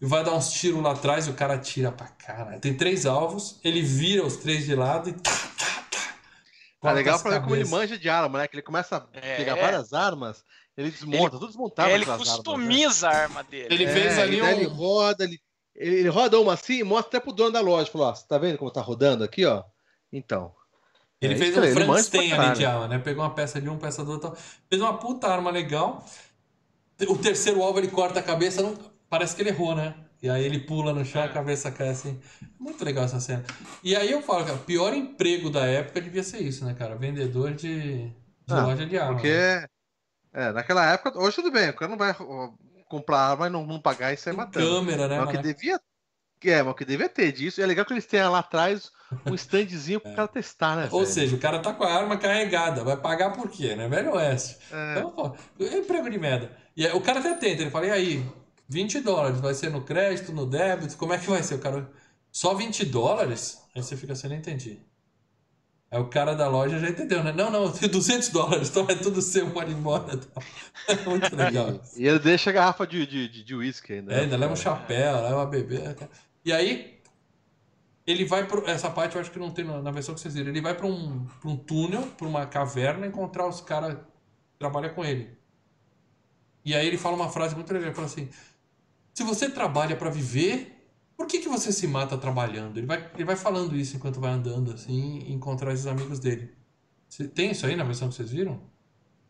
[0.02, 2.60] E vai dar uns tiros lá atrás e o cara tira pra cara.
[2.60, 5.14] Tem três alvos, ele vira os três de lado e.
[5.14, 6.90] Tá, tá, tá.
[6.90, 8.48] É legal pra ver como ele manja de arma, né?
[8.50, 9.38] Que ele começa a é.
[9.38, 10.44] pegar várias armas
[10.76, 11.90] ele desmonta, ele, tudo desmontado.
[11.90, 13.20] Ele customiza armas, né?
[13.20, 13.74] a arma dele.
[13.74, 14.48] Ele é, fez ali um...
[14.48, 15.40] Ele roda, ele,
[15.76, 17.92] ele roda uma assim e mostra até pro dono da loja.
[17.92, 19.64] Falou, ó, você tá vendo como tá rodando aqui, ó?
[20.12, 20.52] Então.
[21.22, 23.00] Ele é fez um Frankenstein ali de arma, né?
[23.00, 24.36] Pegou uma peça de um, peça do outro.
[24.70, 26.04] Fez uma puta arma legal.
[27.08, 28.78] O terceiro alvo ele corta a cabeça, não...
[29.10, 29.96] parece que ele errou, né?
[30.22, 32.20] E aí ele pula no chão, a cabeça cai assim.
[32.58, 33.44] Muito legal essa cena.
[33.84, 36.96] E aí eu falo, cara, o pior emprego da época devia ser isso, né, cara?
[36.96, 38.14] Vendedor de, de
[38.48, 39.16] ah, loja de arma.
[39.16, 39.66] Porque né?
[40.34, 42.16] É, naquela época, hoje tudo bem, o cara não vai
[42.90, 44.68] comprar arma e não, não pagar e sair matando.
[44.68, 45.20] Câmera, né?
[45.20, 45.80] Mas o que devia.
[46.46, 47.62] É, mas o que devia ter disso.
[47.62, 48.92] É legal que eles tenham lá atrás
[49.26, 50.16] um standzinho pro é.
[50.16, 50.90] cara testar, né?
[50.92, 51.12] Ou velho?
[51.12, 53.88] seja, o cara tá com a arma carregada, vai pagar por quê, né?
[53.88, 54.58] Velho Oeste.
[54.72, 54.98] É.
[54.98, 56.52] Então, pô, é emprego de merda.
[56.76, 58.26] E aí, o cara até tenta, ele fala, e aí,
[58.68, 61.56] 20 dólares, vai ser no crédito, no débito, como é que vai ser?
[61.56, 61.90] O cara,
[62.32, 63.62] só 20 dólares?
[63.76, 64.80] Aí você fica assim, não entendi.
[65.94, 67.32] Aí o cara da loja já entendeu, né?
[67.32, 70.20] Não, não, tem 200 dólares, então é tudo seu, pode ir embora.
[70.88, 71.80] É muito legal.
[71.96, 74.12] e ele deixa a garrafa de, de, de, de whisky ainda.
[74.12, 75.96] É, ainda leva um chapéu, leva bebê.
[76.44, 77.00] E aí,
[78.08, 78.68] ele vai pro.
[78.68, 80.50] Essa parte eu acho que não tem na versão que vocês viram.
[80.50, 84.96] Ele vai para um, pra um túnel, para uma caverna, encontrar os caras que trabalham
[84.96, 85.38] com ele.
[86.66, 88.30] E aí ele fala uma frase muito legal: ele fala assim:
[89.14, 90.73] Se você trabalha para viver,
[91.18, 92.78] por que, que você se mata trabalhando?
[92.78, 96.54] Ele vai, ele vai falando isso enquanto vai andando, assim, e encontrar esses amigos dele.
[97.34, 98.60] Tem isso aí na versão que vocês viram?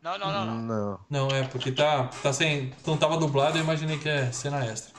[0.01, 0.61] Não, não, não, não.
[0.61, 2.73] Não, não é, porque tá, tá sem.
[2.85, 4.93] Não tava dublado, eu imaginei que é cena extra.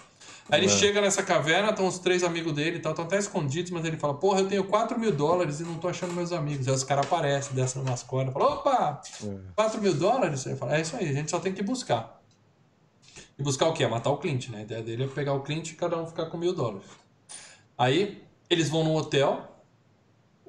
[0.51, 0.77] Aí ele é.
[0.77, 3.97] chega nessa caverna, estão os três amigos dele e tal, estão até escondidos, mas ele
[3.97, 6.69] fala, porra, eu tenho 4 mil dólares e não tô achando meus amigos.
[6.69, 9.37] Aí os caras aparecem, descem umas cordas, falam, opa, é.
[9.55, 10.47] 4 mil dólares?
[10.47, 12.23] Aí fala, é isso aí, a gente só tem que buscar.
[13.39, 13.85] E buscar o quê?
[13.85, 14.59] É matar o Clint, né?
[14.59, 16.87] A ideia dele é pegar o Clint e cada um ficar com mil dólares.
[17.77, 19.51] Aí eles vão no hotel,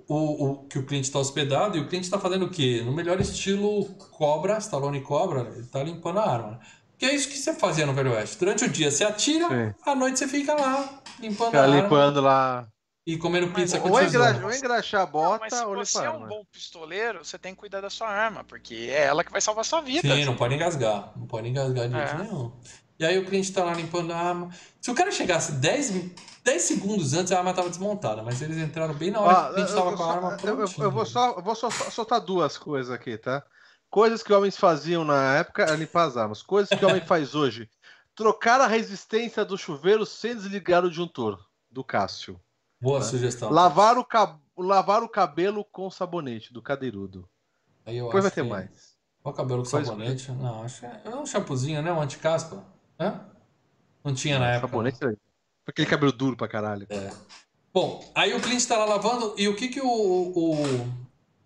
[0.07, 2.83] o, o, que o Clint está hospedado, e o Clint está fazendo o quê?
[2.85, 6.59] No melhor estilo Cobra, Stallone Cobra, ele está limpando a arma.
[6.97, 8.37] Que é isso que você fazia no Velho Oeste.
[8.37, 9.73] Durante o dia você atira, Sim.
[9.85, 11.81] à noite você fica lá limpando fica a arma.
[11.81, 12.67] limpando lá.
[13.05, 14.43] E comendo pizza com ou, engra...
[14.43, 17.79] ou engraxar a bota, mas se você é um bom pistoleiro, você tem que cuidar
[17.79, 20.01] da sua arma, porque é ela que vai salvar a sua vida.
[20.01, 21.11] Sim, não pode engasgar.
[21.15, 22.23] Não pode engasgar de jeito é.
[22.23, 22.51] nenhum.
[22.97, 24.49] E aí o cliente tá lá limpando a arma.
[24.81, 28.95] Se o cara chegasse 10, 10 segundos antes, a arma tava desmontada, mas eles entraram
[28.95, 31.05] bem na hora ah, que o cliente tava com a arma eu, eu, eu, vou
[31.05, 33.43] só, eu vou só soltar duas coisas aqui, tá?
[33.89, 36.41] Coisas que homens faziam na época era limpar as armas.
[36.41, 37.69] Coisas que o homem faz hoje.
[38.15, 41.39] Trocar a resistência do chuveiro sem desligar o disjuntor
[41.69, 42.39] do Cássio.
[42.81, 43.05] Boa tá?
[43.05, 43.49] sugestão.
[43.49, 44.39] Lavar o, cab...
[44.57, 47.27] Lavar o cabelo com sabonete do cadeirudo.
[47.85, 48.49] Aí eu Depois vai ter que...
[48.49, 48.95] mais.
[49.23, 50.31] O cabelo com Coisa sabonete?
[50.31, 51.91] Não, acho que é um shampoozinho, né?
[51.91, 52.63] Um anticaspa.
[52.99, 53.21] Hã?
[54.03, 54.67] Não tinha na época.
[54.67, 55.17] Sabonete,
[55.67, 56.85] aquele cabelo duro pra caralho.
[56.89, 57.11] É.
[57.73, 60.55] Bom, aí o cliente tá lá lavando e o que que o, o,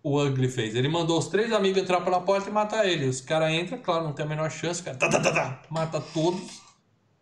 [0.04, 0.76] o Ugly fez?
[0.76, 3.08] Ele mandou os três amigos entrar pela porta e matar ele.
[3.08, 5.62] Os caras entram, claro, não tem a menor chance, o cara tá, tá, tá, tá,
[5.70, 6.62] mata todos.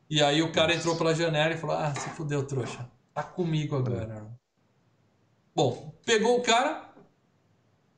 [0.10, 2.90] E aí o cara entrou pela janela e falou: Ah, se fudeu, trouxa.
[3.18, 4.28] Tá comigo agora.
[5.56, 6.88] Bom, pegou o cara,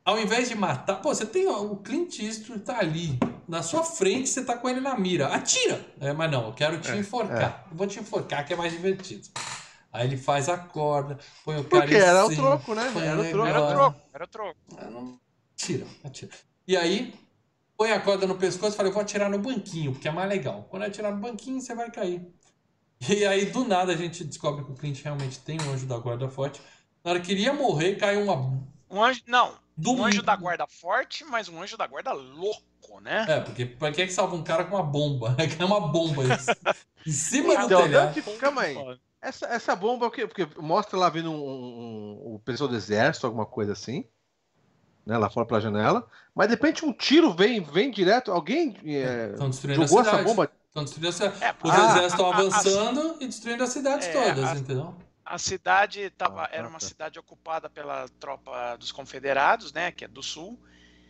[0.05, 4.30] ao invés de matar, pô, você tem o Clint Eastwood tá ali na sua frente,
[4.30, 5.28] você tá com ele na mira.
[5.28, 5.86] Atira!
[5.99, 7.67] É, mas não, eu quero te é, enforcar.
[7.70, 7.76] É.
[7.76, 9.28] vou te enforcar que é mais divertido.
[9.91, 12.93] Aí ele faz a corda, põe o cara Porque era cima, o troco, né?
[12.95, 13.48] Era o troco.
[13.49, 14.02] Era o troco.
[14.14, 15.19] Era o troco.
[15.53, 16.31] Atira, atira.
[16.65, 17.14] E aí,
[17.76, 20.30] põe a corda no pescoço e fala, eu vou atirar no banquinho, porque é mais
[20.30, 20.65] legal.
[20.69, 22.26] Quando atirar no banquinho, você vai cair.
[23.07, 25.97] E aí, do nada, a gente descobre que o Clint realmente tem um anjo da
[25.97, 26.61] guarda forte.
[27.03, 28.35] Na hora que iria morrer, caiu uma...
[28.89, 29.21] Um anjo...
[29.26, 33.26] Não, do um anjo da guarda forte, mas um anjo da guarda louco, né?
[33.30, 35.34] É, porque pra que é que salva um cara com uma bomba?
[35.38, 36.51] É que é uma bomba isso.
[37.07, 38.21] em cima do então, telhado.
[38.38, 38.99] Calma aí.
[39.21, 40.27] Essa, essa bomba é o quê?
[40.27, 44.05] Porque mostra lá vindo um, um, um, pessoal do exército, alguma coisa assim.
[45.05, 46.05] Né, lá fora pela janela.
[46.35, 48.31] Mas de repente um tiro vem, vem direto.
[48.31, 49.34] Alguém é,
[49.76, 50.51] jogou essa bomba.
[50.69, 51.43] Estão destruindo a cidade.
[51.43, 54.95] É, Os exércitos estão avançando a, a, e destruindo as cidades é, todas, a, entendeu?
[55.25, 60.07] A cidade tava, ah, era uma cidade ocupada pela tropa dos confederados, né, que é
[60.07, 60.59] do sul,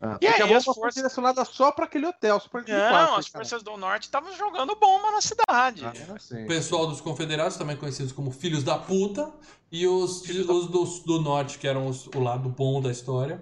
[0.02, 3.28] Ah, e aí, as forças direcionadas só para aquele hotel, só aquele Não, quarto, as
[3.28, 5.84] forças do norte estavam jogando bomba na cidade.
[5.86, 5.94] Ah,
[6.32, 9.32] o pessoal dos confederados, também conhecidos como filhos da puta,
[9.72, 13.42] e os, os do, do norte, que eram os, o lado bom da história,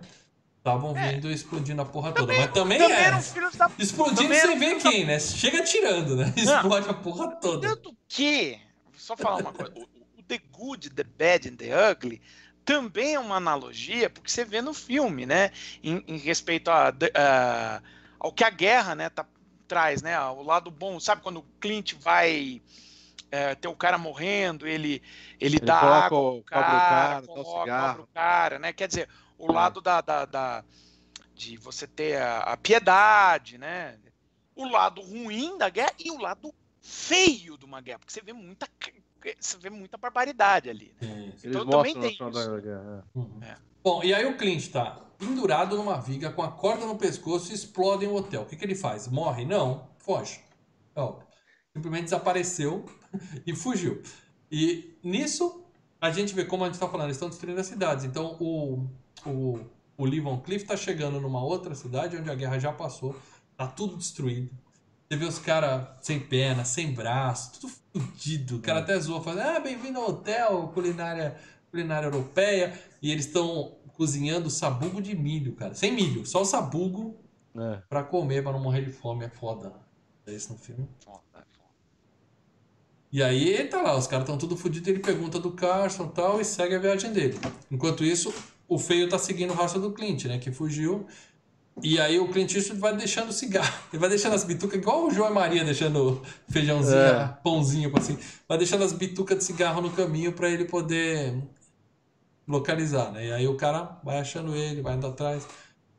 [0.68, 1.14] estavam é.
[1.14, 2.34] vindo explodindo a porra toda.
[2.34, 3.12] Mas também, também é.
[3.12, 3.72] Da...
[3.80, 5.14] Explodindo sem ver quem, da...
[5.14, 5.20] né?
[5.20, 6.34] Chega tirando, né?
[6.36, 7.70] Explode Não, a porra toda.
[7.70, 8.60] Tanto que,
[8.96, 9.84] só falar uma coisa, o,
[10.20, 12.22] o The Good, The Bad and The Ugly
[12.66, 15.52] também é uma analogia, porque você vê no filme, né?
[15.82, 17.82] Em, em respeito a, a,
[18.20, 19.26] ao que a guerra né, tá,
[19.70, 20.20] traz, né?
[20.20, 22.62] O lado bom, sabe quando o Clint vai
[23.32, 25.02] é, ter o cara morrendo, ele,
[25.40, 28.74] ele, ele dá água o cara, cara, coloca o cara, né?
[28.74, 29.08] Quer dizer,
[29.38, 29.54] o é.
[29.54, 30.64] lado da, da, da,
[31.34, 33.98] de você ter a, a, piedade, né?
[34.56, 38.34] O lado ruim da guerra e o lado feio de uma guerra, porque você vê
[38.34, 38.68] muita
[39.40, 40.96] você vê muita barbaridade ali.
[41.02, 41.34] Né?
[41.44, 42.30] Então também tem isso.
[42.30, 43.40] Da uhum.
[43.42, 43.58] é.
[43.84, 47.56] Bom, e aí o Clint tá pendurado numa viga com a corda no pescoço e
[47.56, 48.44] explode em um hotel.
[48.44, 49.08] O que, que ele faz?
[49.08, 49.46] Morre?
[49.46, 50.40] Não, foge.
[50.96, 51.02] É
[51.74, 52.86] Simplesmente desapareceu
[53.46, 54.02] e fugiu.
[54.52, 55.64] E nisso,
[56.00, 58.06] a gente vê como a gente está falando, eles estão destruindo as cidades.
[58.06, 58.88] Então o,
[59.28, 59.60] o,
[59.98, 63.16] o Lee Von Cliff está chegando numa outra cidade onde a guerra já passou,
[63.56, 64.50] tá tudo destruído.
[65.08, 68.58] Você vê os caras sem perna, sem braço, tudo fudido.
[68.58, 68.82] O cara é.
[68.84, 71.38] até zoa, fala, ah, bem-vindo ao hotel, culinária,
[71.72, 72.78] culinária europeia.
[73.02, 75.74] E eles estão cozinhando sabugo de milho, cara.
[75.74, 77.16] Sem milho, só o sabugo
[77.56, 77.82] é.
[77.88, 79.26] pra comer, pra não morrer de fome.
[79.26, 79.74] É foda.
[80.26, 80.88] É isso no filme.
[81.34, 81.40] É.
[83.10, 86.42] E aí tá lá, os caras estão tudo fudidos, ele pergunta do Carson e tal,
[86.42, 87.40] e segue a viagem dele.
[87.72, 88.34] Enquanto isso,
[88.68, 90.38] o feio tá seguindo o rastro do Clint, né?
[90.38, 91.08] Que fugiu
[91.82, 93.74] e aí o Clint Eastwood vai deixando cigarro.
[93.94, 97.38] Ele vai deixando as bitucas, igual o João e Maria deixando feijãozinho, é.
[97.44, 98.18] pãozinho, assim.
[98.48, 101.42] Vai deixando as bitucas de cigarro no caminho para ele poder
[102.48, 103.28] localizar, né?
[103.28, 105.48] E aí o cara vai achando ele, vai indo atrás.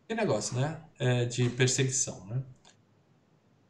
[0.06, 0.80] Que negócio, né?
[0.98, 2.42] É de perseguição, né?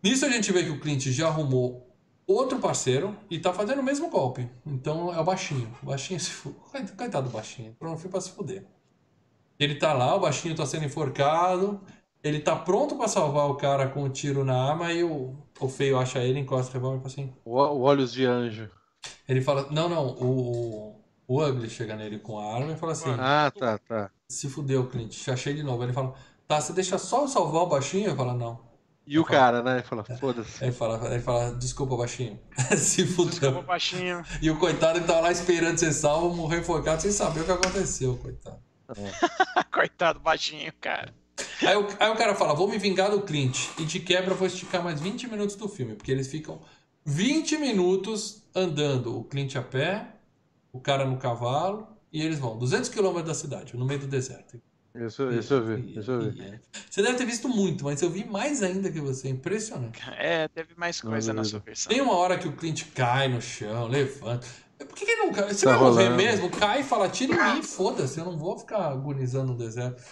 [0.02, 1.92] Nisso a gente vê que o Clint já arrumou
[2.26, 4.48] outro parceiro e tá fazendo o mesmo golpe.
[4.64, 5.76] Então é o baixinho.
[5.82, 6.30] O baixinho se.
[6.96, 7.70] Coitado do baixinho.
[7.70, 8.64] Entrou no filme pra se fuder.
[9.58, 11.80] Ele tá lá, o baixinho tá sendo enforcado
[12.22, 15.68] ele tá pronto para salvar o cara com um tiro na arma e o, o
[15.68, 17.34] feio acha ele, encosta o revólver e fala assim.
[17.44, 18.68] O, o olhos de anjo.
[19.28, 19.68] Ele fala.
[19.70, 20.08] Não, não.
[20.08, 23.14] O, o Ugly chega nele com a arma e fala assim.
[23.18, 24.10] Ah, tá, tá.
[24.28, 25.14] Se fudeu, Clint.
[25.24, 25.82] Já achei de novo.
[25.82, 26.14] Ele fala.
[26.46, 28.08] Tá, você deixa só eu salvar o baixinho?
[28.08, 28.66] Eu falo, não.
[29.06, 29.72] E ele o fala, cara, né?
[29.74, 30.64] Ele fala, foda-se.
[30.64, 32.38] Ele fala, ele fala, desculpa, baixinho.
[32.76, 33.30] Se fudeu.
[33.30, 34.22] Desculpa, baixinho.
[34.42, 37.52] E o coitado que tava lá esperando ser salvo, morreu enforcado sem saber o que
[37.52, 38.67] aconteceu, coitado.
[38.96, 39.64] É.
[39.72, 41.14] coitado, baixinho, cara.
[41.62, 43.68] Aí o, aí o cara fala, vou me vingar do Clint.
[43.78, 45.94] E de quebra vou esticar mais 20 minutos do filme.
[45.94, 46.60] Porque eles ficam
[47.04, 49.18] 20 minutos andando.
[49.18, 50.06] O Clint a pé,
[50.72, 51.86] o cara no cavalo.
[52.12, 54.60] E eles vão 200 quilômetros da cidade, no meio do deserto.
[54.94, 56.42] Isso, isso eu vi, isso eu vi.
[56.42, 56.60] É.
[56.90, 59.28] Você deve ter visto muito, mas eu vi mais ainda que você.
[59.28, 60.00] Impressionante.
[60.16, 61.90] É, teve mais coisa na sua versão.
[61.90, 64.46] Tem uma hora que o Clint cai no chão, levanta.
[64.78, 65.52] Por que, que não cai?
[65.52, 66.16] Você tá vai morrer rolando.
[66.16, 66.50] mesmo?
[66.50, 70.02] Cai e fala, tira em mim, foda-se, eu não vou ficar agonizando no deserto.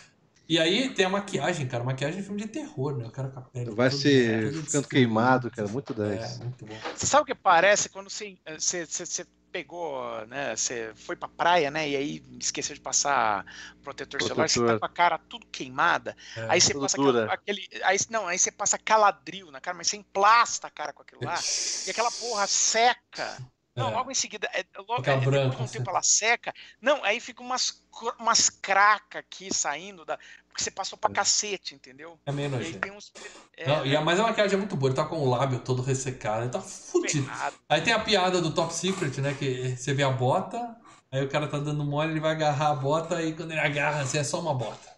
[0.49, 1.83] E aí tem a maquiagem, cara.
[1.83, 3.07] Maquiagem de filme de terror, né?
[3.07, 3.71] O cara com a pele.
[3.73, 5.67] Vai ser ficando queimado, cara.
[5.67, 6.23] Muito 10.
[6.23, 6.75] É, muito bom.
[6.95, 10.55] Você sabe o que parece quando você, você, você, você pegou, né?
[10.55, 11.89] Você foi pra praia, né?
[11.89, 13.45] E aí esqueceu de passar
[13.83, 14.29] protetor, protetor.
[14.29, 16.17] solar, você tá com a cara tudo queimada.
[16.37, 17.69] É, aí você passa aquela, aquele.
[17.85, 21.25] Aí, não, aí você passa caladril na cara, mas você emplasta a cara com aquilo
[21.25, 21.39] lá.
[21.87, 23.37] e aquela porra seca.
[23.77, 23.95] Não, é.
[23.95, 25.79] logo em seguida, é, logo, é, branco, depois de um assim.
[25.79, 26.55] tempo ela seca.
[26.81, 27.85] Não, aí fica umas,
[28.19, 30.19] umas cracas aqui saindo da.
[30.49, 31.15] Porque você passou pra é.
[31.15, 32.19] cacete, entendeu?
[32.25, 32.91] É meio nojento.
[32.91, 33.13] Uns...
[33.55, 35.59] É, Não, e a, mas a maquiagem é muito boa, ele tá com o lábio
[35.61, 37.31] todo ressecado, ele tá fudido.
[37.69, 39.35] Aí tem a piada do Top Secret, né?
[39.35, 40.75] Que você vê a bota,
[41.13, 44.01] aí o cara tá dando mole, ele vai agarrar a bota, e quando ele agarra,
[44.01, 44.97] assim, é só uma bota.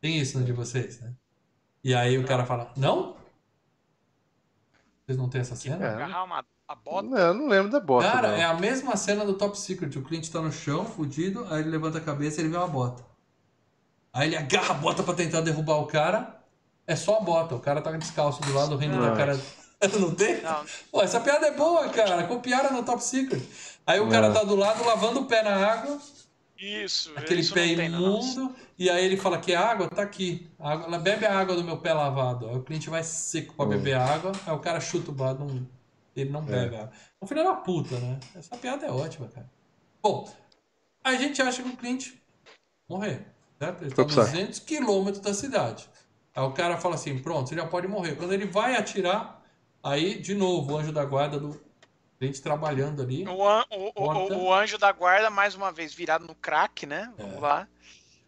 [0.00, 1.12] Tem isso no de vocês, né?
[1.84, 3.14] E aí o cara fala, não?
[5.04, 5.76] Vocês não tem essa cena?
[5.76, 7.08] Agarrar uma a bota?
[7.08, 8.10] Não, eu não lembro da bota.
[8.10, 8.36] Cara, não.
[8.36, 9.96] é a mesma cena do Top Secret.
[9.96, 12.66] O cliente tá no chão, fudido, aí ele levanta a cabeça e ele vê uma
[12.66, 13.04] bota.
[14.12, 16.40] Aí ele agarra a bota pra tentar derrubar o cara.
[16.86, 17.54] É só a bota.
[17.54, 19.38] O cara tá descalço do lado, rindo da cara.
[20.00, 20.40] Não tem?
[20.40, 20.64] Não.
[20.90, 22.24] Pô, essa piada é boa, cara.
[22.24, 23.42] Copiaram no Top Secret.
[23.86, 25.98] Aí o cara tá do lado, lavando o pé na água.
[26.58, 28.56] Isso, Aquele isso pé imundo.
[28.78, 30.48] E aí ele fala que a água tá aqui.
[30.58, 32.48] A água, ela bebe a água do meu pé lavado.
[32.48, 34.32] Aí o cliente vai seco pra beber a água.
[34.46, 35.75] Aí o cara chuta o lado, não
[36.20, 36.80] ele não bebe é.
[36.80, 36.92] água.
[37.20, 38.18] É um filho da puta, né?
[38.34, 39.50] Essa piada é ótima, cara.
[40.02, 40.28] Bom,
[41.04, 42.20] a gente acha que o cliente
[42.88, 43.26] morrer,
[43.58, 43.82] certo?
[43.82, 45.88] Ele está a 200 quilômetros da cidade.
[46.34, 48.16] Aí o cara fala assim, pronto, você já pode morrer.
[48.16, 49.42] Quando ele vai atirar,
[49.82, 51.60] aí, de novo, o anjo da guarda do
[52.18, 53.26] cliente trabalhando ali.
[53.26, 57.12] O, an, o, o, o, anjo da guarda, mais uma vez, virado no crack, né?
[57.16, 57.40] Vamos é.
[57.40, 57.68] lá.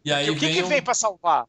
[0.04, 0.68] E aí o que, que um...
[0.68, 1.46] vem para salvar?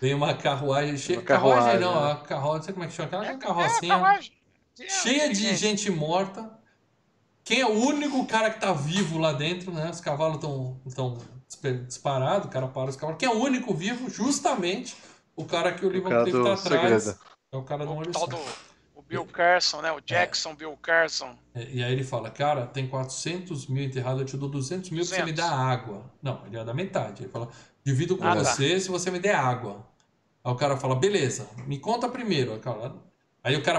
[0.00, 1.20] Vem uma carruagem cheia.
[1.20, 2.12] Uma carruagem, carruagem não, né?
[2.12, 3.92] a carroça, não sei como é que chama, aquela é, carrocinha.
[3.92, 4.32] É, carruagem.
[4.74, 6.50] Cheia de gente morta.
[7.44, 9.90] Quem é o único cara que tá vivo lá dentro, né?
[9.90, 10.36] Os cavalos
[10.86, 11.18] estão
[11.86, 13.18] disparados, o cara para os cavalos.
[13.18, 14.08] Quem é o único vivo?
[14.08, 14.96] Justamente
[15.36, 17.02] o cara que o Livan Cliff tá atrás.
[17.02, 17.20] Segredo.
[17.52, 18.38] É o cara do olho do
[18.94, 19.92] o Bill Carson, né?
[19.92, 20.02] O é.
[20.04, 20.54] Jackson é.
[20.54, 21.36] Bill Carson.
[21.54, 25.00] É, e aí ele fala, cara, tem 400 mil enterrados, eu te dou 200 mil
[25.00, 25.08] 200.
[25.08, 26.04] se você me dá água.
[26.22, 27.24] Não, ele ia dar metade.
[27.24, 27.48] Ele fala,
[27.84, 28.44] divido com ah, tá.
[28.44, 28.80] você tá.
[28.80, 29.84] se você me der água.
[30.44, 32.52] Aí o cara fala, beleza, me conta primeiro.
[32.52, 32.94] Aí o cara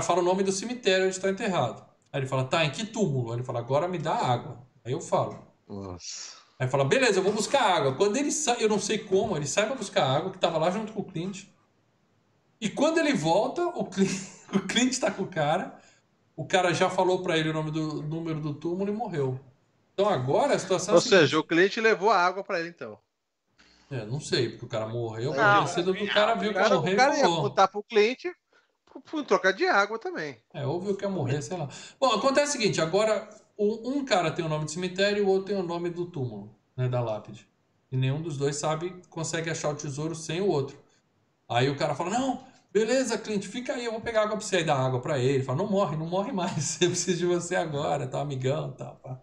[0.01, 1.85] fala o nome do cemitério onde está enterrado.
[2.11, 3.31] Aí ele fala, tá, em que túmulo?
[3.31, 4.59] Aí ele fala, agora me dá água.
[4.85, 5.39] Aí eu falo.
[5.67, 6.43] Nossa.
[6.59, 7.95] Aí fala, beleza, eu vou buscar água.
[7.95, 10.69] Quando ele sai, eu não sei como, ele sai pra buscar água, que tava lá
[10.69, 11.45] junto com o Clint.
[12.61, 14.21] E quando ele volta, o Clint,
[14.53, 15.77] o Clint tá com o cara.
[16.35, 19.39] O cara já falou para ele o nome do número do túmulo e morreu.
[19.93, 22.97] Então agora a situação Ou é seja, o Clint levou a água para ele então.
[23.91, 26.93] É, não sei, porque o cara morreu, não, cedo do cara viu que ia morrer
[26.93, 28.33] o cara ia contar pro cliente
[29.01, 30.37] por troca de água também.
[30.53, 31.67] É, ou viu que ia morrer, sei lá.
[31.99, 35.47] Bom, acontece o seguinte, agora um cara tem o nome do cemitério e o outro
[35.47, 37.47] tem o nome do túmulo, né, da lápide.
[37.91, 40.77] E nenhum dos dois sabe, consegue achar o tesouro sem o outro.
[41.47, 44.61] Aí o cara fala, não, beleza, Clint, fica aí, eu vou pegar água pra você
[44.61, 45.43] e dar água pra ele.
[45.43, 49.19] Fala, não morre, não morre mais, eu preciso de você agora, tá, amigão, tá, pá.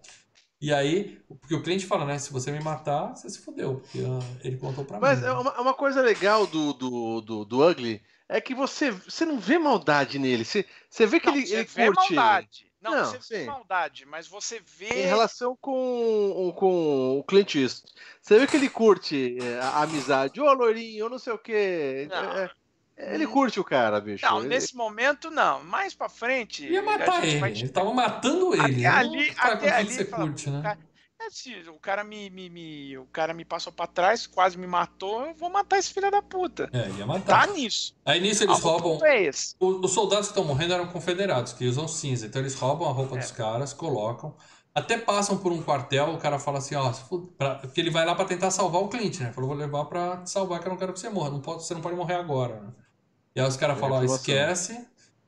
[0.61, 2.19] E aí, porque o cliente fala, né?
[2.19, 3.77] Se você me matar, você se fudeu.
[3.77, 3.99] Porque
[4.45, 5.25] ele contou pra Mas mim.
[5.25, 9.25] Mas é uma, uma, coisa legal do, do, do, do, Ugly é que você, você
[9.25, 10.45] não vê maldade nele.
[10.45, 12.15] Você, você vê que não, ele, você ele vê curte.
[12.15, 12.71] Maldade.
[12.81, 13.35] Não, não, você sim.
[13.35, 14.87] vê maldade, mas você vê.
[14.87, 17.93] Em relação com, com o Clint Eastwood.
[18.23, 20.41] Você vê que ele curte é, a amizade.
[20.41, 22.07] Ô, oh, loirinho, eu não sei o quê.
[22.09, 22.51] Não.
[22.97, 24.25] É, ele curte o cara, bicho.
[24.25, 24.49] Não, ele...
[24.49, 25.65] nesse momento não.
[25.65, 26.67] Mais pra frente.
[26.67, 27.39] Ia matar ele.
[27.41, 27.51] Vai...
[27.51, 28.87] Ele tava matando ele.
[28.87, 30.63] Até ali, até ali você fala, curte, né?
[30.63, 30.90] Cara, é,
[31.29, 35.27] se o cara me, me, me, o cara me passou pra trás, quase me matou,
[35.27, 36.71] eu vou matar esse filho da puta.
[36.73, 37.47] É, ia matar.
[37.47, 37.95] Tá nisso.
[38.05, 38.99] Aí nisso eles roubam.
[39.05, 39.29] É
[39.59, 42.27] os soldados que estão morrendo eram confederados, que usam cinza.
[42.27, 43.19] Então eles roubam a roupa é.
[43.19, 44.35] dos caras, colocam.
[44.75, 46.93] Até passam por um quartel, o cara fala assim, ó,
[47.37, 47.57] pra...
[47.57, 49.33] porque ele vai lá para tentar salvar o cliente, né?
[49.33, 51.31] Falou, vou levar para te salvar, que eu não quero que você morra.
[51.31, 52.61] Não pode, você não pode morrer agora.
[52.61, 52.73] Né?
[53.35, 54.87] E aí os caras falam, esquece,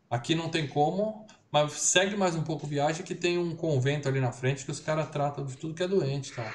[0.08, 4.18] aqui não tem como, mas segue mais um pouco viagem que tem um convento ali
[4.18, 6.50] na frente que os caras tratam de tudo que é doente, tá?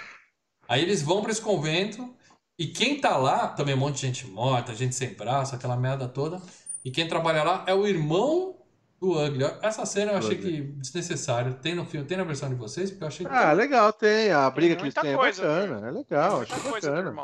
[0.67, 2.13] Aí eles vão para esse convento
[2.57, 6.07] e quem tá lá, também um monte de gente morta, gente sem braço, aquela merda
[6.07, 6.41] toda.
[6.83, 8.55] E quem trabalha lá é o irmão
[8.99, 9.43] do Ugly.
[9.61, 11.53] Essa cena eu achei que desnecessário.
[11.55, 12.89] Tem no filme, tem na versão de vocês?
[12.89, 13.31] Porque eu achei que...
[13.31, 14.31] Ah, legal, tem.
[14.31, 15.87] A briga tem que eles têm é bacana.
[15.87, 17.23] É legal, achei bacana.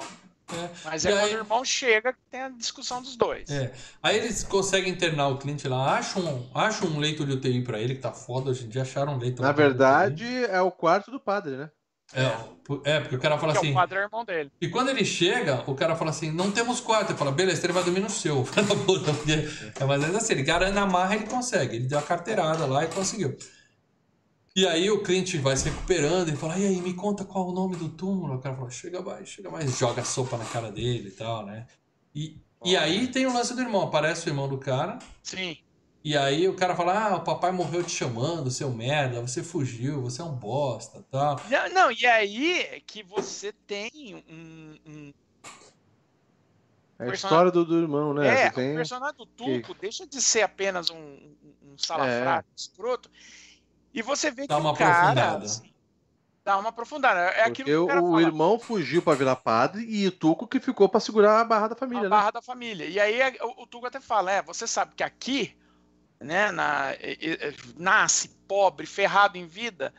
[0.53, 0.69] É.
[0.85, 1.35] Mas é e quando aí...
[1.35, 3.49] o irmão chega que tem a discussão dos dois.
[3.49, 3.71] É.
[4.01, 7.95] Aí eles conseguem internar o cliente lá, acham, acham um leito de UTI pra ele,
[7.95, 9.41] que tá foda hoje em dia, acharam um leito.
[9.41, 11.69] Na verdade, é o quarto do padre, né?
[12.15, 13.71] É, é porque o cara fala porque assim.
[13.71, 14.51] O padre é o irmão dele.
[14.61, 17.11] E quando ele chega, o cara fala assim: não temos quarto.
[17.11, 18.45] Ele fala, beleza, ele vai dormir no seu.
[19.80, 21.77] é, mas é assim, ele garante na marra, ele consegue.
[21.77, 23.35] Ele deu a carteirada lá e conseguiu.
[24.55, 27.51] E aí o cliente vai se recuperando e fala, e aí, me conta qual é
[27.51, 28.35] o nome do túmulo.
[28.35, 31.65] O cara fala, chega mais, chega mais, joga sopa na cara dele e tal, né?
[32.13, 34.99] E, e aí tem o lance do irmão, aparece o irmão do cara.
[35.23, 35.57] Sim.
[36.03, 40.01] E aí o cara fala, ah, o papai morreu te chamando, seu merda, você fugiu,
[40.01, 41.41] você é um bosta, tal.
[41.49, 44.75] Não, não e aí é que você tem um...
[44.85, 45.13] um...
[46.99, 48.43] É a história do, do irmão, né?
[48.43, 48.73] É, tem...
[48.73, 49.81] o personagem do Tuco que...
[49.81, 52.53] deixa de ser apenas um, um salafrário é.
[52.55, 53.09] escroto
[53.93, 54.91] e você vê dá que uma o cara.
[54.91, 55.45] Aprofundada.
[55.45, 55.73] Assim,
[56.43, 57.19] dá uma aprofundada.
[57.19, 58.21] É aquilo que o, o fala.
[58.21, 61.75] irmão fugiu para virar padre e o Tuco que ficou para segurar a barra da
[61.75, 62.01] família.
[62.01, 62.09] A né?
[62.09, 62.85] barra da família.
[62.85, 65.55] E aí o, o Tuco até fala: é, você sabe que aqui,
[66.19, 66.87] né, na,
[67.77, 69.93] nasce pobre, ferrado em vida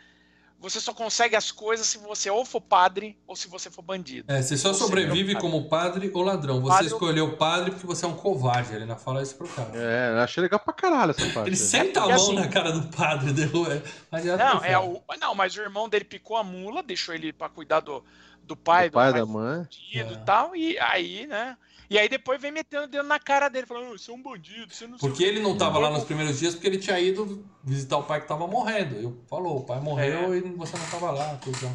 [0.64, 4.32] você só consegue as coisas se você ou for padre ou se você for bandido.
[4.32, 6.62] É, você só ou sobrevive seja, como padre ou ladrão.
[6.62, 7.36] Você padre escolheu ou...
[7.36, 8.72] padre porque você é um covarde.
[8.72, 9.70] Ele ainda fala isso pro cara.
[9.74, 11.48] É, eu achei legal pra caralho essa parte.
[11.50, 13.32] Ele senta a mão assim, na cara do padre.
[13.36, 17.14] Deu, é, mas não, é o, não, mas o irmão dele picou a mula, deixou
[17.14, 18.02] ele pra cuidar do,
[18.42, 19.68] do pai, do, do pai, pai da mãe.
[19.92, 20.04] E é.
[20.24, 21.58] tal, e aí, né?
[21.94, 24.74] E aí depois vem metendo o dedo na cara dele, falando, você é um bandido,
[24.74, 27.98] você não Porque ele não tava lá nos primeiros dias porque ele tinha ido visitar
[27.98, 29.00] o pai que tava morrendo.
[29.00, 30.38] E falou, o pai morreu é.
[30.38, 31.38] e você não tava lá.
[31.44, 31.70] Coisa.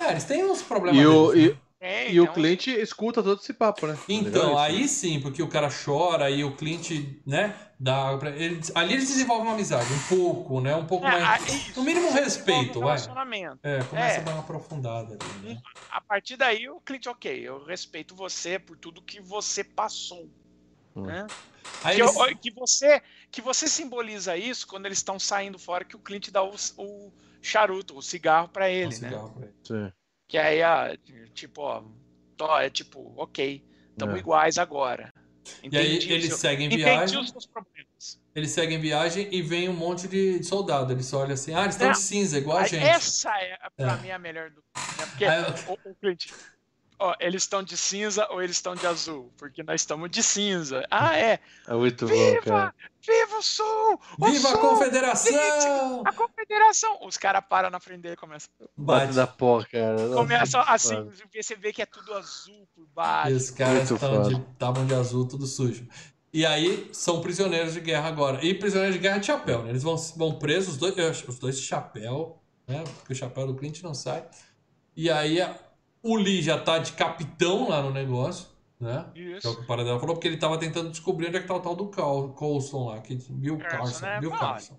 [0.00, 1.00] É, eles têm uns problemas.
[1.00, 1.58] E, o, deles, né?
[1.80, 2.24] É, e então...
[2.24, 3.98] o cliente escuta todo esse papo, né?
[4.06, 8.30] Então, aí sim, porque o cara chora e o cliente, né, dá pra...
[8.36, 10.76] ele, ali eles desenvolvem uma amizade, um pouco, né?
[10.76, 11.46] Um pouco é, mais.
[11.46, 12.98] Isso, no mínimo respeito, vai.
[13.62, 14.20] É, começa é.
[14.20, 15.62] a dar uma aprofundada ali, né?
[15.90, 20.28] A partir daí o cliente, ok, eu respeito você por tudo que você passou.
[20.94, 21.06] Hum.
[21.06, 21.26] Né?
[21.82, 22.40] Aí que, eles...
[22.42, 26.42] que, você, que você simboliza isso quando eles estão saindo fora, que o cliente dá
[26.42, 29.08] o, o charuto, o cigarro para ele, né?
[29.08, 29.54] Pra ele.
[29.64, 29.92] Sim.
[30.30, 30.96] Que aí, ah,
[31.34, 31.60] tipo,
[32.40, 34.18] ó, é tipo, ok, estamos é.
[34.20, 35.12] iguais agora.
[35.58, 36.36] Entendi e aí eles seu...
[36.36, 37.18] seguem viagem.
[37.18, 38.22] os problemas.
[38.32, 40.92] Eles seguem viagem e vem um monte de soldado.
[40.92, 42.80] Eles olham assim, ah, eles estão de cinza, igual a gente.
[42.80, 43.96] Essa é, pra é.
[44.02, 44.62] mim, a melhor do.
[44.98, 45.06] Né?
[45.06, 46.32] Porque aí, o, o cliente
[47.00, 49.32] ó, eles estão de cinza ou eles estão de azul?
[49.36, 50.86] Porque nós estamos de cinza.
[50.90, 51.40] Ah, é.
[51.66, 52.36] É muito Viva!
[52.36, 52.74] bom, cara.
[53.04, 54.00] Viva o Sul!
[54.18, 54.56] O Viva Sul!
[54.56, 56.02] a Confederação!
[56.04, 56.98] A Confederação!
[57.02, 58.50] Os caras param na frente dele e começam.
[58.76, 60.08] Bate da porra, cara.
[60.14, 63.30] Começam assim, você vê que é tudo azul por baixo.
[63.30, 65.88] E os caras estavam de, de azul, tudo sujo.
[66.32, 68.44] E aí são prisioneiros de guerra agora.
[68.44, 69.70] E prisioneiros de guerra de chapéu, né?
[69.70, 72.84] Eles vão, vão presos, os dois, os dois de chapéu, né?
[72.98, 74.24] Porque o chapéu do cliente não sai.
[74.94, 75.40] E aí
[76.02, 78.48] o Lee já tá de capitão lá no negócio,
[78.78, 79.06] né?
[79.14, 79.40] Isso.
[79.40, 81.46] Que é o que o Paradela falou, porque ele tava tentando descobrir onde é que
[81.46, 84.06] tá o tal do Coulson lá, que Bill Carson.
[84.06, 84.20] Né?
[84.20, 84.78] Bill Carson.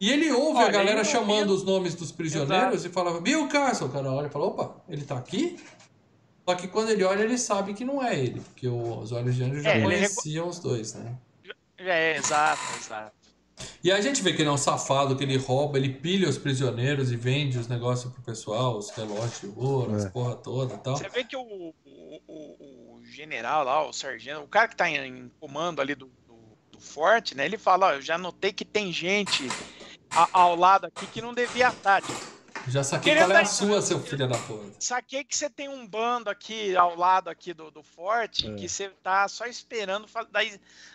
[0.00, 2.88] E ele ouve olha, a galera chamando os nomes dos prisioneiros Exato.
[2.88, 5.62] e falava, Bill Carson, o cara olha e fala, opa, ele tá aqui?
[6.48, 9.44] Só que quando ele olha, ele sabe que não é ele, porque os olhos de
[9.44, 11.18] anjo já é, conheciam os dois, né?
[11.76, 13.19] É, exato, exato.
[13.82, 16.38] E a gente vê que ele é um safado, que ele rouba, ele pilha os
[16.38, 19.96] prisioneiros e vende os negócios pro pessoal, os relógios de ouro, é.
[19.96, 20.96] as porra toda e tal.
[20.96, 25.30] Você vê que o, o, o, general lá, o sargento, o cara que tá em,
[25.40, 26.36] comando ali do, do,
[26.72, 27.44] do, forte, né?
[27.44, 29.48] Ele fala, ó, eu já notei que tem gente
[30.10, 33.46] a, ao lado aqui que não devia estar, tipo, já saquei Querendo qual é a
[33.46, 34.76] sua, seu filho da puta.
[34.78, 38.54] Saquei que você tem um bando aqui ao lado aqui do, do forte é.
[38.54, 40.40] que você tá só esperando da,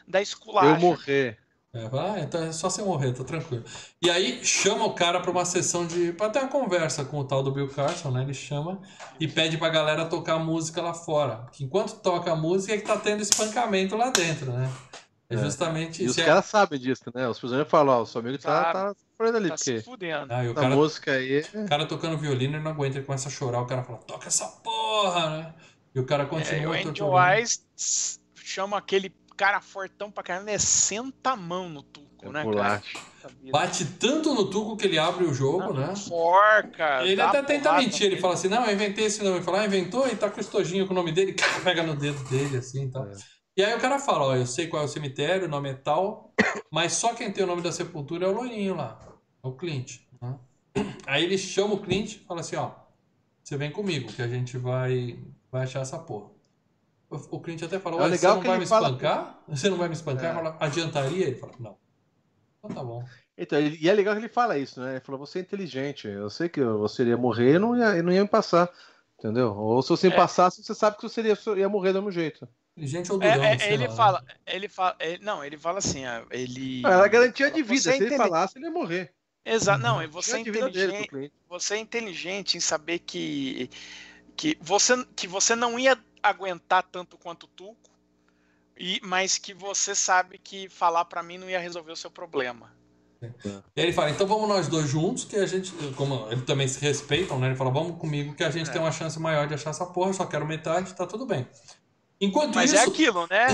[0.07, 0.73] da esculagem.
[0.73, 1.39] Eu morrer.
[1.75, 3.65] É, ah, então é só você morrer, tá tranquilo.
[4.01, 6.13] E aí chama o cara pra uma sessão de.
[6.13, 8.21] pra ter uma conversa com o tal do Bill Carson, né?
[8.21, 8.79] Ele chama
[9.19, 11.35] e pede pra galera tocar música lá fora.
[11.35, 14.71] Porque enquanto toca a música é que tá tendo espancamento lá dentro, né?
[15.29, 15.37] É, é.
[15.37, 16.03] justamente isso.
[16.03, 16.25] E os é...
[16.25, 17.27] caras sabem disso, né?
[17.27, 19.79] Os prisioneiros falam, ó, o seu amigo tá, tá sofrendo ali, tá porque.
[19.79, 20.33] Se fudendo.
[20.33, 21.43] Ah, e o cara, música aí.
[21.53, 24.29] O cara tocando violino, ele não aguenta, ele começa a chorar, o cara fala, toca
[24.29, 25.53] essa porra, né?
[25.93, 26.77] E o cara continua.
[26.77, 27.61] É, o Angel Eyes
[28.35, 32.83] chama aquele cara fortão pra caramba, é senta a mão no Tuco, é né, cara?
[33.51, 35.95] Bate tanto no Tuco que ele abre o jogo, não, né?
[35.95, 37.03] Forca.
[37.03, 39.37] Ele até tenta mentir, ele fala assim: não, eu inventei esse nome.
[39.37, 41.83] Ele fala, ah, inventou e tá com o estojinho com o nome dele, cara, pega
[41.83, 43.05] no dedo dele, assim e tal.
[43.05, 43.13] É.
[43.57, 45.73] E aí o cara fala: ó, eu sei qual é o cemitério, o nome é
[45.73, 46.33] tal,
[46.71, 48.99] mas só quem tem o nome da sepultura é o loirinho lá,
[49.43, 49.99] é o Clint.
[50.21, 50.37] Né?
[51.07, 52.71] Aí ele chama o Clint e fala assim: ó,
[53.43, 55.19] você vem comigo que a gente vai,
[55.51, 56.34] vai achar essa porra.
[57.09, 58.87] O cliente até falou: é você não vai me fala...
[58.87, 59.39] espancar?
[59.47, 60.45] Você não vai me espancar?
[60.45, 60.65] É.
[60.65, 61.27] Adiantaria?
[61.27, 61.77] Ele falou: Não.
[62.59, 63.03] Então tá bom.
[63.37, 64.91] Então, e é legal que ele fala isso, né?
[64.91, 66.07] Ele falou: Você é inteligente.
[66.07, 68.69] Eu sei que você iria morrer e não ia, não ia me passar.
[69.19, 69.55] Entendeu?
[69.55, 70.15] Ou se você é.
[70.15, 72.47] passasse, você sabe que você iria, ia morrer do mesmo jeito.
[72.75, 74.33] Inteligente ou durão, é, é, ele, lá, fala, né?
[74.47, 74.95] ele fala.
[74.99, 76.81] Ele não, ele fala assim: ele.
[76.81, 77.81] Não, ela garantia de vida.
[77.81, 79.13] Se ele falasse, ele ia morrer.
[79.45, 79.81] Exato.
[79.81, 80.09] Não, uhum.
[80.09, 81.31] você é inteligente.
[81.47, 83.69] Você é inteligente em saber que
[84.35, 85.97] que você, que você não ia
[86.29, 87.91] aguentar tanto quanto o Tuco,
[88.77, 92.73] e, mas que você sabe que falar para mim não ia resolver o seu problema.
[93.21, 96.67] E aí ele fala, então vamos nós dois juntos, que a gente, como eles também
[96.67, 97.47] se respeitam, né?
[97.47, 98.73] Ele fala, vamos comigo que a gente é.
[98.73, 101.47] tem uma chance maior de achar essa porra, só quero metade, tá tudo bem.
[102.19, 102.85] Enquanto Mas é isso...
[102.85, 103.47] é aquilo, né?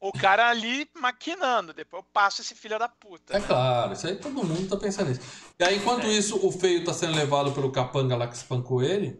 [0.00, 3.34] O cara ali maquinando, depois eu passo esse filho da puta.
[3.34, 5.22] É claro, isso aí todo mundo tá pensando nisso.
[5.58, 6.10] E aí, enquanto é.
[6.10, 9.18] isso, o feio tá sendo levado pelo capanga lá que espancou ele,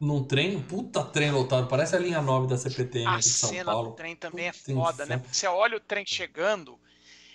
[0.00, 3.70] num trem, puta trem lotado, parece a linha 9 da CPTM a de São Paulo.
[3.70, 5.18] A cena do trem também é foda, né?
[5.18, 6.78] Porque você olha o trem chegando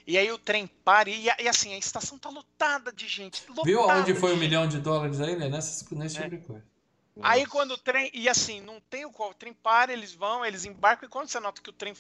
[0.06, 3.44] e aí o trem para e, e, assim, a estação tá lotada de gente.
[3.48, 5.50] Lotada Viu aonde foi o um milhão de dólares aí, né?
[5.50, 6.24] Nessa, nesse é.
[6.24, 6.64] tipo de coisa.
[7.22, 10.46] Aí quando o trem, e assim, não tem o qual, o trem para, eles vão,
[10.46, 11.94] eles embarcam, e quando você nota que o trem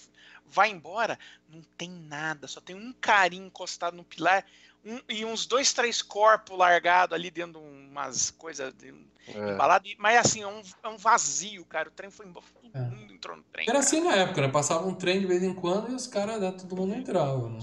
[0.46, 1.20] vai embora,
[1.50, 4.46] não tem nada, só tem um carinho encostado no pilar,
[4.86, 8.94] um, e uns dois, três corpos largados ali dentro de umas coisas de,
[9.28, 9.54] é.
[9.54, 11.90] embalado, mas assim, é um, é um vazio, cara.
[11.90, 12.82] O trem foi embora, todo é.
[12.82, 13.66] mundo entrou no trem.
[13.66, 13.80] Era cara.
[13.80, 14.48] assim na época, né?
[14.48, 17.60] Passava um trem de vez em quando e os caras, né, todo mundo entrava, né?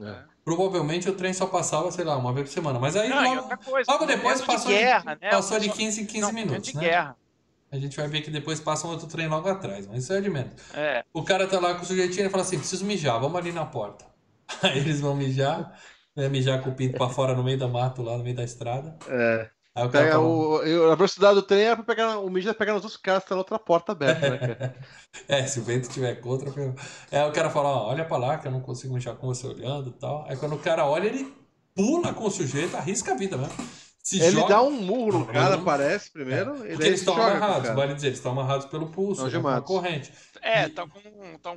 [0.00, 0.24] É.
[0.44, 2.78] Provavelmente o trem só passava, sei lá, uma vez por semana.
[2.78, 5.30] Mas aí não, logo, coisa, logo depois passou, de, guerra, né?
[5.30, 6.70] passou de 15 em 15 não, minutos.
[6.70, 6.82] De né?
[6.82, 7.16] guerra.
[7.70, 10.20] A gente vai ver que depois passa um outro trem logo atrás, mas isso é
[10.20, 10.52] de menos.
[10.74, 11.04] É.
[11.12, 13.64] O cara tá lá com o sujeitinho e fala assim: preciso mijar, vamos ali na
[13.64, 14.04] porta.
[14.62, 15.78] Aí eles vão mijar
[16.16, 18.44] né, mijar com o pinto pra fora no meio da mato, lá no meio da
[18.44, 18.96] estrada.
[19.08, 19.50] É.
[19.74, 20.60] Aí o cara Pega o,
[20.92, 23.34] a velocidade do trem é pra pegar o mijo é pegar nos outros caras tá
[23.34, 24.76] na outra porta aberta, né, cara?
[25.26, 26.48] é, se o vento tiver contra.
[27.10, 29.48] É, o cara fala, ó, olha pra lá que eu não consigo mijar com você
[29.48, 30.24] olhando e tal.
[30.28, 31.34] Aí quando o cara olha, ele
[31.74, 33.52] pula com o sujeito, arrisca a vida mesmo.
[34.00, 34.54] Se ele joga...
[34.54, 36.54] dá um murro no cara, parece, primeiro.
[36.64, 39.60] É, porque eles estão amarrados, vale dizer, eles estão amarrados pelo pulso, né, com a
[39.60, 40.12] corrente.
[40.40, 41.00] É, estão com,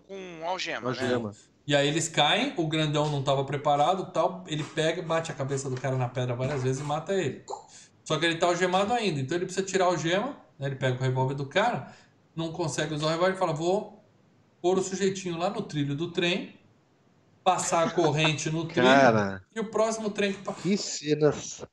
[0.02, 0.90] com algema.
[0.90, 1.30] Algema.
[1.30, 1.36] Né?
[1.68, 5.70] E aí eles caem, o grandão não estava preparado tal, ele pega, bate a cabeça
[5.70, 7.44] do cara na pedra várias vezes e mata ele.
[8.06, 10.68] Só que ele tá algemado ainda, então ele precisa tirar o gema, né?
[10.68, 11.94] ele pega o revólver do cara,
[12.34, 14.02] não consegue usar o revólver e fala, vou
[14.62, 16.58] pôr o sujeitinho lá no trilho do trem,
[17.44, 21.66] passar a corrente no trilho Cara, e o próximo trem que Que cenas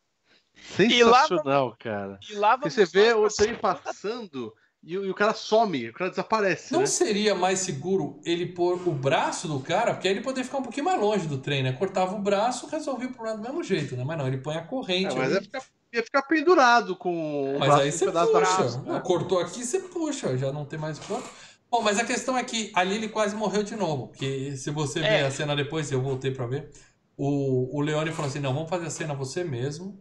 [0.77, 2.19] sensacional, cara.
[2.29, 4.53] E lá você vê o trem passando
[4.87, 6.87] e, o- e o cara some, o cara desaparece, Não né?
[6.87, 10.63] seria mais seguro ele pôr o braço do cara, porque aí ele poderia ficar um
[10.63, 11.73] pouquinho mais longe do trem, né?
[11.73, 14.05] Cortava o braço, resolvia o problema do mesmo jeito, né?
[14.05, 15.15] Mas não, ele põe a corrente.
[15.15, 15.35] É, mas ali.
[15.35, 15.63] ia ficar,
[15.93, 18.33] ia ficar pendurado com o Mas braço aí você puxa.
[18.33, 19.01] braço, né?
[19.05, 21.29] Cortou aqui, você puxa, já não tem mais corpo.
[21.71, 24.09] Bom, mas a questão é que ali ele quase morreu de novo.
[24.09, 25.27] Porque se você ver É.
[25.27, 26.71] a cena depois, eu voltei pra ver,
[27.17, 29.99] o, o Leone falou assim: não, vamos fazer a cena você mesmo.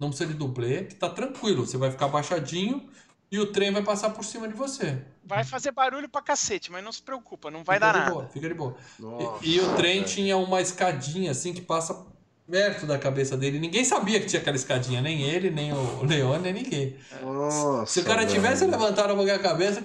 [0.00, 1.64] Não precisa de dublê, que tá tranquilo.
[1.64, 2.88] Você vai ficar abaixadinho
[3.32, 5.02] e o trem vai passar por cima de você.
[5.24, 8.10] Vai fazer barulho pra cacete, mas não se preocupa, não vai fica dar de nada.
[8.12, 8.76] boa, fica de boa.
[8.98, 10.04] Nossa, E, e o trem velho.
[10.04, 12.06] tinha uma escadinha assim que passa
[12.50, 13.58] perto da cabeça dele.
[13.58, 16.96] Ninguém sabia que tinha aquela escadinha, nem ele, nem o Leone, nem ninguém.
[17.22, 18.30] Nossa, Se o cara velho.
[18.32, 19.82] tivesse levantado um a cabeça,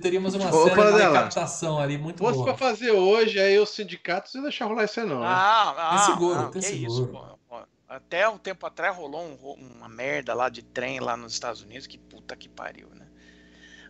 [0.00, 2.46] teríamos uma Ô, cena de captação ali muito fosse boa.
[2.46, 5.20] pra fazer hoje, aí os sindicatos não deixar rolar isso aí, não.
[5.20, 5.26] né?
[5.26, 6.92] Ah, ah, Tem seguro, não, tem que seguro.
[6.92, 7.56] isso, pô, pô.
[7.90, 9.34] Até um tempo atrás rolou um
[9.76, 13.04] uma merda lá de trem lá nos Estados Unidos, que puta que pariu, né?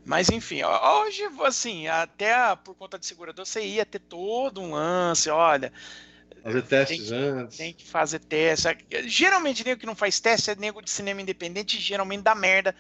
[0.07, 4.73] Mas enfim, hoje, assim, até a- por conta de segurador, você ia ter todo um
[4.73, 5.71] lance, olha,
[6.43, 7.57] Fazer tem testes que, antes.
[7.59, 8.69] tem que fazer teste.
[9.05, 12.75] Geralmente, nego que não faz teste é nego de cinema independente, e geralmente dá merda,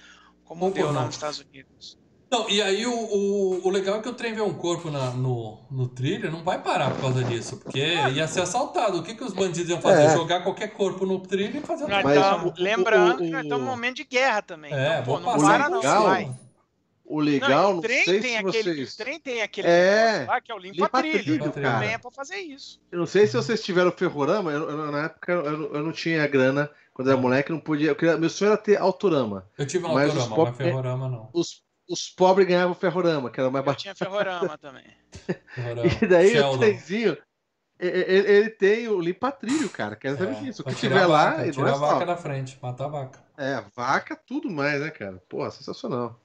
[0.44, 1.99] como deu lá nos Estados Unidos.
[2.31, 5.11] Não, e aí o, o, o legal é que o trem vê um corpo na-
[5.11, 8.98] no, no trilho, não vai parar por causa disso, porque ia ser assaltado.
[8.98, 10.05] O que, que os bandidos iam fazer?
[10.05, 10.15] É.
[10.16, 12.05] Jogar qualquer corpo no trilho e fazer Mas
[12.44, 14.73] o- lembrando o- que nós estamos num momento de guerra também.
[14.73, 16.32] É, então, pô, não passar para por não, legal- vai.
[17.05, 18.94] O Não, legal, não, o trem sei tem se aquele, vocês...
[18.94, 21.24] o trem tem aquele É, lá que é o limpa, limpa trilho.
[21.24, 21.73] trilho, cara.
[21.73, 22.81] também é pra fazer isso.
[22.93, 25.90] Eu não sei se vocês tiveram ferrorama, eu, eu- na época eu, não- eu não
[25.90, 27.89] tinha grana, quando era moleque, não podia.
[27.89, 29.44] eu queria- meu sonho era ter autorama.
[29.59, 31.28] Eu tive um Mas autorama, pop- mas ferrorama não.
[31.32, 33.82] Os, os pobres ganhavam ferrorama, que era mais barato.
[33.82, 34.84] tinha ferrorama também.
[35.54, 35.88] Ferrorama.
[36.02, 36.58] E daí o Sheldon.
[36.58, 37.16] trenzinho,
[37.80, 40.62] e- e- ele, ele tem o limpa-trilho, cara, que é exatamente isso.
[40.62, 42.88] O que tiver lá, vaca, e não tirar é a vaca da frente, matar a
[42.88, 43.24] vaca.
[43.36, 45.22] É, vaca, tudo mais, né, cara?
[45.28, 46.20] Porra, sensacional.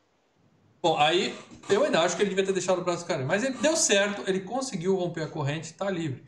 [0.81, 1.35] Bom, aí
[1.67, 3.25] eu ainda acho que ele devia ter deixado o braço do cara.
[3.25, 6.23] Mas ele deu certo, ele conseguiu romper a corrente e tá livre.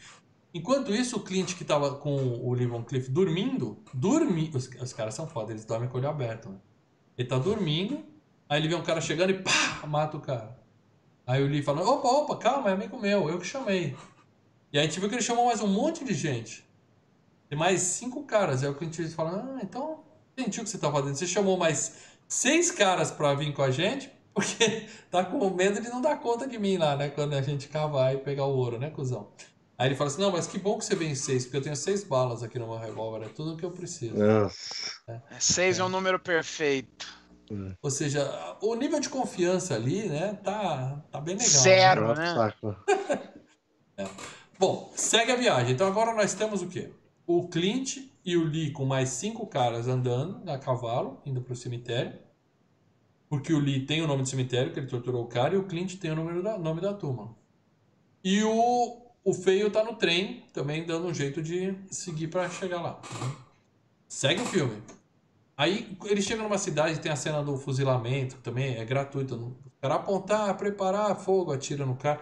[0.51, 4.49] Enquanto isso, o Clint que tava com o Lee Von Cliff dormindo, dormi...
[4.55, 6.49] os, os caras são foda, eles dormem com o olho aberto.
[6.49, 6.55] Né?
[7.15, 8.03] Ele tá dormindo,
[8.49, 10.57] aí ele vê um cara chegando e pá, mata o cara.
[11.26, 13.95] Aí o Lee fala, opa, opa, calma, é amigo meu, eu que chamei.
[14.72, 16.65] E aí a gente viu que ele chamou mais um monte de gente.
[17.49, 18.64] Tem mais cinco caras.
[18.64, 20.03] Aí o Clint Eastwood fala, ah, então
[20.38, 21.15] entendi o que você tá fazendo.
[21.15, 21.98] Você chamou mais
[22.28, 26.48] seis caras pra vir com a gente, porque tá com medo de não dar conta
[26.48, 27.10] de mim lá, né?
[27.10, 29.32] Quando a gente cavar e pegar o ouro, né, cuzão?
[29.78, 31.76] Aí ele fala assim, não, mas que bom que você vem seis, porque eu tenho
[31.76, 34.18] seis balas aqui no meu revólver, é tudo o que eu preciso.
[34.18, 34.91] Nossa.
[35.07, 37.16] É, Seis é um número perfeito.
[37.82, 41.49] Ou seja, o nível de confiança ali, né, tá, tá bem legal.
[41.49, 42.07] Zero.
[42.10, 42.34] né?
[42.34, 42.78] Claro, né?
[43.98, 44.07] Saco.
[44.60, 45.74] Bom, segue a viagem.
[45.74, 46.91] Então agora nós temos o quê?
[47.26, 52.14] O Clint e o Lee com mais cinco caras andando a cavalo, indo pro cemitério.
[53.30, 55.64] Porque o Lee tem o nome do cemitério, que ele torturou o cara, e o
[55.64, 57.36] Clint tem o nome da, nome da turma.
[58.24, 62.82] E o, o feio tá no trem, também dando um jeito de seguir pra chegar
[62.82, 63.02] lá.
[64.07, 64.82] Segue o filme.
[65.57, 69.35] Aí ele chega numa cidade, tem a cena do fuzilamento, também é gratuito.
[69.35, 72.19] O cara apontar, preparar fogo, atira no cara.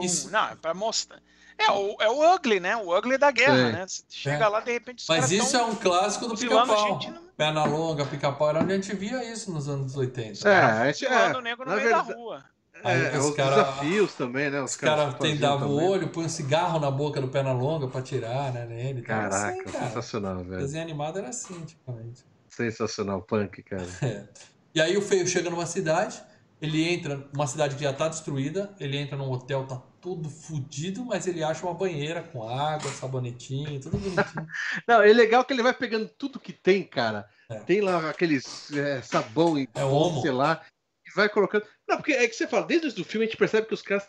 [0.00, 1.18] Isso- Não, é pra mostrar.
[1.56, 2.76] É o, é o ugly, né?
[2.76, 3.72] O ugly da guerra, Sim.
[3.72, 3.86] né?
[3.88, 4.48] Você chega É.
[4.48, 6.98] lá, de repente, os Mas isso tão- é um clássico do pica-pau.
[7.00, 10.48] no- Perna longa, pica-pau, era onde a gente via isso nos anos 80.
[10.48, 12.44] É, a gente, é, o negro no na meio verdade- da rua.
[12.84, 14.62] Aí é, os os cara- desafios também, né?
[14.62, 17.88] Os, Os caras faziam tendavam o olho, põe um cigarro na boca do perna longa
[17.88, 18.98] pra tirar, né, nele.
[19.00, 19.86] Era Caraca, assim, cara.
[19.86, 20.60] sensacional, velho.
[20.60, 22.24] Desenho animado era assim, antigamente.
[22.58, 23.86] Sensacional, punk, cara.
[24.02, 24.24] É.
[24.74, 26.22] E aí o feio chega numa cidade,
[26.60, 31.04] ele entra, uma cidade que já tá destruída, ele entra num hotel, tá tudo fudido,
[31.04, 34.46] mas ele acha uma banheira com água, sabonetinho, tudo bonitinho.
[34.86, 37.26] Não, é legal que ele vai pegando tudo que tem, cara.
[37.48, 37.58] É.
[37.60, 40.20] Tem lá aqueles é, sabão e É homo.
[40.20, 40.64] sei lá.
[41.04, 41.64] E vai colocando.
[41.88, 44.06] Não, porque é que você fala, desde o filme a gente percebe que os caras.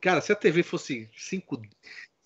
[0.00, 1.62] Cara, se a TV fosse 5.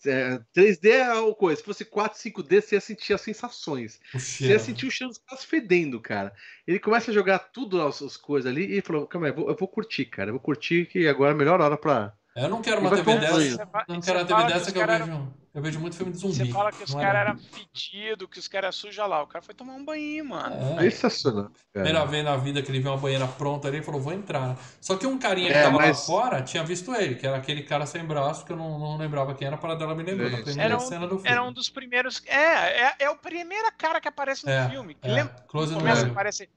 [0.06, 4.00] É, 3D é uma coisa, se fosse 4, 5D, você ia sentir as sensações.
[4.12, 4.58] Você ia cheiro.
[4.58, 6.34] sentir o cheiro dos caras fedendo, cara.
[6.66, 9.48] Ele começa a jogar tudo as, as coisas ali e falou: Calma aí, eu vou,
[9.48, 10.30] eu vou curtir, cara.
[10.30, 12.16] Eu vou curtir que agora é a melhor hora pra.
[12.34, 13.68] Eu não quero uma TV dessa.
[13.88, 15.32] Não quero uma fala TV que dessa que eu vejo.
[15.54, 16.34] Eu vejo muito filme de zumbi.
[16.34, 19.22] Você fala que os é caras era- eram fedidos, que os caras suja lá.
[19.22, 20.80] O cara foi tomar um banho, mano.
[20.80, 20.88] É.
[20.88, 21.50] Sensacional.
[21.70, 24.56] Primeira vez na vida que ele viu uma banheira pronta ali, ele falou, vou entrar.
[24.80, 27.36] Só que um carinha que É, tava mas- lá fora tinha visto ele, que era
[27.36, 30.30] aquele cara sem braço, que eu não, não lembrava quem era, para dela me lembrou,
[30.30, 30.44] na Isso.
[30.44, 31.28] primeira Era cena do um, filme.
[31.30, 32.22] era um dos primeiros.
[32.24, 34.94] É, é, é o primeira cara que aparece no É, filme.
[34.94, 35.12] Que é.
[35.12, 35.34] lembra?
[35.48, 36.08] Close no começa olho.
[36.08, 36.48] a aparecer.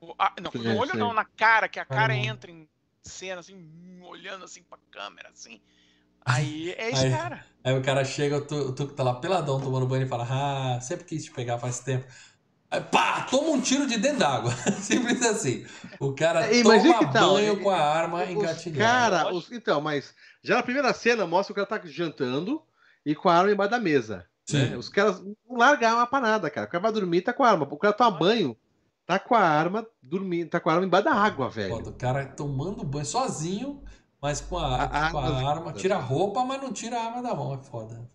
[0.00, 2.68] o- a- não, no olho não, na cara, que a cara entra em
[3.08, 3.56] cena, assim,
[4.02, 5.60] olhando assim pra câmera, assim.
[6.24, 7.44] Aí é esse aí, cara.
[7.62, 11.04] Aí o cara chega, o Tuco tá lá peladão tomando banho e fala: Ah, sempre
[11.04, 12.06] quis te pegar faz tempo.
[12.70, 14.50] Aí, pá, toma um tiro de dentro d'água.
[14.80, 15.64] Simples assim.
[16.00, 19.18] O cara é, toma que tal, banho com a arma engatilhada.
[19.18, 22.62] Cara, os, então, mas já na primeira cena mostra que o cara tá jantando
[23.04, 24.26] e com a arma embaixo da mesa.
[24.52, 24.76] Né?
[24.76, 26.66] Os caras não largam a arma pra nada, cara.
[26.66, 27.66] O cara vai dormir tá com a arma.
[27.68, 28.56] O cara toma banho,
[29.06, 31.76] tá com a arma dormindo, tá com a arma embaixo da água, velho.
[31.76, 33.82] o cara tomando banho sozinho,
[34.20, 37.04] mas com a, a, com a arma, arma, tira a roupa, mas não tira a
[37.04, 38.10] arma da mão, é foda.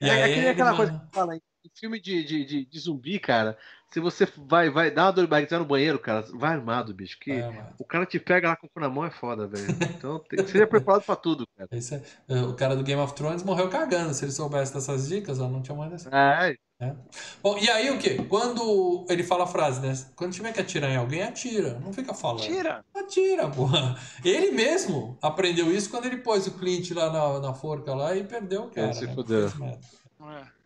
[0.00, 1.40] E é, aí, é aquela coisa que fala em
[1.74, 3.56] filme de, de, de, de zumbi, cara,
[3.92, 7.18] se você vai, vai dar uma dor de barriga no banheiro, cara, vai armado, bicho.
[7.20, 9.66] Que é, o cara te pega lá com o cu na mão é foda, velho.
[9.96, 11.68] Então tem que ser preparado pra tudo, cara.
[12.28, 14.14] É, o cara do Game of Thrones morreu cagando.
[14.14, 16.08] Se ele soubesse dessas dicas, ó, não tinha mais dessa.
[16.10, 16.56] É.
[16.80, 16.94] é.
[17.42, 18.22] Bom, e aí o que?
[18.24, 19.92] Quando ele fala a frase, né?
[20.16, 21.78] Quando tiver que atirar em alguém, atira.
[21.80, 22.42] Não fica falando.
[22.42, 22.84] Atira.
[22.94, 23.96] Atira, porra.
[24.24, 28.24] Ele mesmo aprendeu isso quando ele pôs o Clint lá na, na forca lá e
[28.24, 28.88] perdeu o cara.
[28.88, 29.14] Ele se né?
[29.14, 29.48] fudeu.
[29.48, 30.61] É.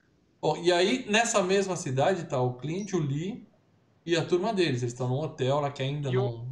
[0.47, 3.45] Bom, e aí, nessa mesma cidade, tá o Clint, o Lee
[4.05, 4.81] e a turma deles.
[4.81, 6.47] Eles estão num hotel lá que ainda não.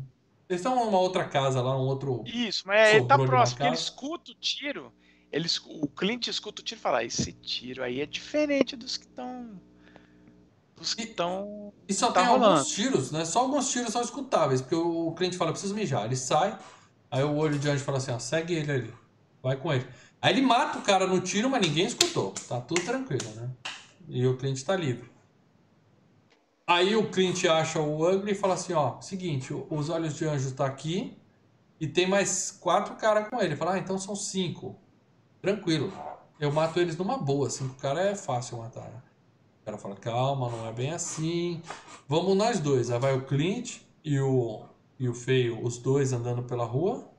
[0.48, 2.24] Eles estão numa outra casa lá, um outro.
[2.26, 4.92] Isso, mas ele tá próximo, porque ele escuta o tiro.
[5.30, 9.06] Ele, o Clint escuta o tiro e fala: esse tiro aí é diferente dos que
[9.06, 9.60] estão.
[10.76, 11.72] Dos que estão.
[11.88, 12.46] E, e só tá tem rolando.
[12.46, 13.24] alguns tiros, né?
[13.24, 16.04] Só alguns tiros são escutáveis, porque o Clint fala: preciso mijar.
[16.04, 16.58] Ele sai,
[17.08, 18.94] aí o olho de anjo fala assim: ó, segue ele ali,
[19.40, 19.86] vai com ele.
[20.20, 22.34] Aí ele mata o cara no tiro, mas ninguém escutou.
[22.48, 23.48] Tá tudo tranquilo, né?
[24.08, 25.10] E o Clint tá livre.
[26.66, 30.54] Aí o Clint acha o Ugly e fala assim, ó, seguinte, os olhos de anjo
[30.54, 31.16] tá aqui
[31.78, 33.54] e tem mais quatro caras com ele.
[33.54, 34.76] Fala, ah, então são cinco.
[35.42, 35.92] Tranquilo.
[36.40, 38.88] Eu mato eles numa boa, cinco caras é fácil matar.
[38.88, 39.02] Né?
[39.60, 41.62] O cara fala, calma, não é bem assim.
[42.08, 42.90] Vamos nós dois.
[42.90, 44.64] Aí vai o Clint e o,
[44.98, 47.10] e o Feio, os dois andando pela rua.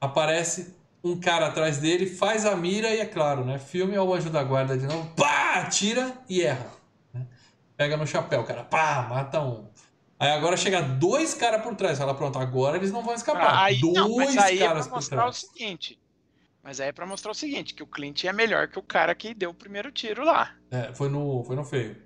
[0.00, 3.58] Aparece um cara atrás dele, faz a mira e é claro, né?
[3.58, 6.70] Filme ao anjo da guarda de novo, pá, tira e erra.
[7.12, 7.26] Né?
[7.76, 9.66] Pega no chapéu, cara, pá, mata um.
[10.18, 13.64] Aí agora chega dois caras por trás, fala, pronto, agora eles não vão escapar.
[13.64, 15.98] Aí, dois não, mas aí caras é pra mostrar o seguinte.
[16.62, 19.14] Mas aí é pra mostrar o seguinte, que o Clint é melhor que o cara
[19.14, 20.54] que deu o primeiro tiro lá.
[20.70, 21.96] É, foi no, foi no feio.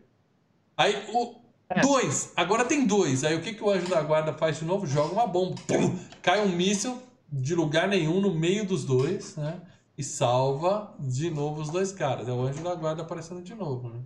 [0.77, 1.81] Aí o, é.
[1.81, 2.33] Dois.
[2.37, 3.25] Agora tem dois.
[3.25, 4.87] Aí o que, que o anjo da guarda faz de novo?
[4.87, 5.57] Joga uma bomba.
[5.67, 7.03] Pum, cai um míssil
[7.33, 9.63] de lugar nenhum no meio dos dois, né?
[9.97, 12.29] E salva de novo os dois caras.
[12.29, 14.01] É o anjo da guarda aparecendo de novo, né?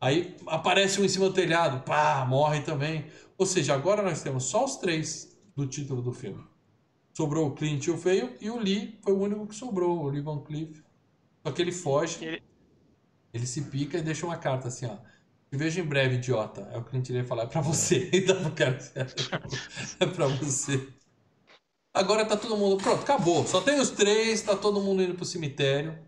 [0.00, 3.06] Aí aparece um em cima do telhado, pá, morre também.
[3.36, 6.44] Ou seja, agora nós temos só os três do título do filme.
[7.14, 10.08] Sobrou o Clint e o Feio, e o Lee foi o único que sobrou, o
[10.08, 10.82] Lee Van Cleef.
[11.44, 12.42] Só que ele foge, ele...
[13.32, 14.96] ele se pica e deixa uma carta assim, ó.
[15.50, 16.68] Te vejo em breve, idiota.
[16.72, 18.10] É o Clint iria falar, é pra você.
[18.14, 18.78] Então, cara,
[20.00, 20.88] é pra você.
[21.98, 22.80] Agora tá todo mundo.
[22.80, 23.44] Pronto, acabou.
[23.44, 25.98] Só tem os três, tá todo mundo indo pro cemitério.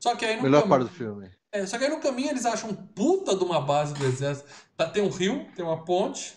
[0.00, 1.30] Só que aí no Melhor caminho, parte do filme.
[1.52, 4.48] É, só que aí no caminho eles acham puta de uma base do exército.
[4.74, 6.34] Tá, tem um rio, tem uma ponte.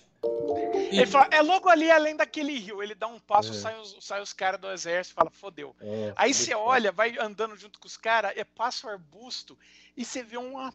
[0.92, 0.98] E...
[0.98, 2.84] Ele fala, é logo ali além daquele rio.
[2.84, 3.54] Ele dá um passo, é.
[3.54, 5.74] sai os, sai os caras do exército fala, fodeu.
[5.80, 9.58] É, aí você olha, vai andando junto com os caras, é passa o arbusto
[9.96, 10.74] e você vê uma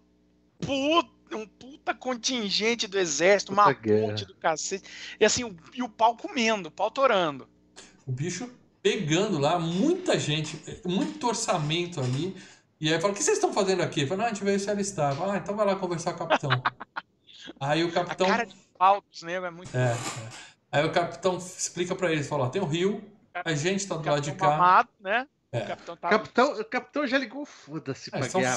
[0.61, 4.07] puta, um puta contingente do exército, puta uma guerra.
[4.07, 4.89] ponte do cacete.
[5.21, 7.53] E assim, o, e o pau comendo, o pau torando
[8.07, 8.51] o bicho
[8.83, 12.37] pegando lá, muita gente, muito orçamento ali.
[12.81, 14.07] E aí fala, o que vocês estão fazendo aqui?
[14.07, 15.15] Fala, não, a gente veio se alistar.
[15.15, 16.51] Fala, ah, então vai lá conversar com o capitão.
[17.59, 18.27] aí o capitão...
[18.27, 19.75] A cara de pau dos negros é muito...
[19.75, 20.55] É, é.
[20.71, 23.03] Aí o capitão explica para eles, fala, tem o um rio,
[23.33, 24.51] a gente tá do lado de cá.
[24.51, 25.27] Mamado, né?
[25.53, 25.63] É.
[25.63, 26.09] O capitão, tá...
[26.09, 28.57] capitão, o capitão já ligou, foda-se é, pra guerra.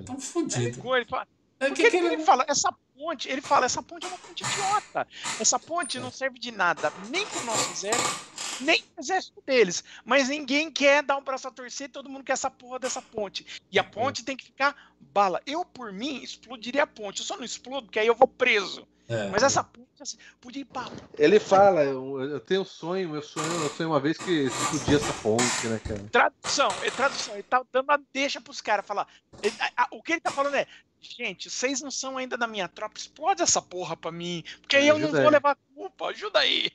[0.00, 0.84] Estão fudidos.
[0.84, 1.26] Ele fala,
[1.60, 2.14] é, que, que, que ele...
[2.14, 2.44] ele fala?
[2.48, 5.06] Essa ponte, ele fala, essa ponte é uma ponte idiota.
[5.40, 9.84] Essa ponte não serve de nada, nem pro nosso exército, nem pro exército deles.
[10.04, 13.46] Mas ninguém quer dar um braço a torcer, todo mundo quer essa porra dessa ponte.
[13.70, 13.84] E a é.
[13.84, 15.40] ponte tem que ficar bala.
[15.46, 17.20] Eu, por mim, explodiria a ponte.
[17.20, 18.86] Eu só não explodo, porque aí eu vou preso.
[19.06, 20.90] É, Mas essa ponte, assim, podia ir pra...
[21.18, 24.96] Ele fala, eu, eu tenho um sonho, meu sonho, eu sonho uma vez que explodir
[24.96, 26.00] essa ponte, né, cara?
[26.10, 29.06] Tradução, é tradução, ele tá dando a deixa pros caras falar.
[29.42, 30.66] Ele, a, a, o que ele tá falando é,
[31.00, 34.88] gente, vocês não são ainda da minha tropa, explode essa porra pra mim, porque aí
[34.88, 36.70] eu não vou levar culpa, ajuda aí.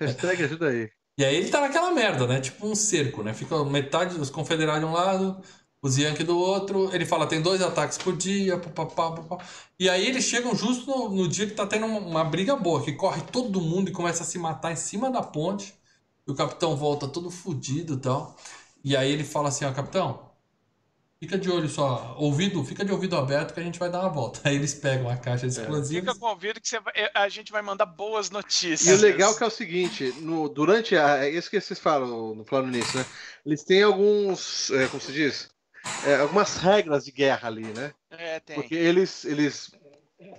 [0.00, 0.90] Hashtag ajuda aí.
[1.18, 2.40] E aí ele tá naquela merda, né?
[2.40, 3.32] Tipo um cerco, né?
[3.32, 5.42] Fica metade dos confederados de um lado,
[5.80, 6.94] os Yankee do outro.
[6.94, 9.44] Ele fala, tem dois ataques por dia, papapá, papapá.
[9.78, 12.82] E aí eles chegam justo no, no, dia que tá tendo uma, uma, briga boa,
[12.82, 15.74] que corre todo mundo e começa a se matar em cima da ponte.
[16.26, 18.36] E o capitão volta todo fudido e tal.
[18.84, 20.25] E aí ele fala assim, ó, capitão,
[21.26, 24.10] Fica de olho só, ouvido, fica de ouvido aberto que a gente vai dar uma
[24.10, 24.40] volta.
[24.44, 26.12] Aí eles pegam a caixa explosiva.
[26.12, 28.86] Fica com ouvido que vai, a gente vai mandar boas notícias.
[28.86, 31.24] E o legal é que é o seguinte, no, durante a.
[31.24, 33.04] É isso que vocês falam no plano nisso, né?
[33.44, 34.70] Eles têm alguns.
[34.70, 35.50] É, como se diz?
[36.04, 37.92] É, algumas regras de guerra ali, né?
[38.08, 38.54] É, tem.
[38.54, 39.72] Porque eles, eles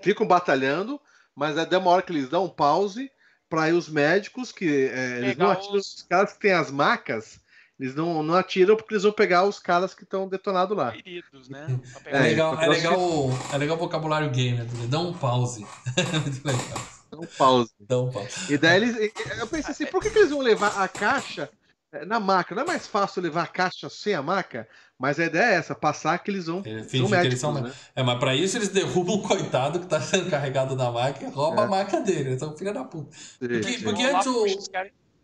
[0.02, 1.02] ficam batalhando,
[1.36, 3.12] mas é uma hora que eles dão um pause
[3.50, 5.96] para os médicos que é, eles não atiram os...
[5.96, 7.42] os caras que têm as macas
[7.80, 10.92] eles não, não atiram porque eles vão pegar os caras que estão detonados lá.
[10.92, 11.80] Feridos, né?
[12.06, 15.66] É, legal, é, legal, é legal o vocabulário gamer, dá um pause.
[16.24, 16.82] Muito legal.
[17.12, 17.72] Dá um pause.
[17.80, 18.52] Dá um pause.
[18.52, 19.14] E daí eles.
[19.38, 21.50] Eu pensei assim, por que, que eles vão levar a caixa
[21.92, 22.56] é, na maca?
[22.56, 24.68] Não é mais fácil levar a caixa sem a maca?
[24.98, 26.64] Mas a ideia é essa, passar que eles vão.
[26.66, 27.54] É, são médicos, eles são...
[27.54, 27.72] Né?
[27.96, 31.30] É, mas pra isso eles derrubam o coitado que tá sendo carregado na maca e
[31.30, 31.68] roubam é.
[31.68, 32.34] a maca dele.
[32.34, 33.16] Então, filha da puta.
[33.38, 34.46] Porque, porque antes o,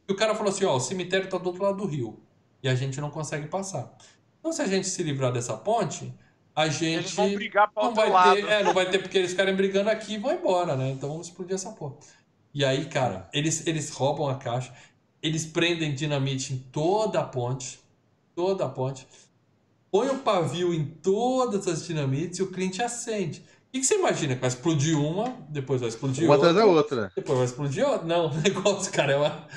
[0.07, 2.21] o cara falou assim: ó, o cemitério tá do outro lado do rio
[2.64, 3.94] e a gente não consegue passar.
[4.40, 6.14] Então, se a gente se livrar dessa ponte,
[6.56, 8.35] a gente eles vão brigar para não vai lado.
[8.35, 10.90] ter, é, não vai ter porque eles ficarem brigando aqui e vão embora, né?
[10.91, 11.95] Então vamos explodir essa porra.
[12.53, 14.73] E aí, cara, eles, eles roubam a caixa,
[15.22, 17.80] eles prendem dinamite em toda a ponte,
[18.35, 19.07] toda a ponte,
[19.91, 23.44] põe o pavio em todas as dinamites e o cliente acende.
[23.69, 24.35] O que você imagina?
[24.35, 26.52] Vai explodir uma, depois vai explodir uma outra.
[26.52, 27.11] Uma atrás da outra.
[27.15, 28.06] Depois vai explodir outra.
[28.06, 29.48] Não, o negócio, cara, é uma,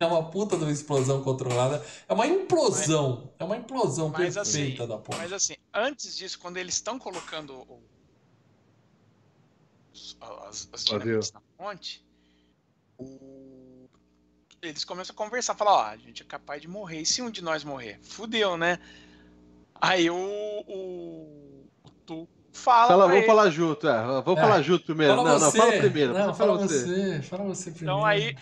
[0.00, 1.84] é uma puta de uma explosão controlada.
[2.08, 3.22] É uma implosão.
[3.24, 5.18] Mas, é uma implosão mas perfeita assim, da porra.
[5.18, 7.66] Mas assim, antes disso, quando eles estão colocando
[10.48, 12.04] as, as dinamites na ponte,
[12.96, 13.88] o...
[14.62, 17.00] eles começam a conversar, falar, ó, a gente é capaz de morrer.
[17.00, 17.98] E se um de nós morrer?
[18.02, 18.78] Fudeu, né?
[19.80, 22.88] Aí o, o, o Tu fala.
[22.88, 23.26] Fala, vamos ele.
[23.26, 24.02] falar junto, é.
[24.22, 24.42] Vamos é.
[24.42, 25.16] falar junto primeiro.
[25.16, 25.58] Fala não, você.
[25.58, 26.12] não, fala primeiro.
[26.12, 26.78] Não, fala, você.
[26.84, 27.22] você.
[27.22, 27.98] Fala você primeiro.
[27.98, 28.36] Então aí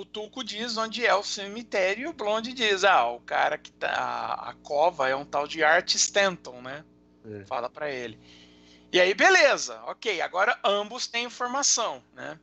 [0.00, 3.70] o Tuco diz onde é o cemitério e o Blonde diz: ah, o cara que
[3.70, 3.88] tá.
[3.88, 6.84] A, a cova é um tal de Art Stanton, né?
[7.24, 7.44] É.
[7.44, 8.18] Fala para ele.
[8.92, 10.20] E aí, beleza, ok.
[10.22, 12.38] Agora ambos têm informação, né?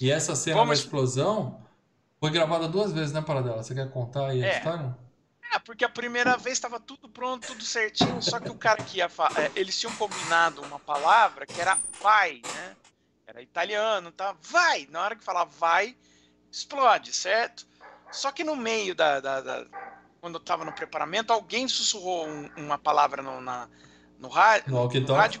[0.00, 0.78] E essa cena Vamos...
[0.78, 1.60] da explosão
[2.20, 3.62] foi gravada duas vezes, né, Paradela?
[3.62, 4.58] Você quer contar aí a é.
[4.58, 4.96] história?
[5.52, 8.98] É, porque a primeira vez estava tudo pronto, tudo certinho, só que o cara que
[8.98, 9.40] ia falar.
[9.40, 12.76] É, eles tinham combinado uma palavra que era vai, né?
[13.26, 14.36] Era italiano, tá?
[14.42, 14.86] Vai!
[14.90, 15.96] Na hora que falar vai,
[16.50, 17.66] explode, certo?
[18.10, 19.20] Só que no meio da.
[19.20, 19.66] da, da
[20.20, 23.68] quando eu tava no preparamento, alguém sussurrou um, uma palavra no, na,
[24.18, 25.40] no, rádio, no, no rádio.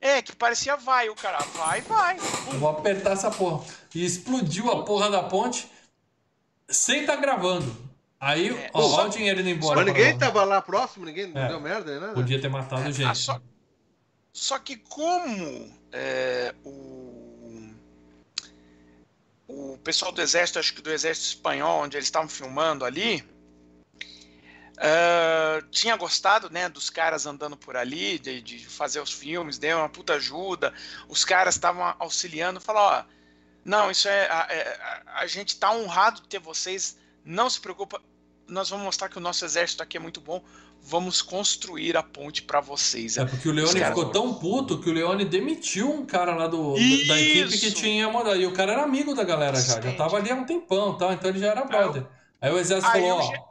[0.00, 2.16] É, que parecia vai, o cara, vai, vai.
[2.52, 3.64] Eu vou apertar essa porra.
[3.94, 5.70] E explodiu a porra da ponte
[6.68, 7.90] sem estar tá gravando.
[8.18, 9.76] Aí, é, ó, só, o dinheiro indo embora.
[9.76, 12.12] Mas ninguém tava lá próximo, ninguém é, deu merda, né?
[12.12, 13.16] Podia ter matado é, gente.
[13.16, 13.40] Só,
[14.30, 16.99] só, que como é, o
[19.50, 23.24] o pessoal do exército, acho que do exército espanhol, onde eles estavam filmando ali,
[24.76, 29.78] uh, tinha gostado, né, dos caras andando por ali, de, de, fazer os filmes, deu
[29.78, 30.72] uma puta ajuda,
[31.08, 33.20] os caras estavam auxiliando, falaram, ó,
[33.64, 37.60] não, isso é, a, é, a, a gente tá honrado de ter vocês, não se
[37.60, 38.00] preocupa,
[38.46, 40.44] nós vamos mostrar que o nosso exército aqui é muito bom,
[40.82, 43.16] vamos construir a ponte para vocês.
[43.16, 46.74] É porque o Leone ficou tão puto que o Leone demitiu um cara lá do,
[46.74, 48.40] da equipe que tinha mandado.
[48.40, 51.12] E o cara era amigo da galera já, já tava ali há um tempão, tá?
[51.12, 52.02] Então ele já era brother.
[52.40, 53.50] Aí, Aí o exército Aí falou, ó,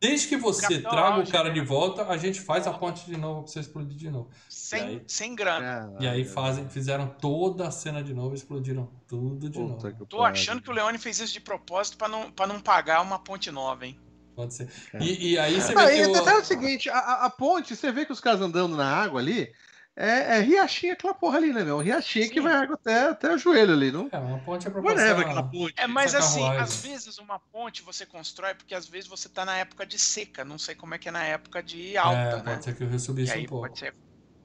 [0.00, 3.16] desde que você o traga o cara de volta, a gente faz a ponte de
[3.16, 4.30] novo pra você explodir de novo.
[4.48, 5.94] Sem, aí, sem grana.
[6.00, 10.06] E aí fazem, fizeram toda a cena de novo e explodiram tudo de Puta novo.
[10.06, 13.18] Tô achando que o Leone fez isso de propósito para não, pra não pagar uma
[13.18, 13.96] ponte nova, hein?
[14.34, 14.68] Pode ser.
[14.94, 14.98] É.
[15.02, 16.18] E, e, aí você ah, vê que.
[16.18, 16.38] O...
[16.38, 19.52] o seguinte: a, a, ponte, você vê que os caras andando na água ali.
[19.94, 21.78] É, é riachinho aquela porra ali, né, meu?
[21.78, 22.32] Riachinho Sim.
[22.32, 24.08] que vai água até, até o joelho ali, não?
[24.10, 25.20] É, uma ponte é pra passar...
[25.20, 25.74] aquela ponte.
[25.76, 29.58] É, mas assim, às vezes uma ponte você constrói porque às vezes você tá na
[29.58, 32.42] época de seca, não sei como é que é na época de alta, é, né?
[32.42, 33.68] Pode ser que o rio subisse um pouco.
[33.68, 33.94] Pode ser...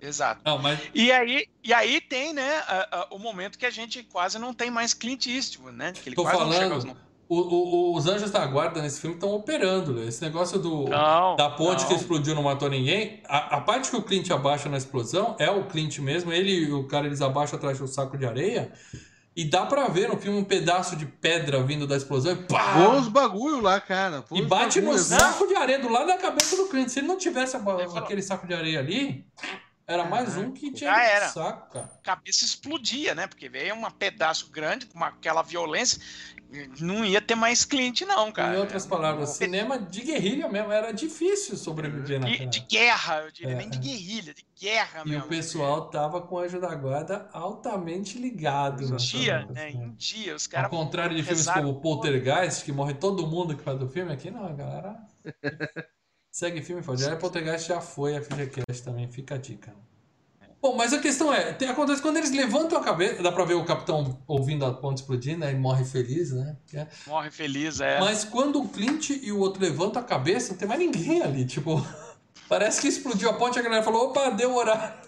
[0.02, 0.42] Exato.
[0.46, 0.80] Não, mas...
[0.94, 4.54] e, aí, e aí tem, né, a, a, o momento que a gente quase não
[4.54, 5.94] tem mais Clint Eastwood, né?
[5.94, 6.98] Que ele Tô quase falando,
[7.30, 9.94] o, o, os Anjos da Guarda nesse filme estão operando.
[9.94, 10.08] Né?
[10.08, 11.90] Esse negócio do, não, da ponte não.
[11.90, 13.22] que explodiu não matou ninguém.
[13.28, 16.32] A, a, parte que o Clint abaixa na explosão é o Clint mesmo.
[16.32, 18.72] Ele e o cara eles abaixam atrás do saco de areia.
[19.36, 22.74] E dá pra ver no filme um pedaço de pedra vindo da explosão e pá!
[22.74, 24.24] Bons bagulho lá, cara.
[24.32, 26.90] e bate no saco de areia do lado da cabeça do Clint.
[26.90, 27.56] Se ele não tivesse
[27.96, 29.24] aquele saco de areia ali,
[29.86, 31.30] era mais um que tinha Já era.
[31.30, 31.90] saco, cara.
[32.04, 33.26] Cabeça explodia, né?
[33.26, 36.02] Porque veio um pedaço grande com aquela violência
[36.80, 38.56] não ia ter mais cliente, não, cara.
[38.56, 40.72] Em outras palavras, cinema de guerrilha mesmo.
[40.72, 43.56] Era difícil sobreviver na De guerra, eu diria, é.
[43.56, 45.24] nem de guerrilha, de guerra e mesmo.
[45.24, 48.84] E o pessoal tava com o Anjo da Guarda altamente ligado.
[48.84, 49.72] Em dia, né?
[49.72, 50.72] Em dia, os caras.
[50.72, 54.32] Ao contrário de filmes como Poltergeist, que morre todo mundo que faz o filme, aqui
[54.32, 54.96] não, a galera.
[56.32, 57.02] Segue filme forte.
[57.02, 59.74] Já Poltergeist já foi, a FGCast também, fica a dica.
[60.68, 63.54] Bom, mas a questão é, tem, acontece quando eles levantam a cabeça, dá pra ver
[63.54, 65.52] o capitão ouvindo a ponte explodir, né?
[65.52, 66.58] Ele morre feliz, né?
[66.74, 66.86] É.
[67.06, 68.02] Morre feliz, é.
[68.02, 71.46] Mas quando o Clint e o outro levantam a cabeça, não tem mais ninguém ali,
[71.46, 71.82] tipo...
[72.50, 75.08] Parece que explodiu a ponte e a galera falou, opa, deu horário.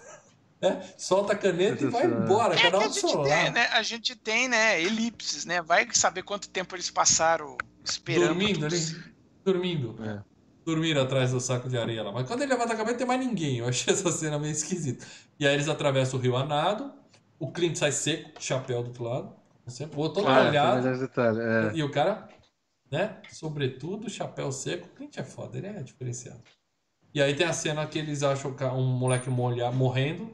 [0.62, 3.68] É, solta a caneta e vai embora, é cada um a gente tem, né?
[3.72, 5.62] A gente tem, né, elipses, né?
[5.62, 8.34] Vai saber quanto tempo eles passaram esperando.
[8.34, 8.96] Dormindo ali.
[9.42, 9.96] Dormindo.
[10.04, 10.29] É.
[10.64, 12.12] Dormiram atrás do saco de areia lá.
[12.12, 13.58] Mas quando ele levanta a cabeça, não tem mais ninguém.
[13.58, 15.06] Eu achei essa cena meio esquisita.
[15.38, 16.92] E aí eles atravessam o rio a nado.
[17.38, 19.32] O Clint sai seco, chapéu do outro lado.
[19.96, 20.86] O outro ah, olhado.
[21.40, 21.72] É.
[21.74, 22.28] E o cara,
[22.90, 23.16] né?
[23.30, 24.86] Sobretudo, chapéu seco.
[24.86, 26.40] O Clint é foda, ele é diferenciado.
[27.14, 30.30] E aí tem a cena que eles acham um moleque molha, morrendo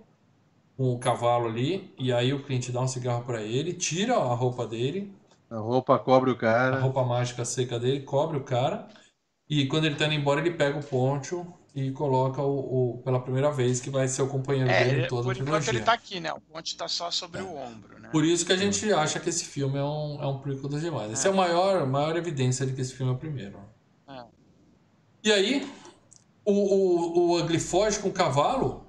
[0.77, 1.95] com o cavalo ali.
[1.99, 5.13] E aí o Clint dá um cigarro para ele, tira a roupa dele.
[5.49, 6.77] A roupa cobre o cara.
[6.77, 8.89] A roupa mágica seca dele cobre o cara.
[9.49, 13.21] E quando ele tá indo embora, ele pega o poncho e coloca o, o pela
[13.21, 15.59] primeira vez que vai ser o companheiro é, dele em toda por a trilogia.
[15.59, 16.33] enquanto ele tá aqui, né?
[16.33, 17.43] O poncho tá só sobre é.
[17.43, 18.09] o ombro, né?
[18.11, 20.81] Por isso que a gente acha que esse filme é um, é um prequel dos
[20.81, 21.11] demais.
[21.11, 21.13] É.
[21.13, 23.59] Essa é a maior, maior evidência de que esse filme é o primeiro.
[24.09, 24.25] É.
[25.23, 25.71] E aí,
[26.45, 28.87] o, o, o Ugly foge com o cavalo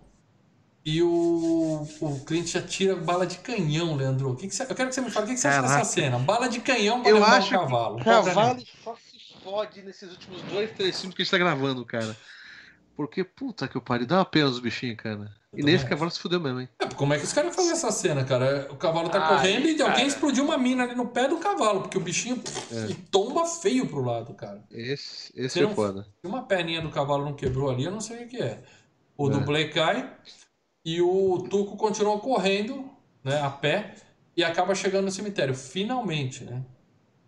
[0.85, 4.31] e o, o cliente já tira bala de canhão, Leandro.
[4.31, 5.67] O que que você, eu quero que você me fale o que, que você Caraca.
[5.67, 6.17] acha dessa cena.
[6.19, 7.97] Bala de canhão para levar o cavalo.
[8.01, 9.06] cavalo só se
[9.47, 12.17] fode nesses últimos dois, três filmes que a gente tá gravando, cara.
[12.97, 15.31] Porque, puta que o pariu, dá uma pena os bichinhos, cara.
[15.53, 16.69] E nem esse cavalo se fudeu mesmo, hein?
[16.79, 18.67] É, como é que os caras fazem essa cena, cara?
[18.69, 21.81] O cavalo tá Ai, correndo e alguém explodiu uma mina ali no pé do cavalo,
[21.81, 22.41] porque o bichinho
[22.71, 22.93] é.
[23.09, 24.61] tomba feio pro lado, cara.
[24.69, 26.05] Esse, esse é foda.
[26.19, 28.61] Se uma perninha do cavalo não quebrou ali, eu não sei o que é.
[29.15, 29.31] O é.
[29.31, 30.11] do Blake cai,
[30.83, 32.89] e o Tuco continuou correndo,
[33.23, 33.95] né, a pé,
[34.35, 36.63] e acaba chegando no cemitério, finalmente, né?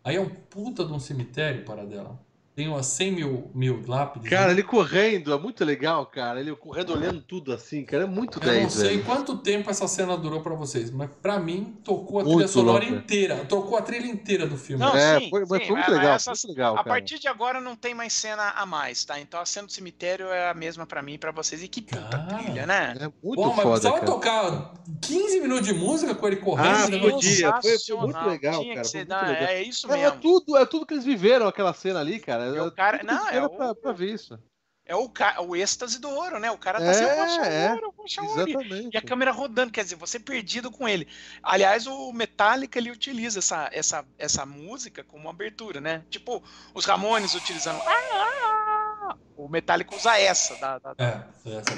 [0.10, 2.20] Aí é um puta de um cemitério, para dela
[2.60, 4.30] tem umas 100 mil, mil lápides.
[4.30, 4.52] Cara, né?
[4.52, 6.42] ele correndo, é muito legal, cara.
[6.42, 8.04] Ele correndo olhando tudo assim, cara.
[8.04, 9.06] É muito Eu 10, Eu não sei velho.
[9.06, 12.84] quanto tempo essa cena durou pra vocês, mas pra mim tocou a muito trilha sonora
[12.84, 13.46] louco, inteira.
[13.48, 14.84] Trocou a trilha inteira do filme.
[14.84, 16.78] Não, é, sim, foi, sim, foi muito legal, essas, muito legal.
[16.78, 19.18] A partir de agora não tem mais cena a mais, tá?
[19.22, 21.64] Então a cena do cemitério é a mesma pra mim e pra vocês.
[21.64, 22.94] E que puta cara, trilha, né?
[23.00, 26.76] É muito Bom, mas foda, precisava tocar 15 minutos de música com ele correndo.
[26.76, 27.00] Ah, né?
[27.00, 27.62] podia.
[27.62, 28.76] Foi, foi muito legal, cara.
[28.76, 29.26] Muito legal.
[29.26, 30.04] É isso mesmo.
[30.04, 32.49] É, tudo, é tudo que eles viveram, aquela cena ali, cara.
[32.56, 34.40] É, o cara, não, é o, pra, pra ver isso.
[34.86, 35.12] É o,
[35.48, 36.50] o êxtase do ouro, né?
[36.50, 38.90] O cara tá é, assim, é, ouro, exatamente.
[38.92, 41.08] E a câmera rodando, quer dizer, você perdido com ele.
[41.44, 46.04] Aliás, o Metallica ele utiliza essa, essa, essa música como abertura, né?
[46.10, 46.44] Tipo,
[46.74, 47.80] os Ramones utilizando.
[47.86, 49.18] Ah, ah, ah.
[49.38, 51.24] O Metallica usa essa da, da, é,
[51.56, 51.76] essa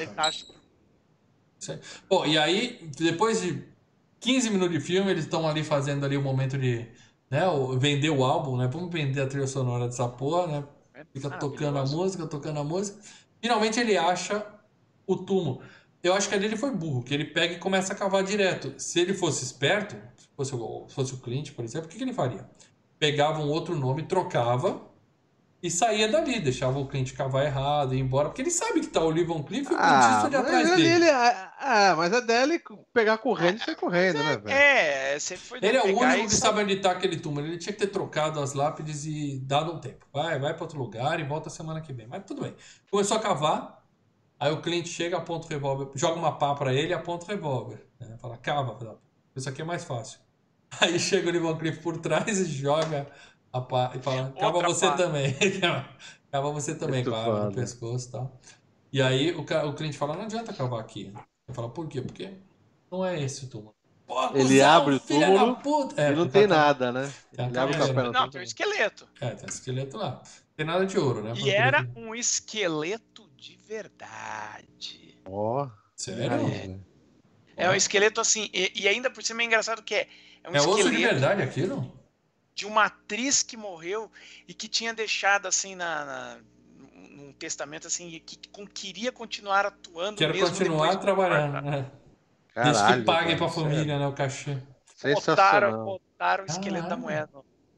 [2.09, 3.61] Bom, e aí, depois de
[4.21, 6.87] 15 minutos de filme, eles estão ali fazendo ali o momento de
[7.31, 7.41] né,
[7.79, 8.67] vender o álbum, né?
[8.67, 10.63] Vamos vender a trilha sonora dessa porra, né?
[11.13, 12.99] Fica ah, tocando a música, tocando a música.
[13.41, 14.45] Finalmente ele acha
[15.07, 15.61] o túmulo.
[16.03, 18.73] Eu acho que ali ele foi burro, que ele pega e começa a cavar direto.
[18.77, 22.03] Se ele fosse esperto, se fosse o, fosse o Clint, por exemplo, o que, que
[22.03, 22.47] ele faria?
[22.99, 24.90] Pegava um outro nome, trocava
[25.63, 28.99] e saía dali, deixava o cliente cavar errado, ir embora, porque ele sabe que tá
[28.99, 30.87] o Lee Van Cleef e o ah, de atrás dele.
[30.87, 32.59] Ele, ah, mas é dele
[32.91, 34.49] pegar correndo e sair correndo, né, velho?
[34.49, 37.45] É, sempre foi Ele é o único que sabe onde tá aquele túmulo.
[37.45, 40.07] Ele tinha que ter trocado as lápides e dado um tempo.
[40.11, 42.07] Vai, vai para outro lugar e volta semana que vem.
[42.07, 42.55] Mas tudo bem.
[42.89, 43.85] Começou a cavar,
[44.39, 47.27] aí o cliente chega, aponta o revólver, joga uma pá para ele e aponta o
[47.27, 47.85] revólver.
[47.99, 48.17] Né?
[48.19, 48.99] Fala, cava,
[49.35, 50.19] isso aqui é mais fácil.
[50.79, 53.05] Aí chega o Lee Van Cleef por trás e joga a
[53.53, 54.93] e fala, cava você pá.
[54.93, 55.35] também.
[56.31, 58.39] cava você também, claro, no pescoço e tal.
[58.93, 61.13] E aí o, o cliente fala, não adianta cavar aqui.
[61.47, 62.01] Ele fala, por quê?
[62.01, 62.31] Porque
[62.89, 63.75] não é esse o túmulo.
[64.05, 65.57] Pô, ele abre o túmulo
[65.95, 67.11] é, e não tem nada, né?
[67.33, 69.07] Tem ele abre o Não, tem um esqueleto.
[69.21, 70.21] É, tem um esqueleto lá.
[70.55, 71.33] Tem nada de ouro, né?
[71.37, 75.17] E era um esqueleto de verdade.
[75.25, 75.65] Ó.
[75.65, 76.47] Oh, Sério?
[77.57, 77.65] É.
[77.65, 80.07] é um esqueleto assim, e, e, ainda por cima é engraçado que é.
[80.43, 80.87] É, um é esqueleto.
[80.87, 82.00] osso de verdade aquilo?
[82.53, 84.11] De uma atriz que morreu
[84.47, 86.37] e que tinha deixado assim na, na
[87.09, 91.61] num testamento assim que, que queria continuar atuando Quero mesmo continuar trabalhando.
[91.61, 91.91] Né?
[92.55, 94.57] Desde que paguem para a família, né, o cachê.
[95.03, 97.29] Botaram, botaram o esqueleto da moeda.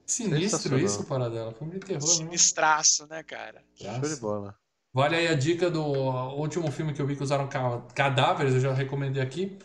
[0.06, 1.54] Sinistro isso, Paradela.
[1.54, 2.02] Filme de terror.
[2.02, 2.08] Né?
[2.08, 3.64] Sinistraço, né, cara?
[3.76, 4.56] Show de bola.
[4.94, 7.50] Vale aí a dica do último filme que eu vi que usaram
[7.96, 9.58] cadáveres, eu já recomendei aqui.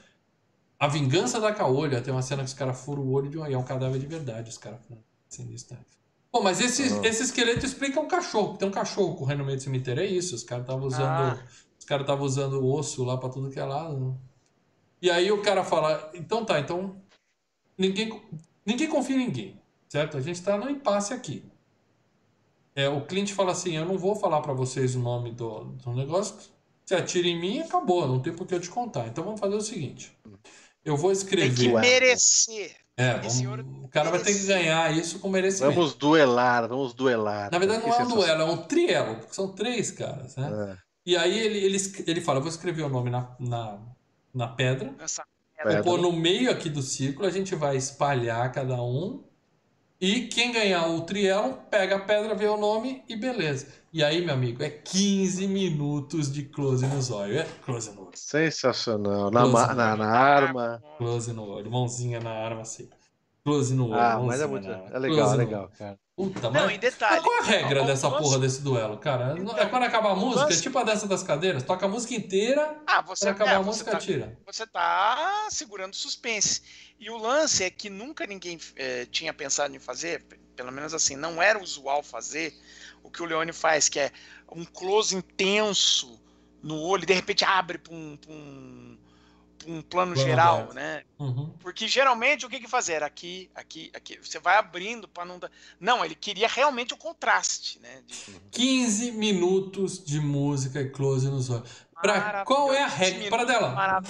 [0.79, 2.01] A Vingança da Caolha.
[2.01, 3.99] Tem uma cena que os caras furam o olho de um, e é um cadáver
[3.99, 4.81] de verdade, os caras
[5.29, 5.77] Sinistro.
[5.77, 5.85] Né?
[6.33, 7.05] Bom, mas esse, oh.
[7.05, 8.57] esse esqueleto explica um cachorro.
[8.57, 10.03] Tem um cachorro correndo no meio do cemitério.
[10.03, 10.35] É isso.
[10.35, 11.03] Os caras estavam usando.
[11.03, 11.47] Ah.
[11.79, 13.99] Os caras estavam usando osso lá pra tudo que é lado.
[13.99, 14.15] Né?
[15.03, 16.97] E aí o cara fala: então tá, então.
[17.77, 18.21] Ninguém,
[18.67, 19.63] ninguém confia em ninguém.
[19.89, 20.17] Certo?
[20.17, 21.45] A gente tá no impasse aqui.
[22.75, 25.93] é, o cliente fala assim: eu não vou falar para vocês o nome do, do
[25.95, 26.37] negócio.
[26.85, 29.07] Você atira em mim acabou, não tem por que eu te contar.
[29.09, 30.17] Então vamos fazer o seguinte:
[30.85, 31.55] eu vou escrever.
[31.55, 32.77] Tem que merecer.
[32.97, 35.73] É, vamos, o cara vai ter que ganhar isso com merecimento.
[35.73, 37.49] Vamos duelar, vamos duelar.
[37.53, 40.73] Na verdade, não é um duelo, é um trielo, porque são três caras, né?
[40.73, 40.89] É.
[41.07, 41.79] E aí ele, ele,
[42.09, 43.79] ele fala: vou escrever o nome na, na,
[44.35, 44.93] na pedra.
[44.99, 45.23] Essa
[45.57, 45.81] pedra.
[45.81, 49.23] Vou pôr no meio aqui do círculo, a gente vai espalhar cada um.
[50.01, 53.69] E quem ganhar o trielo, pega a pedra, vê o nome e beleza.
[53.91, 57.39] E aí, meu amigo, é 15 minutos de close nos olhos.
[57.39, 58.11] É close no olho.
[58.15, 59.31] Sensacional.
[59.31, 60.83] Na, na, na, na, arma.
[60.99, 61.71] Close no olho.
[61.71, 62.91] Mãozinha na arma, assim.
[63.43, 63.99] Close no olho.
[63.99, 64.69] Ah, mas é muito.
[64.69, 65.99] É legal, é legal, cara.
[66.15, 69.37] Puta, mas, não, em detalhe, qual é a regra dessa porra desse duelo, cara?
[69.39, 70.59] Então, é quando acaba a música, lance...
[70.59, 73.55] é tipo a dessa das cadeiras, toca a música inteira, ah, você, quando acabar é,
[73.55, 74.37] a música, tá, tira.
[74.45, 76.61] Você tá segurando suspense.
[76.99, 80.25] E o lance é que nunca ninguém é, tinha pensado em fazer,
[80.57, 82.53] pelo menos assim, não era usual fazer
[83.03, 84.13] o que o Leone faz, que é
[84.51, 86.21] um close intenso
[86.63, 88.99] no olho, e de repente abre para um, um
[89.67, 91.03] um plano, geral, né?
[91.19, 91.51] Uhum.
[91.61, 93.03] Porque geralmente o que que fazer?
[93.03, 94.19] Aqui, aqui, aqui.
[94.23, 95.51] Você vai abrindo para não dar.
[95.79, 98.03] Não, ele queria realmente o contraste, né?
[98.07, 98.17] De...
[98.51, 101.69] 15 minutos de música e close nos olhos.
[102.01, 103.29] Pra, qual é a regra?
[103.31, 104.03] Para dela.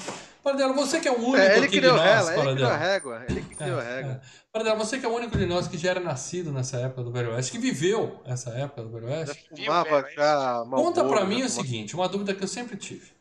[0.42, 2.70] Para dela, você que é o único é, ele criou de nós, ela, ele criou
[2.70, 3.24] a régua.
[3.28, 4.12] Ele que criou a é, régua.
[4.12, 4.20] É.
[4.52, 7.02] Para dela, você que é o único de nós que já era nascido nessa época
[7.02, 9.48] do Velho Oeste, que viveu essa época do Velho Oeste.
[9.54, 13.12] Fumava já, Conta para mim o seguinte, uma dúvida que eu sempre tive.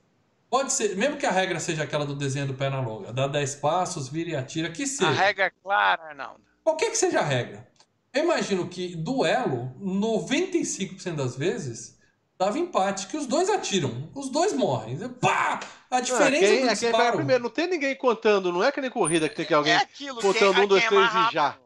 [0.49, 3.56] Pode ser, mesmo que a regra seja aquela do desenho do perna longa, dá 10
[3.56, 5.10] passos, vira e atira, que seja.
[5.10, 6.35] A regra é clara, não.
[6.64, 7.68] Qualquer que seja a regra.
[8.14, 11.97] Eu imagino que duelo, 95% das vezes,
[12.38, 14.97] dava empate, que os dois atiram, os dois morrem.
[15.09, 15.59] Pá!
[15.89, 17.03] A diferença ah, quem, do disparo...
[17.03, 19.73] É primeiro, não tem ninguém contando, não é que nem corrida que tem que alguém
[19.73, 21.57] é aquilo, contando quem, um, dois, três e já.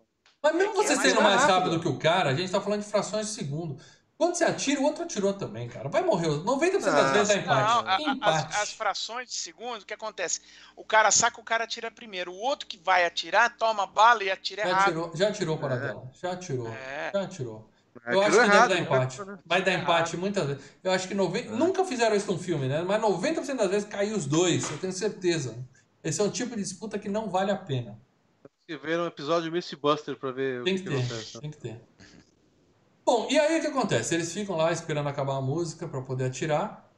[0.41, 1.53] Mas mesmo é você é sendo mais rápido.
[1.53, 3.77] rápido que o cara, a gente tá falando de frações de segundo.
[4.17, 5.89] Quando você atira, o outro atirou também, cara.
[5.89, 6.27] Vai morrer.
[6.27, 8.03] 90% das vezes dá empate.
[8.03, 8.53] Não, empate.
[8.53, 10.41] As, as, frações de segundo, o que acontece?
[10.75, 12.31] O cara saca, o cara atira primeiro.
[12.31, 14.83] O outro que vai atirar, toma bala e atira já errado.
[14.83, 15.95] Atirou, já atirou para é.
[16.21, 16.67] Já atirou.
[16.67, 17.11] É.
[17.11, 17.67] Já atirou.
[18.05, 19.21] Eu acho que errado, deve dar empate.
[19.45, 20.63] Vai dar empate muitas vezes.
[20.83, 21.47] Eu acho que 90...
[21.47, 21.51] É.
[21.51, 22.81] nunca fizeram isso num filme, né?
[22.81, 25.57] Mas 90% das vezes caiu os dois, eu tenho certeza.
[26.03, 27.99] Esse é um tipo de disputa que não vale a pena.
[28.67, 31.39] Tem que ver um episódio de Missy Buster pra ver tem o que, que, ter,
[31.39, 31.81] Tem que ter.
[33.05, 34.15] Bom, e aí o que acontece?
[34.15, 36.89] Eles ficam lá esperando acabar a música para poder atirar.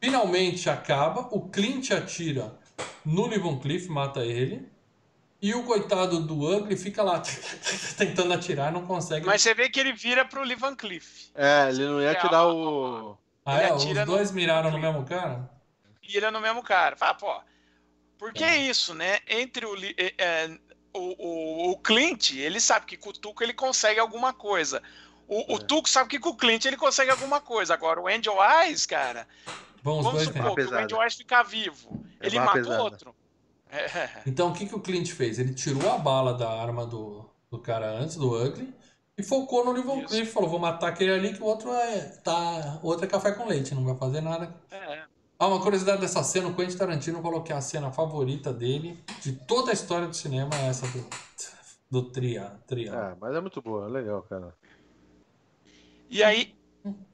[0.00, 2.56] Finalmente acaba, o Clint atira
[3.04, 4.68] no Livon Cliff, mata ele.
[5.40, 7.22] E o coitado do Ugly fica lá
[7.96, 9.24] tentando atirar, não consegue.
[9.24, 11.30] Mas você vê que ele vira pro Lee Van Cliff.
[11.34, 13.16] É, ele não ia atirar o.
[13.44, 13.72] Ah, é?
[13.72, 15.48] Os dois miraram no mesmo cara?
[16.02, 16.96] Mira no mesmo cara.
[16.96, 17.40] Fala, pô,
[18.18, 18.58] por que é.
[18.58, 19.20] isso, né?
[19.28, 19.76] Entre o,
[20.18, 20.50] é,
[20.92, 24.82] o, o, o Clint, ele sabe que com o Tuco ele consegue alguma coisa.
[25.28, 25.60] O, o é.
[25.60, 27.74] Tuco sabe que com o Clint ele consegue alguma coisa.
[27.74, 29.26] Agora, o Angel Eyes, cara.
[29.82, 32.04] Bom, vamos supor que o Angel Eyes ficar vivo.
[32.18, 33.14] É ele matou outro.
[33.70, 34.22] É.
[34.26, 35.38] Então, o que, que o Clint fez?
[35.38, 38.72] Ele tirou a bala da arma do, do cara antes, do Ugly,
[39.16, 40.32] e focou no Livon Cliff.
[40.32, 43.46] Falou: vou matar aquele ali que o outro é, tá, o outro é café com
[43.46, 44.54] leite, não vai fazer nada.
[44.70, 45.02] É.
[45.38, 49.32] Ah, uma curiosidade dessa cena: o Quentin Tarantino falou que a cena favorita dele, de
[49.32, 51.06] toda a história do cinema, é essa do,
[51.90, 52.52] do Tria.
[52.66, 52.92] tria.
[52.92, 54.54] É, mas é muito boa, é legal, cara.
[56.10, 56.54] E aí,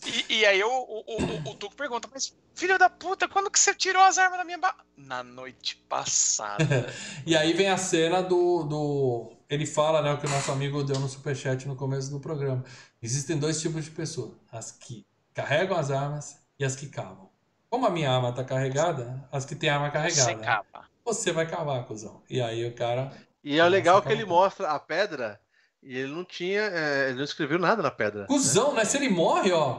[0.07, 3.59] e, e, aí o, o, o, o Tuco pergunta, mas filho da puta, quando que
[3.59, 4.75] você tirou as armas da minha ba...
[4.97, 6.65] Na noite passada.
[7.27, 9.33] e aí vem a cena do, do.
[9.49, 12.65] Ele fala, né, o que o nosso amigo deu no superchat no começo do programa.
[13.03, 17.29] Existem dois tipos de pessoas: as que carregam as armas e as que cavam.
[17.69, 20.33] Como a minha arma tá carregada, as que têm arma carregada.
[20.33, 20.89] Você cava.
[21.05, 22.23] Você vai cavar, cuzão.
[22.31, 23.13] E aí o cara.
[23.43, 25.41] E é legal que ele mostra a pedra
[25.85, 26.63] e ele não tinha.
[26.63, 28.27] É, ele não escreveu nada na pedra.
[28.27, 28.79] Cusão, né?
[28.79, 28.85] né?
[28.85, 29.77] Se ele morre, ó.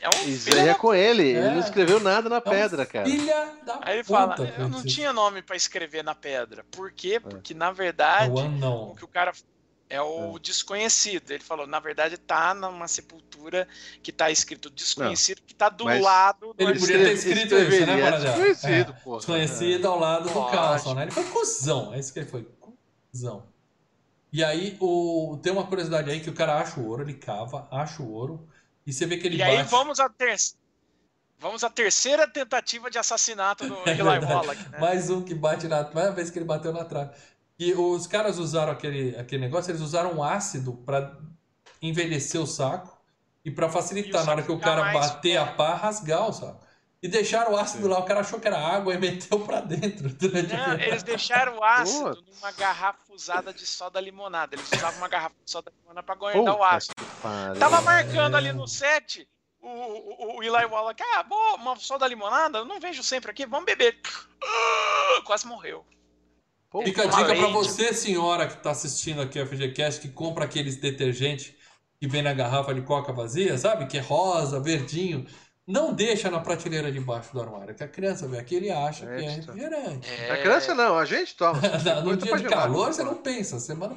[0.00, 1.38] É um Isso é com ele, é.
[1.38, 3.06] ele não escreveu nada na é pedra, um cara.
[3.06, 6.64] Filha da Aí ele fala, eu não tinha nome para escrever na pedra.
[6.70, 7.14] Por quê?
[7.14, 7.20] É.
[7.20, 9.32] Porque na verdade, é o que o cara
[9.88, 10.38] é o é.
[10.38, 11.30] desconhecido.
[11.32, 13.66] Ele falou, na verdade, tá numa sepultura
[14.02, 17.86] que tá escrito desconhecido, não, que tá do lado do Ele podia ter escrito isso,
[17.86, 19.00] né, é Desconhecido, é.
[19.02, 19.16] pô.
[19.16, 21.02] Desconhecido ao lado do Carlson, né?
[21.02, 21.92] Ele foi cuzão.
[21.92, 22.46] É isso que ele foi.
[23.10, 23.49] Cuzão.
[24.32, 27.66] E aí o, tem uma curiosidade aí que o cara acha o ouro, ele cava,
[27.70, 28.48] acha o ouro,
[28.86, 29.50] e você vê que ele e bate...
[29.50, 30.36] aí vamos à ter...
[31.38, 34.78] vamos à terceira tentativa de assassinato do é Eli Wallach, né?
[34.78, 37.10] Mais um que bate na mais vez que ele bateu na trave.
[37.58, 41.18] E os caras usaram aquele, aquele negócio, eles usaram ácido para
[41.82, 42.98] envelhecer o saco
[43.44, 46.69] e para facilitar, e na hora que o cara bater a pá, rasgar o saco.
[47.02, 47.98] E deixaram o ácido lá.
[47.98, 50.08] O cara achou que era água e meteu pra dentro.
[50.08, 54.54] Não, eles deixaram o ácido numa garrafa usada de soda limonada.
[54.54, 56.94] Eles usavam uma garrafa de soda limonada pra guardar o ácido.
[57.58, 59.28] Tava marcando ali no set
[59.60, 61.02] o, o, o Eli Wallach.
[61.14, 62.58] Ah, boa, uma soda limonada?
[62.58, 63.98] Eu não vejo sempre aqui, vamos beber.
[64.42, 65.84] Uh, quase morreu.
[66.84, 70.76] Fica a dica para você, senhora que está assistindo aqui a FGCast, que compra aqueles
[70.76, 71.52] detergentes
[71.98, 73.86] que vem na garrafa de coca vazia, sabe?
[73.86, 75.26] Que é rosa, verdinho.
[75.66, 79.04] Não deixa na prateleira de baixo do armário, que a criança vê aqui ele acha
[79.04, 80.10] é, que é refrigerante.
[80.10, 80.30] É...
[80.32, 81.60] A criança não, a gente toma.
[82.04, 83.94] no dia de calor você não pensa, semana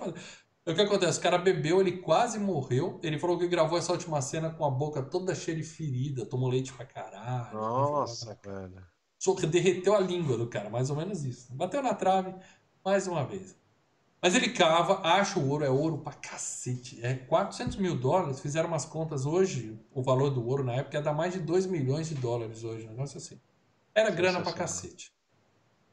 [0.65, 1.19] O que acontece?
[1.19, 2.99] O cara bebeu, ele quase morreu.
[3.01, 6.49] Ele falou que gravou essa última cena com a boca toda cheia de ferida, tomou
[6.49, 7.53] leite pra caralho.
[7.53, 8.85] Nossa, velho.
[9.17, 11.53] Só que derreteu a língua do cara, mais ou menos isso.
[11.55, 12.35] Bateu na trave
[12.83, 13.55] mais uma vez.
[14.23, 16.97] Mas ele cava, acha o ouro, é ouro pra cacete.
[17.05, 21.03] É 400 mil dólares, fizeram umas contas hoje, o valor do ouro na época ia
[21.03, 23.37] dar mais de 2 milhões de dólares hoje, um negócio assim.
[23.93, 25.11] Era grana pra cacete.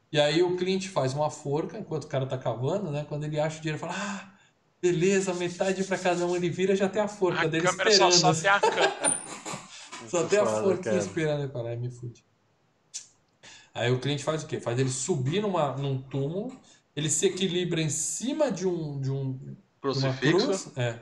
[0.09, 3.05] E aí o cliente faz uma forca, enquanto o cara tá cavando, né?
[3.09, 4.33] Quando ele acha o dinheiro, fala, ah,
[4.81, 8.13] beleza, metade pra cada um, ele vira, já tem a forca a dele esperando.
[8.13, 9.19] Só, só tem a câmera.
[10.07, 12.23] só tem a forquinha esperando ele falar, me fude.
[13.73, 14.57] Aí o cliente faz o quê?
[14.57, 16.57] Faz ele subir numa, num túmulo
[16.95, 20.99] ele se equilibra em cima de um de um crucifixo, cruz, é,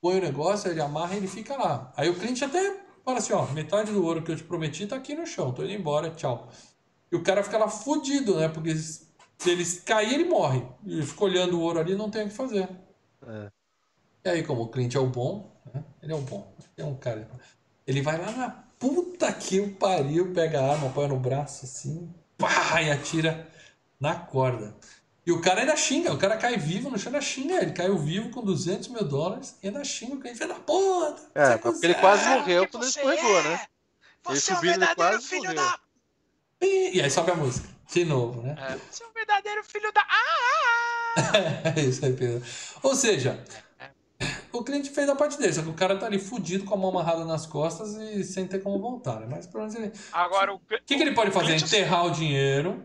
[0.00, 1.92] põe o negócio, ele amarra e ele fica lá.
[1.96, 4.96] Aí o cliente até fala assim, ó, metade do ouro que eu te prometi tá
[4.96, 6.48] aqui no chão, tô indo embora, tchau.
[7.12, 8.48] E o cara fica lá fudido, né?
[8.48, 9.06] Porque se
[9.46, 10.62] ele cair, ele morre.
[10.84, 12.68] E ele fica olhando o ouro ali não tem o que fazer.
[13.26, 13.50] É.
[14.24, 15.84] E aí, como o cliente é o bom, né?
[16.02, 17.28] ele é o bom, é um cara.
[17.86, 22.12] Ele vai lá na puta que o pariu, pega a arma, põe no braço assim,
[22.38, 23.46] pá, e atira
[24.00, 24.74] na corda.
[25.26, 27.72] E o cara ainda xinga, o cara cai vivo no chão, ainda xinga ele.
[27.72, 31.22] Caiu vivo com 200 mil dólares e ainda xinga o cliente, filho da puta.
[31.34, 33.42] É, porque ele quase morreu quando ele escorregou, é.
[33.42, 33.66] né?
[34.24, 35.56] Você ele é um verdadeiro filho morreu.
[35.56, 35.78] da.
[36.60, 38.54] E, e, aí sobe a música, de novo, né?
[38.58, 38.76] É.
[38.90, 40.02] Você é um verdadeiro filho da.
[40.02, 41.72] Ah!
[41.76, 42.42] é isso aí, Pedro.
[42.82, 43.42] Ou seja,
[44.52, 46.76] o cliente fez a parte dele, só que o cara tá ali fudido com a
[46.76, 49.26] mão amarrada nas costas e sem ter como voltar, né?
[49.28, 49.92] Mas pelo menos ele.
[50.12, 51.56] Agora, o que, que, ele pode fazer?
[51.56, 52.82] Enterrar o dinheiro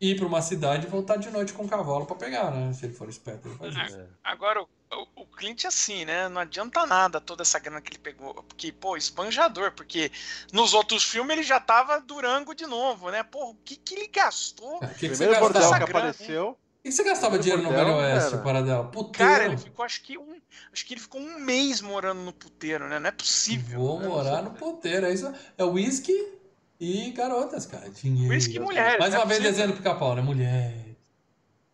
[0.00, 2.72] ir para uma cidade e voltar de noite com o cavalo para pegar, né?
[2.72, 4.00] Se ele for esperto, ele faz isso.
[4.22, 6.28] Agora, o, o, o cliente, assim, né?
[6.28, 8.34] Não adianta nada toda essa grana que ele pegou.
[8.34, 10.10] Porque, pô, esbanjador, porque
[10.52, 13.22] nos outros filmes ele já tava Durango de novo, né?
[13.22, 14.78] Pô, o que, que ele gastou?
[14.82, 16.58] É, que Primeiro que bordel que apareceu.
[16.84, 18.84] E você gastava dinheiro no Velho Oeste, para dela?
[18.84, 19.32] Puteiro.
[19.32, 20.38] Cara, ele ficou, acho que um,
[20.70, 22.98] acho que ele ficou um mês morando no puteiro, né?
[22.98, 23.80] Não é possível.
[23.80, 24.06] Vou né?
[24.06, 25.32] morar no puteiro, é isso.
[25.56, 26.33] É whisky
[26.80, 27.88] e garotas, cara.
[27.90, 28.32] Dinheiro.
[28.32, 28.98] Whisky e mulheres.
[28.98, 29.18] Mais né?
[29.18, 30.22] uma vez desenho do pica-pau, né?
[30.22, 30.96] Mulheres.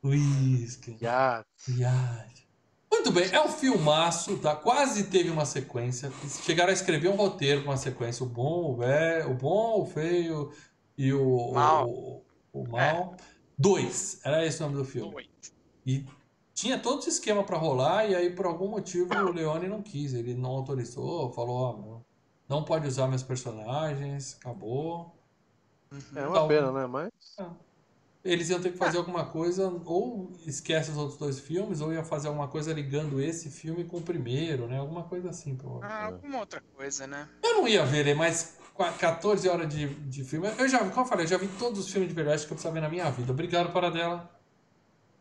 [0.02, 0.96] Whisky.
[1.00, 1.46] Iate.
[1.68, 2.40] Iate.
[2.90, 4.54] Muito bem, é um filmaço, tá?
[4.54, 6.12] Quase teve uma sequência.
[6.42, 8.24] Chegaram a escrever um roteiro com uma sequência.
[8.24, 10.52] O bom, o velho, o bom, o feio
[10.98, 11.88] e o mal.
[11.88, 12.22] O,
[12.52, 13.16] o mal.
[13.16, 13.22] É.
[13.56, 14.20] Dois.
[14.24, 15.12] Era esse o nome do filme.
[15.12, 15.28] Dois.
[15.86, 16.04] E
[16.52, 20.12] tinha todo esse esquema para rolar, e aí por algum motivo o Leone não quis.
[20.12, 21.99] Ele não autorizou, falou, ó, oh,
[22.50, 25.14] não pode usar meus personagens, acabou.
[26.16, 26.86] É uma pena, né?
[26.86, 27.12] Mas.
[27.38, 27.46] É.
[28.22, 29.00] Eles iam ter que fazer ah.
[29.00, 33.48] alguma coisa, ou esquece os outros dois filmes, ou ia fazer alguma coisa ligando esse
[33.48, 34.78] filme com o primeiro, né?
[34.78, 37.28] Alguma coisa assim, Ah, alguma outra coisa, né?
[37.42, 38.58] Eu não ia ver, mais
[38.98, 40.50] 14 horas de, de filme.
[40.58, 42.56] Eu já, como eu falei, eu já vi todos os filmes de verdade que eu
[42.56, 43.32] precisava ver na minha vida.
[43.32, 44.28] Obrigado, para dela.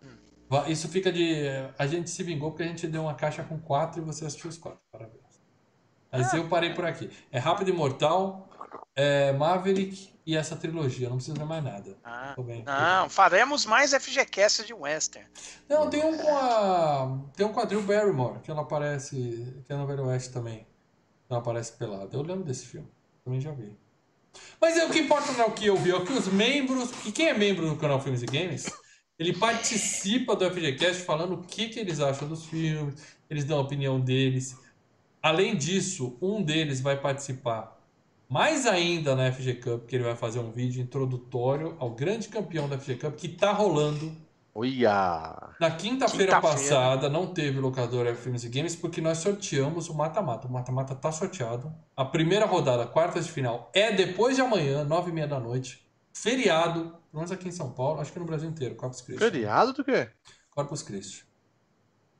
[0.03, 0.67] Hum.
[0.67, 1.45] Isso fica de.
[1.77, 4.49] A gente se vingou porque a gente deu uma caixa com quatro e você assistiu
[4.49, 4.81] os quatro.
[4.91, 5.18] Parabéns.
[6.11, 7.09] Mas eu parei por aqui.
[7.31, 8.49] É Rápido e Mortal,
[8.95, 11.09] é Maverick e essa trilogia.
[11.09, 11.97] Não precisa ver mais nada.
[12.03, 15.27] Ah, não, faremos mais FGCast de Western.
[15.67, 17.19] Não, tem um com a.
[17.35, 19.63] Tem um quadril Barrymore, que ela aparece.
[19.65, 20.67] Que é no Velho Oeste também.
[21.29, 22.15] Ela aparece pelada.
[22.15, 22.87] Eu lembro desse filme.
[23.23, 23.77] Também já vi.
[24.61, 26.27] Mas é, o que importa não é o que eu vi, é o que os
[26.27, 26.91] membros.
[27.05, 28.65] E quem é membro do canal Filmes e Games,
[29.17, 32.95] ele participa do FGCast falando o que, que eles acham dos filmes,
[33.29, 34.57] eles dão a opinião deles.
[35.21, 37.77] Além disso, um deles vai participar
[38.29, 42.69] mais ainda na FG Cup, que ele vai fazer um vídeo introdutório ao grande campeão
[42.69, 44.11] da FG Cup que está rolando.
[44.53, 45.49] Oia!
[45.59, 50.47] Na quinta-feira quinta passada não teve locadora Filmes e Games porque nós sorteamos o mata-mata.
[50.47, 51.73] O mata-mata está sorteado.
[51.95, 55.85] A primeira rodada, quartas de final, é depois de amanhã, nove e meia da noite.
[56.13, 59.23] Feriado, pelo menos aqui em São Paulo, acho que no Brasil inteiro, Corpus Christi.
[59.23, 60.09] Feriado do quê?
[60.51, 61.28] Corpus Christi.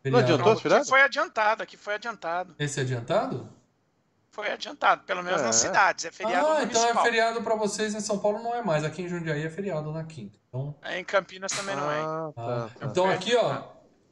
[0.05, 2.55] Não adiantou as Aqui foi adiantado, aqui foi adiantado.
[2.57, 3.49] Esse é adiantado?
[4.31, 5.43] Foi adiantado, pelo menos é.
[5.43, 6.05] nas cidades.
[6.05, 8.83] É feriado Ah, então é feriado para vocês em São Paulo não é mais.
[8.83, 10.39] Aqui em Jundiaí é feriado na quinta.
[10.47, 10.75] Então...
[10.81, 11.99] É, em Campinas também não é.
[11.99, 12.85] Ah, tá, tá.
[12.85, 13.63] Então aqui, ó,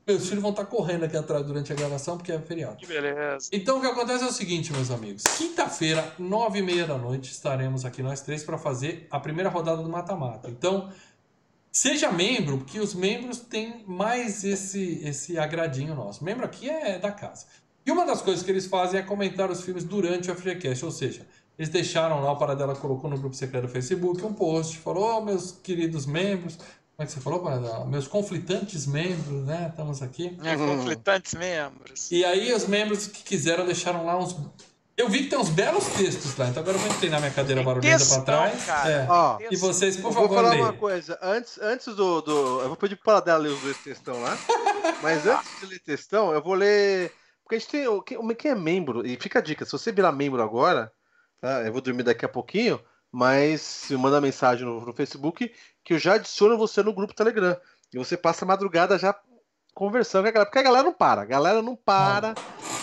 [0.07, 2.77] Meus filhos vão estar correndo aqui atrás durante a gravação, porque é feriado.
[2.77, 3.49] Que beleza.
[3.51, 5.23] Então o que acontece é o seguinte, meus amigos.
[5.37, 9.83] Quinta-feira, nove e meia da noite, estaremos aqui nós três para fazer a primeira rodada
[9.83, 10.49] do mata-mata.
[10.49, 10.89] Então,
[11.77, 16.23] seja membro, porque os membros têm mais esse, esse agradinho nosso.
[16.23, 17.45] Membro aqui é da casa.
[17.85, 20.91] E uma das coisas que eles fazem é comentar os filmes durante o FGCast, ou
[20.91, 21.25] seja,
[21.57, 25.21] eles deixaram lá, o Paradela colocou no grupo secreto do Facebook um post, falou, oh,
[25.21, 27.85] meus queridos membros, como é que você falou, Paradela?
[27.85, 29.67] Meus conflitantes membros, né?
[29.69, 30.35] Estamos aqui.
[30.43, 32.09] É, conflitantes membros.
[32.09, 34.35] E aí os membros que quiseram deixaram lá uns.
[34.97, 37.61] Eu vi que tem uns belos textos lá, então agora eu vou inclinar minha cadeira
[37.61, 38.67] barulhenta para trás.
[38.67, 39.05] É.
[39.07, 41.19] Ó, e vocês, por favor, vou falar uma coisa.
[41.21, 42.61] Antes, antes do, do.
[42.61, 44.35] Eu vou pedir para dela ler os dois textão lá.
[45.03, 47.13] mas antes de ler textão, eu vou ler.
[47.43, 48.01] Porque a gente tem.
[48.01, 50.91] Quem, quem é membro, e fica a dica, se você virar membro agora,
[51.39, 51.61] tá?
[51.61, 55.53] Eu vou dormir daqui a pouquinho, mas manda mensagem no, no Facebook
[55.85, 57.55] que eu já adiciono você no grupo Telegram.
[57.93, 59.15] E você passa a madrugada já
[59.77, 60.45] conversando com a galera.
[60.47, 61.21] Porque a galera não para.
[61.21, 62.33] A galera não para.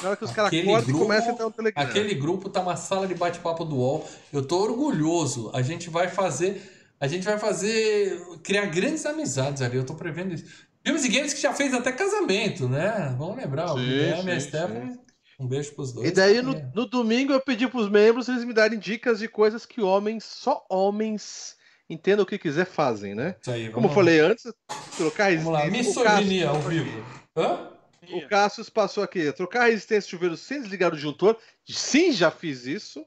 [0.00, 1.82] Na hora que os caras acordam e começam a entrar no Telegram.
[1.82, 4.08] Aquele grupo tá uma sala de bate-papo do UOL.
[4.32, 5.50] Eu tô orgulhoso.
[5.52, 6.62] A gente vai fazer.
[7.00, 8.16] A gente vai fazer.
[8.44, 9.76] criar grandes amizades ali.
[9.76, 10.44] Eu tô prevendo isso.
[10.84, 13.12] Filmes e games que já fez até casamento, né?
[13.18, 13.68] Vamos lembrar.
[13.68, 15.00] Sim, o Guilherme e a Stephanie.
[15.40, 16.08] Um beijo pros dois.
[16.08, 19.66] E daí no, no, domingo eu pedi pros membros eles me darem dicas de coisas
[19.66, 21.56] que homens, só homens
[21.88, 23.36] entenda o que quiser, fazem, né?
[23.40, 24.52] Isso aí, Como eu falei antes,
[24.96, 25.44] trocar resistência.
[25.44, 27.04] Vamos lá, misoginia ao vivo.
[27.36, 27.70] Hã?
[28.12, 31.36] O Cassius passou aqui, trocar resistência de chuveiro sem desligar o disjuntor.
[31.66, 33.04] Sim, já fiz isso.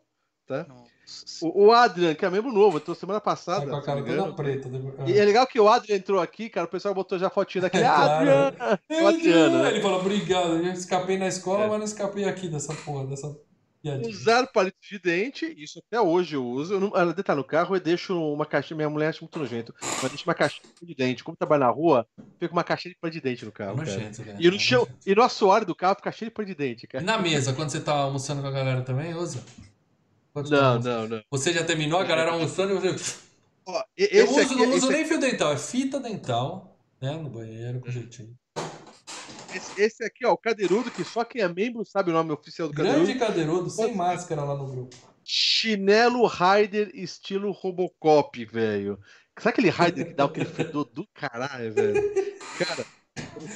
[0.47, 0.65] Tá?
[1.41, 3.65] O, o, Adrian, que é membro novo, entrou semana passada.
[3.65, 4.69] Tá com a cara toda preta.
[5.05, 6.67] E é legal que o Adrian entrou aqui, cara.
[6.67, 7.83] O pessoal botou já a fotinha daquele.
[7.83, 8.53] É, Adrian!
[9.07, 9.71] Adriano, né?
[9.71, 10.57] Ele falou, obrigado.
[10.57, 11.67] Eu escapei na escola, é.
[11.67, 13.33] mas não escapei aqui dessa porra, dessa
[14.07, 16.76] Usar palito de dente, isso até hoje eu uso.
[16.76, 18.77] Eu não, ela tá no carro e deixo uma caixinha.
[18.77, 19.73] Minha mulher acha muito nojento.
[19.81, 21.23] Mas deixo uma caixinha de dente.
[21.23, 22.07] Como trabalho na rua,
[22.39, 23.81] fica uma caixinha de palito de dente no carro.
[23.81, 24.38] É nojento, cara.
[24.39, 27.03] E no, chão, e no assoalho do carro fica cheio de palito de dente, cara.
[27.03, 29.43] E na mesa, quando você tá almoçando com a galera também, usa?
[30.34, 31.23] Quando não, tá não, não.
[31.31, 33.15] Você já terminou a galera almoçando e você.
[33.65, 37.11] Ó, eu uso, aqui, não uso nem fio dental, é fita dental, né?
[37.18, 38.34] No banheiro, com jeitinho.
[39.53, 42.67] Esse, esse, aqui, ó, o Cadeirudo, que só quem é membro sabe o nome oficial
[42.67, 43.05] do Cadeirudo.
[43.05, 44.95] Grande Cadeirudo, sem máscara lá no grupo.
[45.23, 48.99] Chinelo Raider estilo Robocop, velho.
[49.37, 52.01] Sabe aquele Raider que dá aquele fedor do caralho, velho?
[52.57, 52.85] Cara,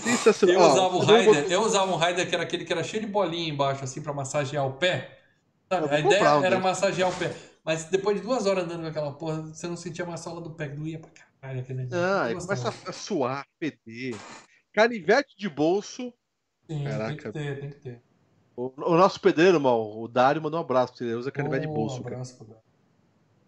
[0.04, 0.56] sensacional.
[0.56, 3.12] Eu usava o Raider, eu usava um Raider que era aquele que era cheio de
[3.12, 5.20] bolinha embaixo, assim, pra massagear o pé.
[5.70, 5.94] Sabe?
[5.94, 7.34] A ideia era massagear o pé.
[7.64, 10.52] Mas depois de duas horas andando com aquela porra, você não sentia mais sola do
[10.52, 11.62] pé, doía pra caralho.
[11.62, 14.16] Aquele ah, começa a suar, feder.
[14.74, 16.14] Canivete de bolso.
[16.68, 17.08] Sim, Caraca.
[17.08, 18.02] tem que ter, tem que ter.
[18.56, 21.04] O, o nosso pedreiro, mal, o Dário, mandou um abraço pra você.
[21.06, 21.98] Ele usa canivete oh, de bolso.
[21.98, 22.64] Um abraço pro Dário.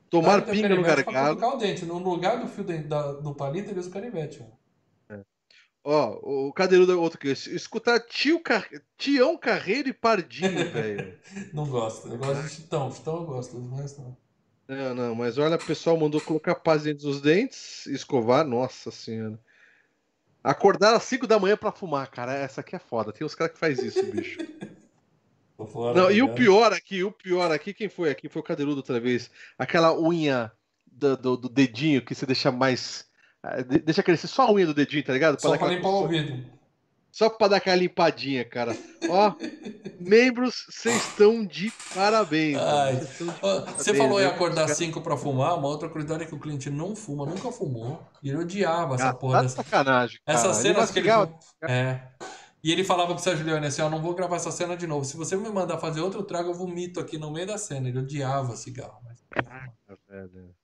[0.09, 1.45] Tomar Dário pinga no gargalo.
[1.45, 1.85] o dente.
[1.85, 4.45] No lugar do fio de, da, do palito, ele usa o canivete.
[5.09, 5.23] Ó, é.
[5.83, 8.67] ó o cadeirudo é outro que escutar tio Car...
[8.97, 11.17] Tião Carreiro e Pardinho, velho.
[11.53, 12.07] não gosto.
[12.09, 12.91] Eu gosto de Chitão.
[12.91, 14.17] Chitão eu gosto, mas não.
[14.67, 19.37] Não, não, mas olha, o pessoal mandou colocar paz dentro dos dentes, escovar, nossa senhora.
[20.43, 22.33] Acordar às 5 da manhã para fumar, cara.
[22.33, 23.13] Essa aqui é foda.
[23.13, 24.39] Tem uns caras que faz isso, bicho.
[25.95, 28.27] Não, e o pior aqui, o pior aqui, quem foi aqui?
[28.27, 29.31] Foi o Cadeirudo outra vez.
[29.57, 30.51] Aquela unha
[30.85, 33.05] do, do, do dedinho que você deixa mais.
[33.41, 35.39] Ah, deixa crescer só a unha do dedinho, tá ligado?
[35.39, 36.43] Pra só pra limpar o ouvido.
[37.13, 38.75] Só pra dar aquela limpadinha, cara.
[39.07, 39.35] Ó,
[39.99, 42.57] membros, vocês estão de parabéns.
[43.77, 46.95] Você falou em acordar 5 pra fumar, uma outra curiosidade é que o cliente não
[46.95, 48.01] fuma, nunca fumou.
[48.23, 49.37] E ele odiava essa ah, porra.
[49.37, 49.57] Tá dessa...
[49.57, 50.19] sacanagem.
[50.25, 50.39] Cara.
[50.39, 51.09] Essas cenas que ele.
[51.61, 52.01] É.
[52.63, 55.05] E ele falava pro Sérgio Leone assim: ó, não vou gravar essa cena de novo.
[55.05, 57.89] Se você me mandar fazer outro trago, eu vomito aqui no meio da cena.
[57.89, 58.99] Ele odiava cigarro.
[59.03, 59.23] Mas...
[59.45, 59.67] Ah.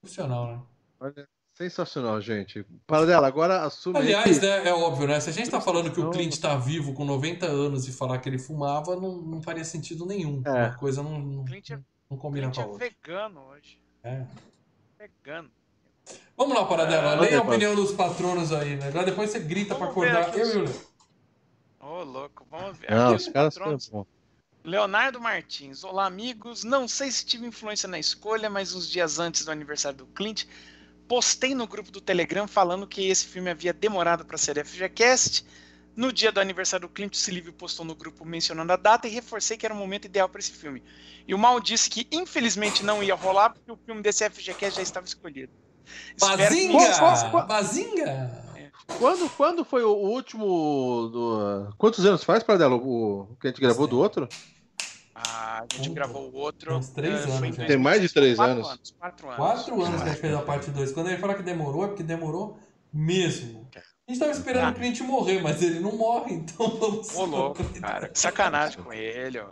[0.00, 0.62] Profissional, né?
[0.98, 1.28] Olha.
[1.60, 2.64] Sensacional, gente.
[2.86, 3.98] Para dela, agora assume.
[3.98, 4.46] Aliás, que...
[4.46, 5.20] né, é óbvio, né?
[5.20, 8.18] Se a gente está falando que o Clint está vivo com 90 anos e falar
[8.18, 10.40] que ele fumava, não, não faria sentido nenhum.
[10.46, 10.50] É.
[10.50, 11.78] Uma coisa não, não, é,
[12.08, 12.86] não combina com a é outra.
[12.86, 13.78] é vegano hoje.
[14.02, 14.24] É.
[14.98, 15.50] Vegano.
[16.34, 17.12] Vamos lá, para dela.
[17.12, 18.88] É, Leia a opinião dos patronos aí, né?
[18.88, 20.34] Agora depois você grita para acordar.
[20.34, 20.80] Eu e o Léo.
[21.78, 22.90] Ô, louco, vamos ver.
[22.90, 23.92] Não, os, caras patronos.
[24.64, 25.84] Leonardo Martins.
[25.84, 26.64] Olá, amigos.
[26.64, 30.46] Não sei se tive influência na escolha, mas uns dias antes do aniversário do Clint,
[31.10, 35.44] postei no grupo do Telegram falando que esse filme havia demorado para ser FGCast.
[35.96, 39.10] No dia do aniversário do Clint, o Silvio postou no grupo mencionando a data e
[39.10, 40.84] reforcei que era o momento ideal para esse filme.
[41.26, 44.82] E o Mal disse que infelizmente não ia rolar porque o filme desse FGCast já
[44.82, 45.52] estava escolhido.
[46.20, 46.78] Bazinga!
[46.78, 47.46] Que...
[47.48, 48.44] Bazinga!
[48.96, 51.10] Quando, quando foi o último.
[51.12, 51.74] Do...
[51.76, 54.28] Quantos anos faz, Pradelo, o que a gente gravou do outro?
[55.26, 56.76] A gente gravou o outro.
[56.76, 57.56] Uns três uh, anos.
[57.56, 58.68] Tem mais de três quatro anos.
[58.68, 58.94] anos.
[58.98, 59.36] Quatro anos.
[59.36, 60.92] Quatro anos que a gente fez a parte 2.
[60.92, 62.58] Quando ele fala que demorou, é porque demorou
[62.92, 63.68] Mesmo.
[63.74, 64.70] A gente tava esperando ah.
[64.70, 67.14] o cliente morrer, mas ele não morre, então vamos.
[67.14, 68.08] Ô, louco, cara.
[68.08, 69.48] Que sacanagem com ele, ó.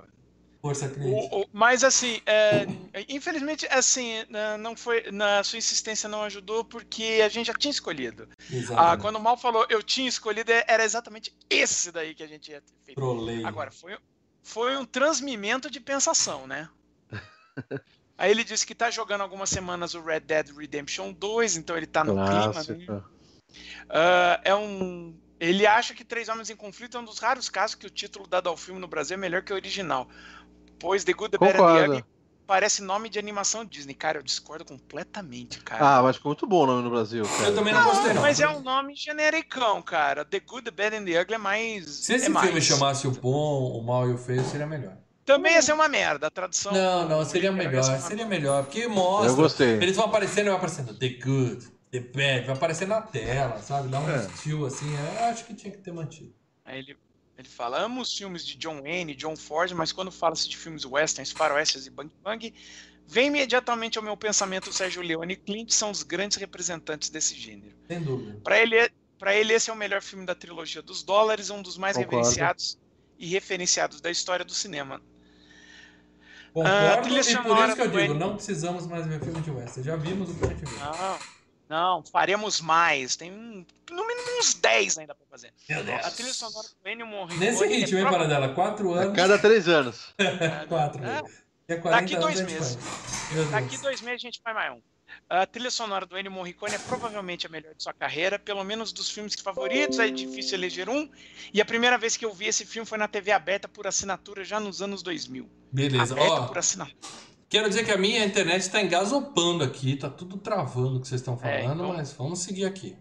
[0.60, 1.28] Força cliente.
[1.32, 2.66] O, o, mas assim, é,
[3.08, 4.14] infelizmente, assim,
[4.58, 5.08] não foi.
[5.12, 8.28] Na sua insistência não ajudou porque a gente já tinha escolhido.
[8.76, 12.26] Ah, quando o Mal falou eu tinha escolhido, é, era exatamente esse daí que a
[12.26, 12.96] gente ia ter feito.
[12.96, 13.44] Trolei.
[13.44, 13.96] Agora, foi,
[14.48, 16.70] foi um transmimento de pensação, né?
[18.16, 21.86] Aí ele disse que tá jogando algumas semanas o Red Dead Redemption 2, então ele
[21.86, 22.74] tá no Clássico.
[22.74, 22.94] clima.
[22.94, 23.02] Né?
[23.84, 25.14] Uh, é um.
[25.38, 28.26] Ele acha que Três Homens em Conflito é um dos raros casos que o título
[28.26, 30.08] dado ao filme no Brasil é melhor que o original.
[30.80, 32.04] Pois The Good, The Bad and the Ugly
[32.48, 33.92] parece nome de animação Disney.
[33.92, 35.98] Cara, eu discordo completamente, cara.
[35.98, 37.50] Ah, mas ficou muito bom o nome no Brasil, cara.
[37.50, 38.22] Eu também não, gostei, não.
[38.22, 40.24] Mas é um nome genericão, cara.
[40.24, 41.84] The Good, The Bad and the Ugly é mais...
[41.90, 42.64] Se esse é filme mais.
[42.64, 44.96] chamasse o bom, o mal e o feio, seria melhor.
[45.26, 46.72] Também ia ser uma merda, a tradução...
[46.72, 48.64] Não, não, seria melhor, seria melhor.
[48.64, 49.30] Porque mostra...
[49.30, 49.72] Eu gostei.
[49.74, 53.88] Eles vão aparecendo e vai aparecendo The Good, The Bad, vai aparecer na tela, sabe?
[53.88, 54.24] Dá um é.
[54.24, 54.86] estilo assim.
[55.18, 56.32] Eu acho que tinha que ter mantido.
[56.64, 56.96] Aí ele
[57.38, 60.84] ele fala, amo os filmes de John Wayne, John Ford, mas quando fala-se de filmes
[60.84, 62.52] westerns, faroestes e bang bang,
[63.06, 67.36] vem imediatamente ao meu pensamento o Sérgio Leone e Clint são os grandes representantes desse
[67.36, 67.76] gênero.
[67.86, 68.40] Sem dúvida.
[68.42, 68.90] Para ele,
[69.20, 72.16] para ele esse é o melhor filme da trilogia dos dólares, um dos mais Concordo.
[72.16, 72.76] reverenciados
[73.16, 75.00] e referenciados da história do cinema.
[76.52, 77.40] Concordo, ah, e por isso
[77.76, 79.86] que eu digo, não precisamos mais ver filme de western.
[79.86, 80.78] Já vimos o que a gente viu.
[80.80, 81.37] Não.
[81.68, 83.16] Não, faremos mais.
[83.16, 85.52] Tem um, no mínimo uns 10 ainda pra fazer.
[85.68, 86.04] Meu Deus.
[86.04, 87.46] A trilha sonora do Ennio Morricone...
[87.46, 88.48] Nesse ritmo, é hein, para dela?
[88.54, 89.12] Quatro anos...
[89.12, 90.14] A cada três anos.
[90.68, 91.04] Quatro.
[91.04, 91.22] É.
[91.68, 92.78] É Daqui dois meses.
[93.50, 94.80] Daqui dois meses a gente faz mais um.
[95.28, 98.92] A trilha sonora do Ennio Morricone é provavelmente a melhor de sua carreira, pelo menos
[98.92, 101.08] dos filmes favoritos, é difícil eleger um.
[101.52, 104.44] E a primeira vez que eu vi esse filme foi na TV aberta por assinatura
[104.44, 105.48] já nos anos 2000.
[105.70, 106.46] Beleza, aberta ó.
[106.46, 106.96] por assinatura.
[107.48, 111.20] Quero dizer que a minha internet está engasopando aqui, tá tudo travando o que vocês
[111.20, 111.96] estão é, falando, é, então...
[111.96, 112.96] mas vamos seguir aqui.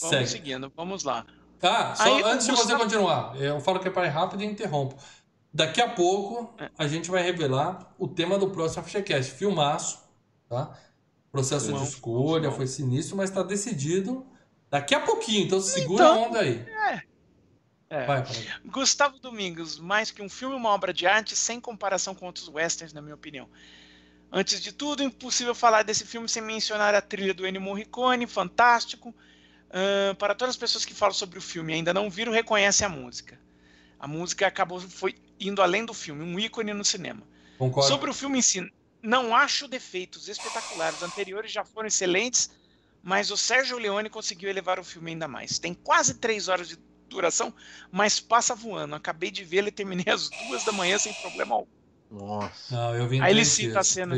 [0.00, 0.26] Vamos Segue.
[0.26, 1.24] seguindo, vamos lá.
[1.62, 4.46] Ah, só Aí, antes de você continuar, eu falo que é para ir rápido e
[4.46, 4.96] interrompo.
[5.52, 6.70] Daqui a pouco é.
[6.78, 9.32] a gente vai revelar o tema do próximo FGCast.
[9.32, 9.98] Filmaço,
[10.48, 10.76] tá?
[11.30, 14.26] Processo de escolha, foi sinistro, mas está decidido
[14.68, 16.64] daqui a pouquinho, então segura então, a onda aí.
[16.90, 17.02] É,
[17.90, 18.06] é.
[18.06, 18.24] Vai,
[18.64, 22.92] Gustavo Domingos, mais que um filme, uma obra de arte sem comparação com outros westerns,
[22.92, 23.48] na minha opinião.
[24.32, 29.12] Antes de tudo, impossível falar desse filme sem mencionar a trilha do Ennio Morricone, fantástico.
[29.70, 32.86] Uh, para todas as pessoas que falam sobre o filme e ainda não viram, reconhecem
[32.86, 33.40] a música.
[33.98, 37.22] A música acabou foi indo além do filme, um ícone no cinema.
[37.58, 37.88] Concordo.
[37.88, 38.72] Sobre o filme em si,
[39.02, 40.98] não acho defeitos espetaculares.
[40.98, 42.50] Os anteriores já foram excelentes,
[43.02, 45.58] mas o Sérgio Leone conseguiu elevar o filme ainda mais.
[45.58, 46.76] Tem quase três horas de
[47.10, 47.52] duração,
[47.90, 48.94] mas passa voando.
[48.94, 51.80] Acabei de vê-lo e terminei às duas da manhã sem problema algum.
[52.10, 52.74] Nossa.
[52.74, 54.16] Não, eu vi Aí ele cita dias, a cena.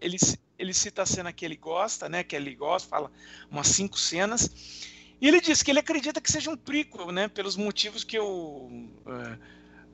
[0.00, 0.16] Ele,
[0.58, 2.24] ele cita a cena que ele gosta, né?
[2.24, 3.10] Que ele gosta, fala
[3.50, 4.50] umas cinco cenas.
[5.20, 7.28] E ele diz que ele acredita que seja um prequel, né?
[7.28, 8.26] Pelos motivos que eu.
[8.26, 9.38] Uh,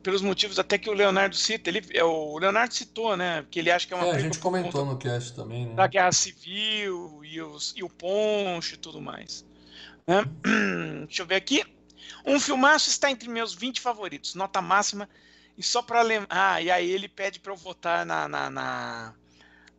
[0.02, 1.68] pelos motivos até que o Leonardo cita.
[1.68, 3.44] Ele, é, o Leonardo citou, né?
[3.50, 4.06] Que ele acha que é uma.
[4.06, 5.74] É, a gente comentou no cast também, né?
[5.74, 9.44] Da guerra civil e, os, e o poncho e tudo mais.
[10.06, 10.24] Né?
[11.06, 11.62] Deixa eu ver aqui.
[12.24, 15.08] Um filmaço está entre meus 20 favoritos, nota máxima.
[15.56, 16.28] E só para lembrar.
[16.30, 19.14] Ah, e aí ele pede para eu votar na, na, na,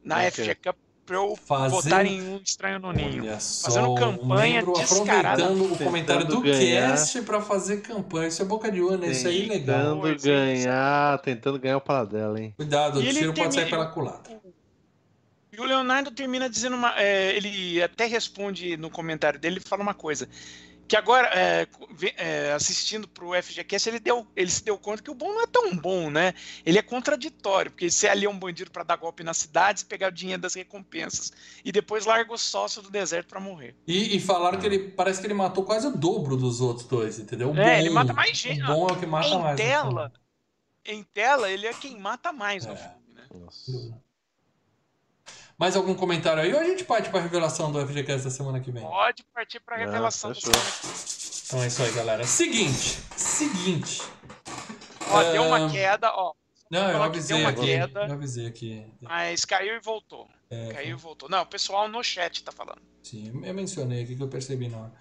[0.03, 0.76] na é FG Cup
[1.10, 1.82] para eu Fazendo...
[1.82, 3.24] votar em um estranho no ninho.
[3.24, 5.44] Olha Fazendo campanha um descarada.
[5.44, 6.91] Aproveitando o comentário do ganhar.
[6.91, 8.28] cast para fazer campanha.
[8.28, 10.02] Isso é boca de urna, isso aí é legal.
[10.02, 12.53] Tentando ganhar, tentando ganhar o paradela, hein?
[12.56, 14.30] Cuidado, o tiro pode sair pela culata.
[15.52, 16.94] E o Leonardo termina dizendo uma.
[17.02, 20.30] É, ele até responde no comentário dele, ele fala uma coisa
[20.90, 21.68] que agora, é,
[22.18, 25.44] é, assistindo para o FGCast, ele, deu, ele se deu conta que o bom não
[25.44, 26.34] é tão bom, né?
[26.66, 30.07] Ele é contraditório, porque você ali é um bandido para dar golpe nas cidades, pegar
[30.07, 31.32] o dinheiro das recompensas
[31.64, 33.76] e depois larga o sócio do deserto para morrer.
[33.86, 37.20] E, e falaram que ele parece que ele matou quase o dobro dos outros dois,
[37.20, 37.52] entendeu?
[37.52, 38.64] O é, bom, ele mata mais gente.
[38.64, 39.57] O bom é o que mata em mais.
[39.57, 40.11] Tela,
[40.84, 42.78] em tela, ele é quem mata mais no é.
[42.78, 43.28] filme, né?
[43.32, 44.02] Nossa.
[45.60, 48.61] Mais algum comentário aí ou a gente parte para a revelação do FGCast da semana
[48.61, 48.81] que vem?
[48.81, 50.95] Pode partir para a revelação da semana que vem.
[51.45, 52.23] Então é isso aí, galera.
[52.23, 54.02] Seguinte, seguinte.
[55.11, 56.34] Ó, deu uma queda, ó.
[56.72, 57.65] Não, eu avisei aqui.
[57.65, 58.86] Queda, eu avisei aqui.
[59.02, 60.30] Mas caiu e voltou.
[60.49, 61.27] É, caiu e voltou.
[61.27, 62.81] Não, o pessoal no chat tá falando.
[63.03, 64.94] Sim, eu mencionei aqui que eu percebi na hora.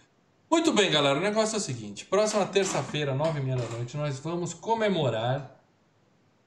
[0.51, 1.19] Muito bem, galera.
[1.19, 5.57] O negócio é o seguinte: próxima terça-feira, nove e meia da noite, nós vamos comemorar.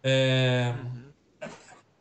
[0.03, 1.00] É, uhum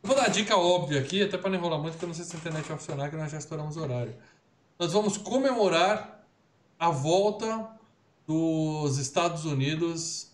[0.03, 2.25] Vou dar a dica óbvia aqui, até para não enrolar muito, porque eu não sei
[2.25, 4.15] se a internet vai funcionar, que nós já estouramos o horário.
[4.79, 6.25] Nós vamos comemorar
[6.79, 7.69] a volta
[8.25, 10.31] dos Estados Unidos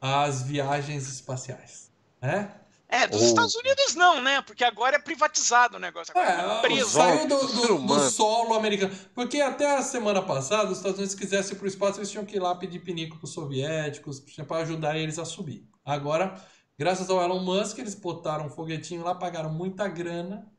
[0.00, 1.90] às viagens espaciais.
[2.22, 2.50] Né?
[2.88, 4.40] É, É, dos Estados Unidos não, né?
[4.42, 6.12] Porque agora é privatizado o negócio.
[6.16, 6.90] Agora é, é preso.
[6.90, 8.92] Saiu do, do, do, solo americano.
[9.14, 12.24] Porque até a semana passada, os Estados Unidos quisessem ir para o espaço, eles tinham
[12.24, 15.68] que ir lá pedir pinico para os soviéticos, para ajudar eles a subir.
[15.84, 16.34] Agora,
[16.80, 20.50] graças ao Elon Musk, eles botaram um foguetinho lá, pagaram muita grana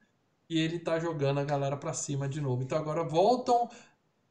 [0.48, 2.62] e ele tá jogando a galera para cima de novo.
[2.62, 3.68] Então agora voltam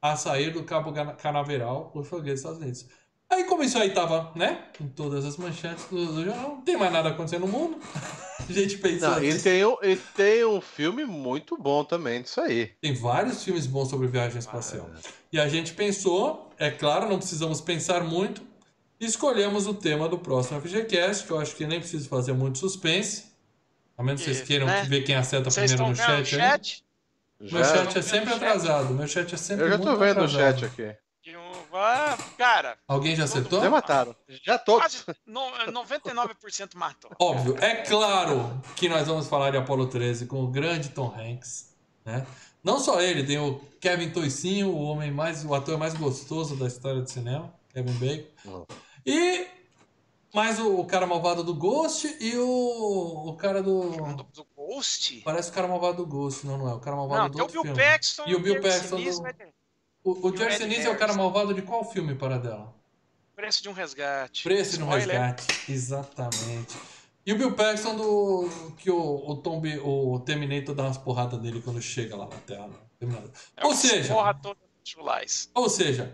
[0.00, 2.86] a sair do Cabo Canaveral os foguetes dos Estados Unidos.
[3.28, 6.92] Aí como isso aí tava, né, em todas as manchetes do, jornal, não tem mais
[6.92, 7.76] nada acontecendo no mundo.
[8.48, 9.10] a gente pensa...
[9.10, 12.66] Não, ele, tem um, ele tem um filme muito bom também disso aí.
[12.80, 14.88] Tem vários filmes bons sobre viagem espacial.
[14.94, 15.08] Ah.
[15.32, 18.42] E a gente pensou, é claro, não precisamos pensar muito,
[19.00, 23.30] escolhemos o tema do próximo FGCast, que eu acho que nem preciso fazer muito suspense.
[23.96, 24.82] A menos que vocês queiram né?
[24.84, 26.24] ver quem acerta vocês primeiro no chat.
[26.24, 26.84] chat?
[27.38, 28.94] Meu chat é sempre atrasado.
[28.94, 30.56] Meu chat é sempre Eu já tô vendo atrasado.
[30.56, 30.96] o chat aqui.
[31.72, 32.76] Ah, cara.
[32.88, 33.62] Alguém já acertou?
[33.62, 34.14] Já mataram.
[34.42, 35.02] Já todos.
[35.02, 37.10] Quase 99% matou.
[37.18, 37.56] Óbvio.
[37.60, 41.74] É claro que nós vamos falar de Apollo 13 com o grande Tom Hanks.
[42.04, 42.26] Né?
[42.62, 46.66] Não só ele, tem o Kevin Toicinho, o homem mais, o ator mais gostoso da
[46.66, 48.26] história do cinema, Kevin Bacon.
[48.46, 48.66] Oh.
[49.04, 49.46] E
[50.32, 53.90] mais o, o, cara malvado do Ghost e o, o cara do.
[53.90, 55.22] Do, do Ghost?
[55.24, 56.74] Parece o cara malvado do Ghost, não, não é.
[56.74, 57.90] O cara malvado não, do outro o Bill filme.
[57.90, 58.96] Paxton e o Bill Paxton.
[58.96, 59.50] Do...
[60.02, 62.74] O, o Jerry Sinise é o cara malvado de qual filme para dela?
[63.34, 64.42] Preço de um resgate.
[64.42, 66.76] Preço de um resgate, exatamente.
[67.24, 71.60] E o Bill Paxton do que o, o Tom o Terminator dá umas porradas dele
[71.62, 72.70] quando chega lá na Terra.
[73.56, 74.58] É ou seja, porra toda
[75.54, 76.12] ou seja,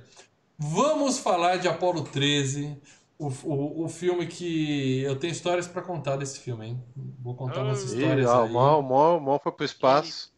[0.58, 2.76] vamos falar de Apolo 13,
[3.18, 6.84] o, o, o filme que eu tenho histórias para contar desse filme, hein?
[7.20, 8.52] Vou contar umas histórias Ih, aí.
[8.52, 10.34] Mal, mal, mal foi pro espaço.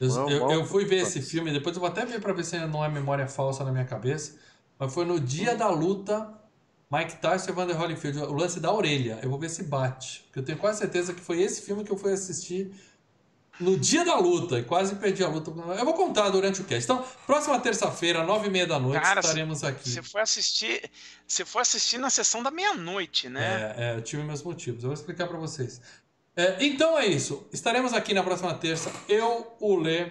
[0.00, 2.44] Eu, não, eu, eu, fui ver esse filme, depois eu vou até ver para ver
[2.44, 4.36] se não é memória falsa na minha cabeça.
[4.76, 6.28] Mas foi no dia da luta,
[6.90, 9.20] Mike Tyson e Evander Holyfield, o lance da orelha.
[9.22, 10.24] Eu vou ver se bate.
[10.24, 12.74] Porque eu tenho quase certeza que foi esse filme que eu fui assistir
[13.60, 15.50] no dia da luta e quase perdi a luta.
[15.50, 16.84] Eu vou contar durante o cast.
[16.84, 19.88] Então, próxima terça-feira, nove e meia da noite, Cara, estaremos aqui.
[19.88, 20.90] Você foi assistir,
[21.26, 23.74] você foi assistir na sessão da meia-noite, né?
[23.76, 24.82] É, é, eu tive meus motivos.
[24.82, 25.80] Eu vou explicar para vocês.
[26.34, 27.46] É, então é isso.
[27.52, 28.90] Estaremos aqui na próxima terça.
[29.08, 30.10] Eu, o Lê,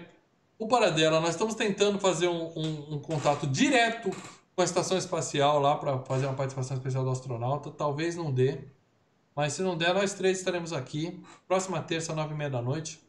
[0.60, 1.20] o Paradela.
[1.20, 4.12] Nós estamos tentando fazer um, um, um contato direto
[4.56, 7.72] com a estação espacial lá para fazer uma participação especial do astronauta.
[7.72, 8.60] Talvez não dê.
[9.36, 11.20] Mas se não der, nós três estaremos aqui.
[11.48, 13.00] Próxima terça, nove e meia da noite.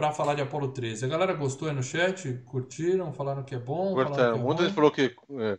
[0.00, 1.04] Para falar de Apolo 13.
[1.04, 2.40] A galera gostou aí no chat?
[2.46, 3.12] Curtiram?
[3.12, 3.92] Falaram que é bom?
[3.92, 4.38] Curtaram.
[4.38, 5.14] É Muita gente falou que.
[5.32, 5.58] É,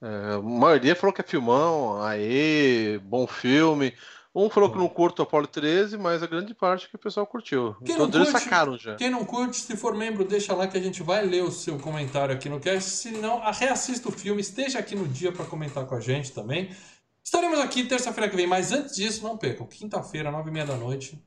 [0.00, 3.92] é, a maioria falou que é filmão, aê, bom filme.
[4.34, 7.26] Um falou que não curte o Apollo 13, mas a grande parte que o pessoal
[7.26, 7.76] curtiu.
[7.84, 8.94] Quem Todos eles sacaram já.
[8.96, 11.78] Quem não curte, se for membro, deixa lá que a gente vai ler o seu
[11.78, 12.88] comentário aqui no cast.
[12.88, 16.74] Se não, reassista o filme, esteja aqui no dia para comentar com a gente também.
[17.22, 19.66] Estaremos aqui terça-feira que vem, mas antes disso, não percam.
[19.66, 21.22] Quinta-feira, nove e meia da noite,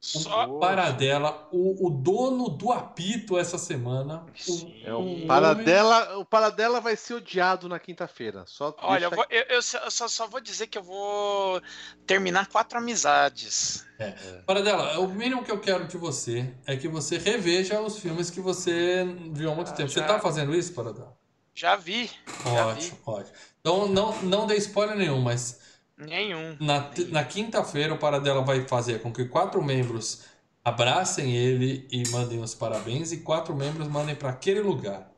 [0.00, 4.24] só Paradela, o, o dono do apito essa semana.
[4.48, 6.16] O, é, o, o Paradela, homem...
[6.18, 8.44] o Paradela vai ser odiado na quinta-feira.
[8.46, 11.60] Só Olha, eu, vou, eu, eu, só, só, vou dizer que eu vou
[12.06, 13.86] terminar quatro amizades.
[13.98, 14.10] É.
[14.46, 18.40] Paradela, o mínimo que eu quero de você é que você reveja os filmes que
[18.40, 19.88] você viu há muito ah, tempo.
[19.88, 20.02] Já...
[20.02, 21.16] Você tá fazendo isso, Paradela?
[21.54, 22.10] Já vi.
[22.44, 22.92] Ótimo, já vi.
[23.06, 23.36] ótimo.
[23.60, 25.65] Então não, não dê spoiler nenhum, mas
[25.96, 26.56] Nenhum.
[26.60, 30.24] Na, na quinta-feira, o Paradela vai fazer com que quatro membros
[30.64, 35.10] abracem ele e mandem os parabéns, e quatro membros mandem para aquele lugar.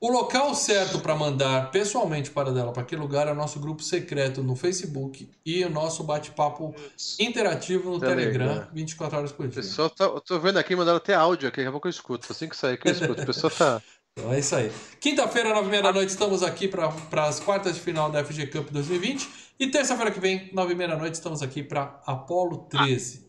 [0.00, 3.82] O local certo para mandar pessoalmente para dela para aquele lugar é o nosso grupo
[3.82, 6.74] secreto no Facebook e o nosso bate-papo
[7.18, 9.62] interativo no Telegram, Telegram 24 horas por dia.
[9.62, 12.30] Pessoal tá, eu tô vendo aqui, mandaram até áudio aqui, daqui a pouco eu escuto.
[12.30, 13.22] Assim que sair que eu escuto.
[13.22, 13.82] A pessoa tá.
[14.16, 14.72] Então é isso aí.
[15.00, 18.46] Quinta-feira, nove e meia da noite, estamos aqui para as quartas de final da FG
[18.46, 19.28] Cup 2020.
[19.58, 23.28] E terça-feira que vem, nove e meia da noite, estamos aqui para Apolo 13.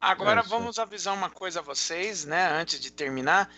[0.00, 2.48] Ah, agora é vamos avisar uma coisa a vocês, né?
[2.58, 3.50] Antes de terminar.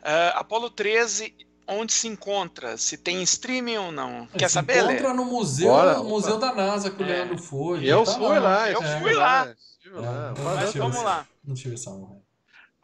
[0.00, 1.34] Uh, Apolo 13,
[1.66, 2.76] onde se encontra?
[2.76, 4.26] Se tem streaming ou não?
[4.26, 4.84] Quer se saber?
[4.84, 7.08] Encontra no museu, Bora, museu da NASA que o é.
[7.08, 7.82] Leandro foi.
[7.82, 9.00] Eu tá fui lá, lá, eu é.
[9.00, 9.48] fui lá.
[9.48, 11.26] É, Mas vamos lá.
[11.42, 12.23] Não tive essa honra.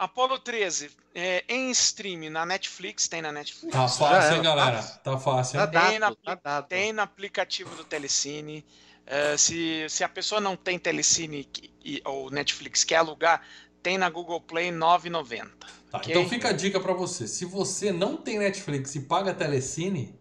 [0.00, 3.70] Apollo 13, é, em stream na Netflix, tem na Netflix.
[3.70, 4.82] Tá fácil, hein, galera?
[4.82, 5.58] Tá fácil.
[5.58, 8.64] Tá dado, tem, na, tá tem no aplicativo do Telecine.
[9.06, 11.46] Uh, se, se a pessoa não tem Telecine
[11.84, 13.42] e, ou Netflix quer alugar,
[13.82, 15.50] tem na Google Play 9,90.
[15.90, 16.14] Tá, okay?
[16.14, 17.28] Então fica a dica para você.
[17.28, 20.18] Se você não tem Netflix e paga Telecine,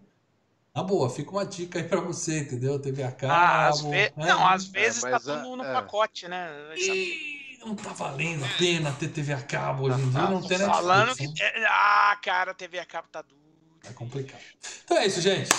[0.76, 2.78] na boa, fica uma dica aí pra você, entendeu?
[2.80, 3.32] TV a cabo.
[3.32, 3.90] Ah, às ve...
[3.90, 4.12] Né?
[4.18, 5.72] Não, às vezes é, tá tudo no é.
[5.72, 6.50] pacote, né?
[6.76, 10.58] E não tá valendo a pena ter TV a cabo hoje em dia, não tem
[10.58, 10.78] Netflix.
[10.78, 11.28] Falando que.
[11.28, 11.66] Né?
[11.68, 13.40] Ah, cara, TV a cabo tá duro.
[13.90, 14.42] É complicado.
[14.84, 15.50] Então é isso, gente.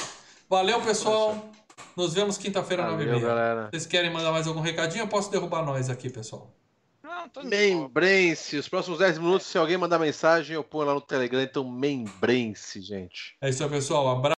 [0.48, 1.50] Valeu, pessoal.
[1.96, 3.70] Nos vemos quinta-feira, 9h30.
[3.70, 5.02] Vocês querem mandar mais algum recadinho?
[5.02, 6.52] Eu posso derrubar nós aqui, pessoal.
[7.44, 8.56] Membrense.
[8.56, 11.42] Os próximos 10 minutos, se alguém mandar mensagem, eu ponho lá no Telegram.
[11.42, 13.36] Então, membrense, gente.
[13.40, 14.08] É isso aí, pessoal.
[14.08, 14.28] Abraço.